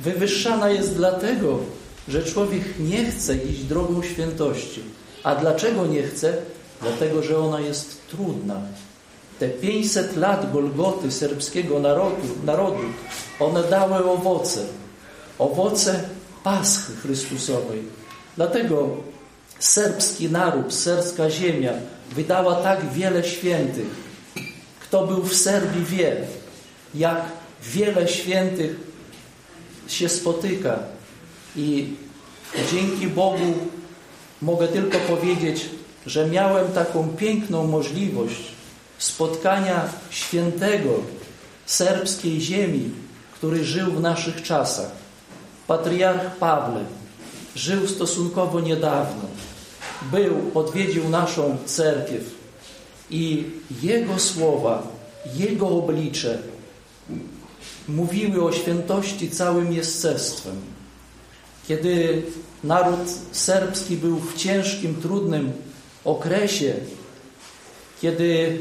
Wywyższana 0.00 0.70
jest 0.70 0.96
dlatego, 0.96 1.58
że 2.08 2.22
człowiek 2.22 2.62
nie 2.80 3.04
chce 3.04 3.36
iść 3.36 3.62
drogą 3.62 4.02
świętości. 4.02 4.80
A 5.24 5.34
dlaczego 5.34 5.86
nie 5.86 6.02
chce? 6.02 6.36
Dlatego, 6.80 7.22
że 7.22 7.38
ona 7.38 7.60
jest 7.60 8.08
trudna. 8.08 8.60
Te 9.38 9.48
500 9.48 10.16
lat 10.16 10.52
Golgoty 10.52 11.12
serbskiego 11.12 11.80
narodu, 11.80 12.16
narodu 12.44 12.82
one 13.40 13.62
dały 13.62 14.10
owoce. 14.10 14.64
Owoce 15.38 16.04
Paschy 16.44 16.96
Chrystusowej. 17.02 17.82
Dlatego 18.36 18.88
serbski 19.58 20.30
naród, 20.30 20.74
serbska 20.74 21.30
ziemia 21.30 21.72
wydała 22.10 22.54
tak 22.54 22.92
wiele 22.92 23.24
świętych. 23.24 23.86
Kto 24.80 25.06
był 25.06 25.22
w 25.22 25.34
Serbii 25.34 25.84
wie, 25.84 26.16
jak 26.94 27.22
wiele 27.62 28.08
świętych 28.08 28.76
się 29.88 30.08
spotyka. 30.08 30.78
I 31.56 31.94
dzięki 32.72 33.06
Bogu 33.06 33.54
mogę 34.42 34.68
tylko 34.68 34.98
powiedzieć, 34.98 35.68
że 36.06 36.28
miałem 36.28 36.72
taką 36.72 37.08
piękną 37.08 37.66
możliwość 37.66 38.42
spotkania 38.98 39.88
świętego 40.10 40.90
serbskiej 41.66 42.40
ziemi, 42.40 42.90
który 43.34 43.64
żył 43.64 43.92
w 43.92 44.00
naszych 44.00 44.42
czasach. 44.42 44.90
Patriarch 45.66 46.36
Pawle 46.36 46.84
żył 47.56 47.88
stosunkowo 47.88 48.60
niedawno. 48.60 49.22
Był, 50.02 50.50
odwiedził 50.54 51.08
naszą 51.08 51.56
cerkiew 51.66 52.22
i 53.10 53.44
jego 53.82 54.18
słowa, 54.18 54.82
jego 55.34 55.68
oblicze 55.68 56.38
mówiły 57.88 58.44
o 58.44 58.52
świętości 58.52 59.30
całym 59.30 59.72
jestestwem. 59.72 60.71
Kiedy 61.68 62.22
naród 62.64 63.10
serbski 63.32 63.96
był 63.96 64.18
w 64.18 64.36
ciężkim, 64.36 64.94
trudnym 65.02 65.52
okresie, 66.04 66.74
kiedy 68.00 68.58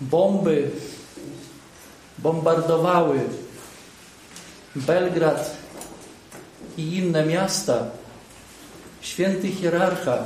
bomby 0.00 0.70
bombardowały 2.18 3.20
Belgrad 4.76 5.56
i 6.76 6.96
inne 6.96 7.26
miasta, 7.26 7.86
święty 9.00 9.48
hierarcha 9.48 10.18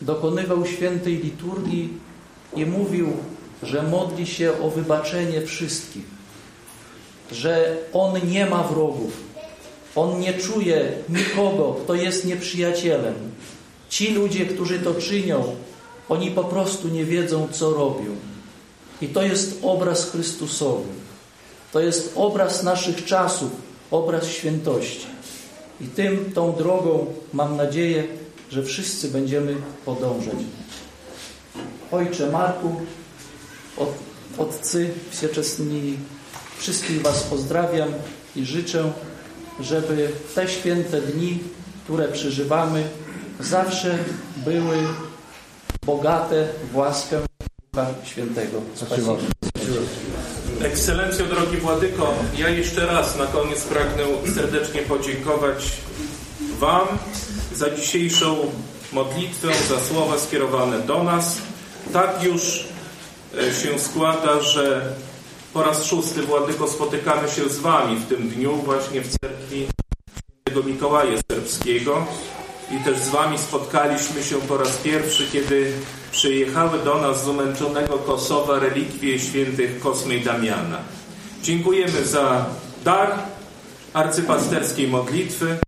dokonywał 0.00 0.66
świętej 0.66 1.16
liturgii 1.16 1.98
i 2.54 2.66
mówił, 2.66 3.12
że 3.62 3.82
modli 3.82 4.26
się 4.26 4.62
o 4.62 4.70
wybaczenie 4.70 5.46
wszystkich, 5.46 6.04
że 7.32 7.76
on 7.92 8.20
nie 8.30 8.46
ma 8.46 8.62
wrogów, 8.62 9.12
on 9.96 10.20
nie 10.20 10.34
czuje 10.34 10.92
nikogo, 11.08 11.76
kto 11.84 11.94
jest 11.94 12.24
nieprzyjacielem. 12.24 13.14
Ci 13.88 14.14
ludzie, 14.14 14.46
którzy 14.46 14.78
to 14.78 14.94
czynią, 14.94 15.56
oni 16.08 16.30
po 16.30 16.44
prostu 16.44 16.88
nie 16.88 17.04
wiedzą, 17.04 17.48
co 17.52 17.70
robią. 17.70 18.16
I 19.02 19.08
to 19.08 19.22
jest 19.22 19.58
obraz 19.62 20.10
Chrystusowy. 20.10 20.88
To 21.72 21.80
jest 21.80 22.12
obraz 22.16 22.62
naszych 22.62 23.04
czasów, 23.04 23.50
obraz 23.90 24.26
świętości. 24.26 25.06
I 25.80 25.84
tym, 25.84 26.32
tą 26.34 26.52
drogą 26.52 27.06
mam 27.32 27.56
nadzieję, 27.56 28.04
że 28.50 28.62
wszyscy 28.62 29.08
będziemy 29.08 29.56
podążać. 29.84 30.34
Ojcze 31.92 32.30
Marku, 32.30 32.74
od, 33.76 33.94
Otcy 34.38 34.90
Wsieczesni, 35.10 35.96
wszystkich 36.58 37.02
Was 37.02 37.22
pozdrawiam 37.22 37.88
i 38.36 38.44
życzę, 38.44 38.92
żeby 39.60 40.10
te 40.34 40.48
święte 40.48 41.00
dni, 41.00 41.38
które 41.84 42.08
przeżywamy, 42.08 42.84
zawsze 43.40 43.98
były 44.36 44.76
bogate 45.86 46.48
w 46.72 46.76
łaskę 46.76 47.20
Ducha 47.72 47.86
Świętego. 48.04 48.60
Spasiba. 48.74 49.12
Ekscelencjo, 50.62 51.26
drogi 51.26 51.56
Władyko, 51.56 52.14
ja 52.38 52.48
jeszcze 52.48 52.86
raz 52.86 53.16
na 53.18 53.26
koniec 53.26 53.64
pragnę 53.64 54.02
serdecznie 54.34 54.82
podziękować 54.82 55.72
Wam 56.58 56.88
za 57.54 57.70
dzisiejszą 57.70 58.36
modlitwę, 58.92 59.48
za 59.68 59.80
słowa 59.80 60.18
skierowane 60.18 60.78
do 60.78 61.02
nas. 61.02 61.38
Tak 61.92 62.22
już 62.22 62.64
się 63.62 63.78
składa, 63.78 64.40
że 64.40 64.92
po 65.58 65.64
raz 65.64 65.84
szósty, 65.84 66.22
Władyko, 66.22 66.68
spotykamy 66.68 67.28
się 67.28 67.48
z 67.48 67.58
Wami 67.58 67.96
w 67.96 68.06
tym 68.06 68.28
dniu 68.28 68.56
właśnie 68.56 69.02
w 69.02 69.18
cerkwi 69.18 69.66
świętego 70.18 70.68
Mikołaja 70.68 71.18
Serbskiego 71.32 72.06
i 72.70 72.84
też 72.84 72.98
z 72.98 73.08
Wami 73.08 73.38
spotkaliśmy 73.38 74.22
się 74.22 74.36
po 74.36 74.56
raz 74.56 74.76
pierwszy, 74.76 75.26
kiedy 75.32 75.72
przyjechały 76.10 76.78
do 76.78 76.98
nas 76.98 77.24
z 77.24 77.28
umęczonego 77.28 77.98
Kosowa 77.98 78.58
relikwie 78.58 79.18
świętych 79.18 79.80
Kosmy 79.80 80.16
i 80.16 80.24
Damiana. 80.24 80.78
Dziękujemy 81.42 82.04
za 82.04 82.46
dar 82.84 83.12
arcypasterskiej 83.92 84.88
modlitwy, 84.88 85.58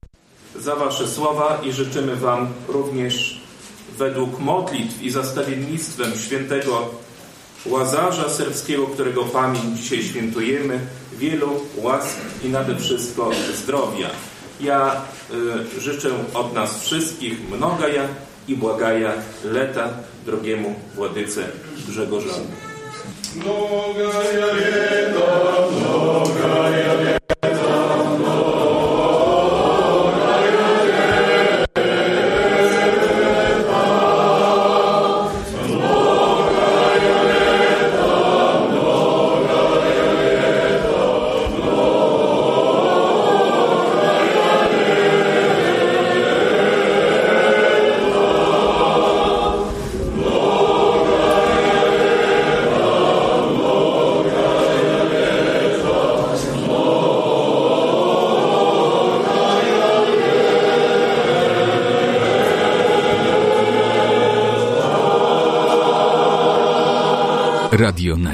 za 0.56 0.76
Wasze 0.76 1.08
słowa 1.08 1.60
i 1.62 1.72
życzymy 1.72 2.16
Wam 2.16 2.48
również 2.68 3.40
według 3.98 4.38
modlitw 4.38 5.02
i 5.02 5.10
zastawiennictwem 5.10 6.12
świętego 6.16 6.90
Łazarza 7.66 8.28
Serbskiego, 8.28 8.86
którego 8.86 9.24
pamięć 9.24 9.80
dzisiaj 9.80 10.02
świętujemy, 10.02 10.80
wielu 11.12 11.60
łask 11.76 12.16
i 12.44 12.48
nade 12.48 12.76
wszystko 12.76 13.30
zdrowia. 13.55 14.10
Ja 14.60 15.02
y, 15.76 15.80
życzę 15.80 16.10
od 16.34 16.55
nas 16.55 16.82
wszystkich 16.82 17.50
mnogaja 17.50 18.02
i 18.48 18.56
błagaja 18.56 19.12
leta 19.44 19.89
drogiemu 20.26 20.74
Władyce 20.94 21.44
Grzegorzowi. 21.89 22.47
Mnogaja 23.36 24.47
leta, 24.47 25.26
mnogaja 25.80 26.89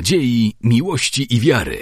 Nadziei, 0.06 0.52
Miłości 0.60 1.34
i 1.34 1.40
Wiary. 1.40 1.78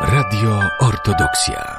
Radio 0.00 0.60
Ortodoksja. 0.80 1.73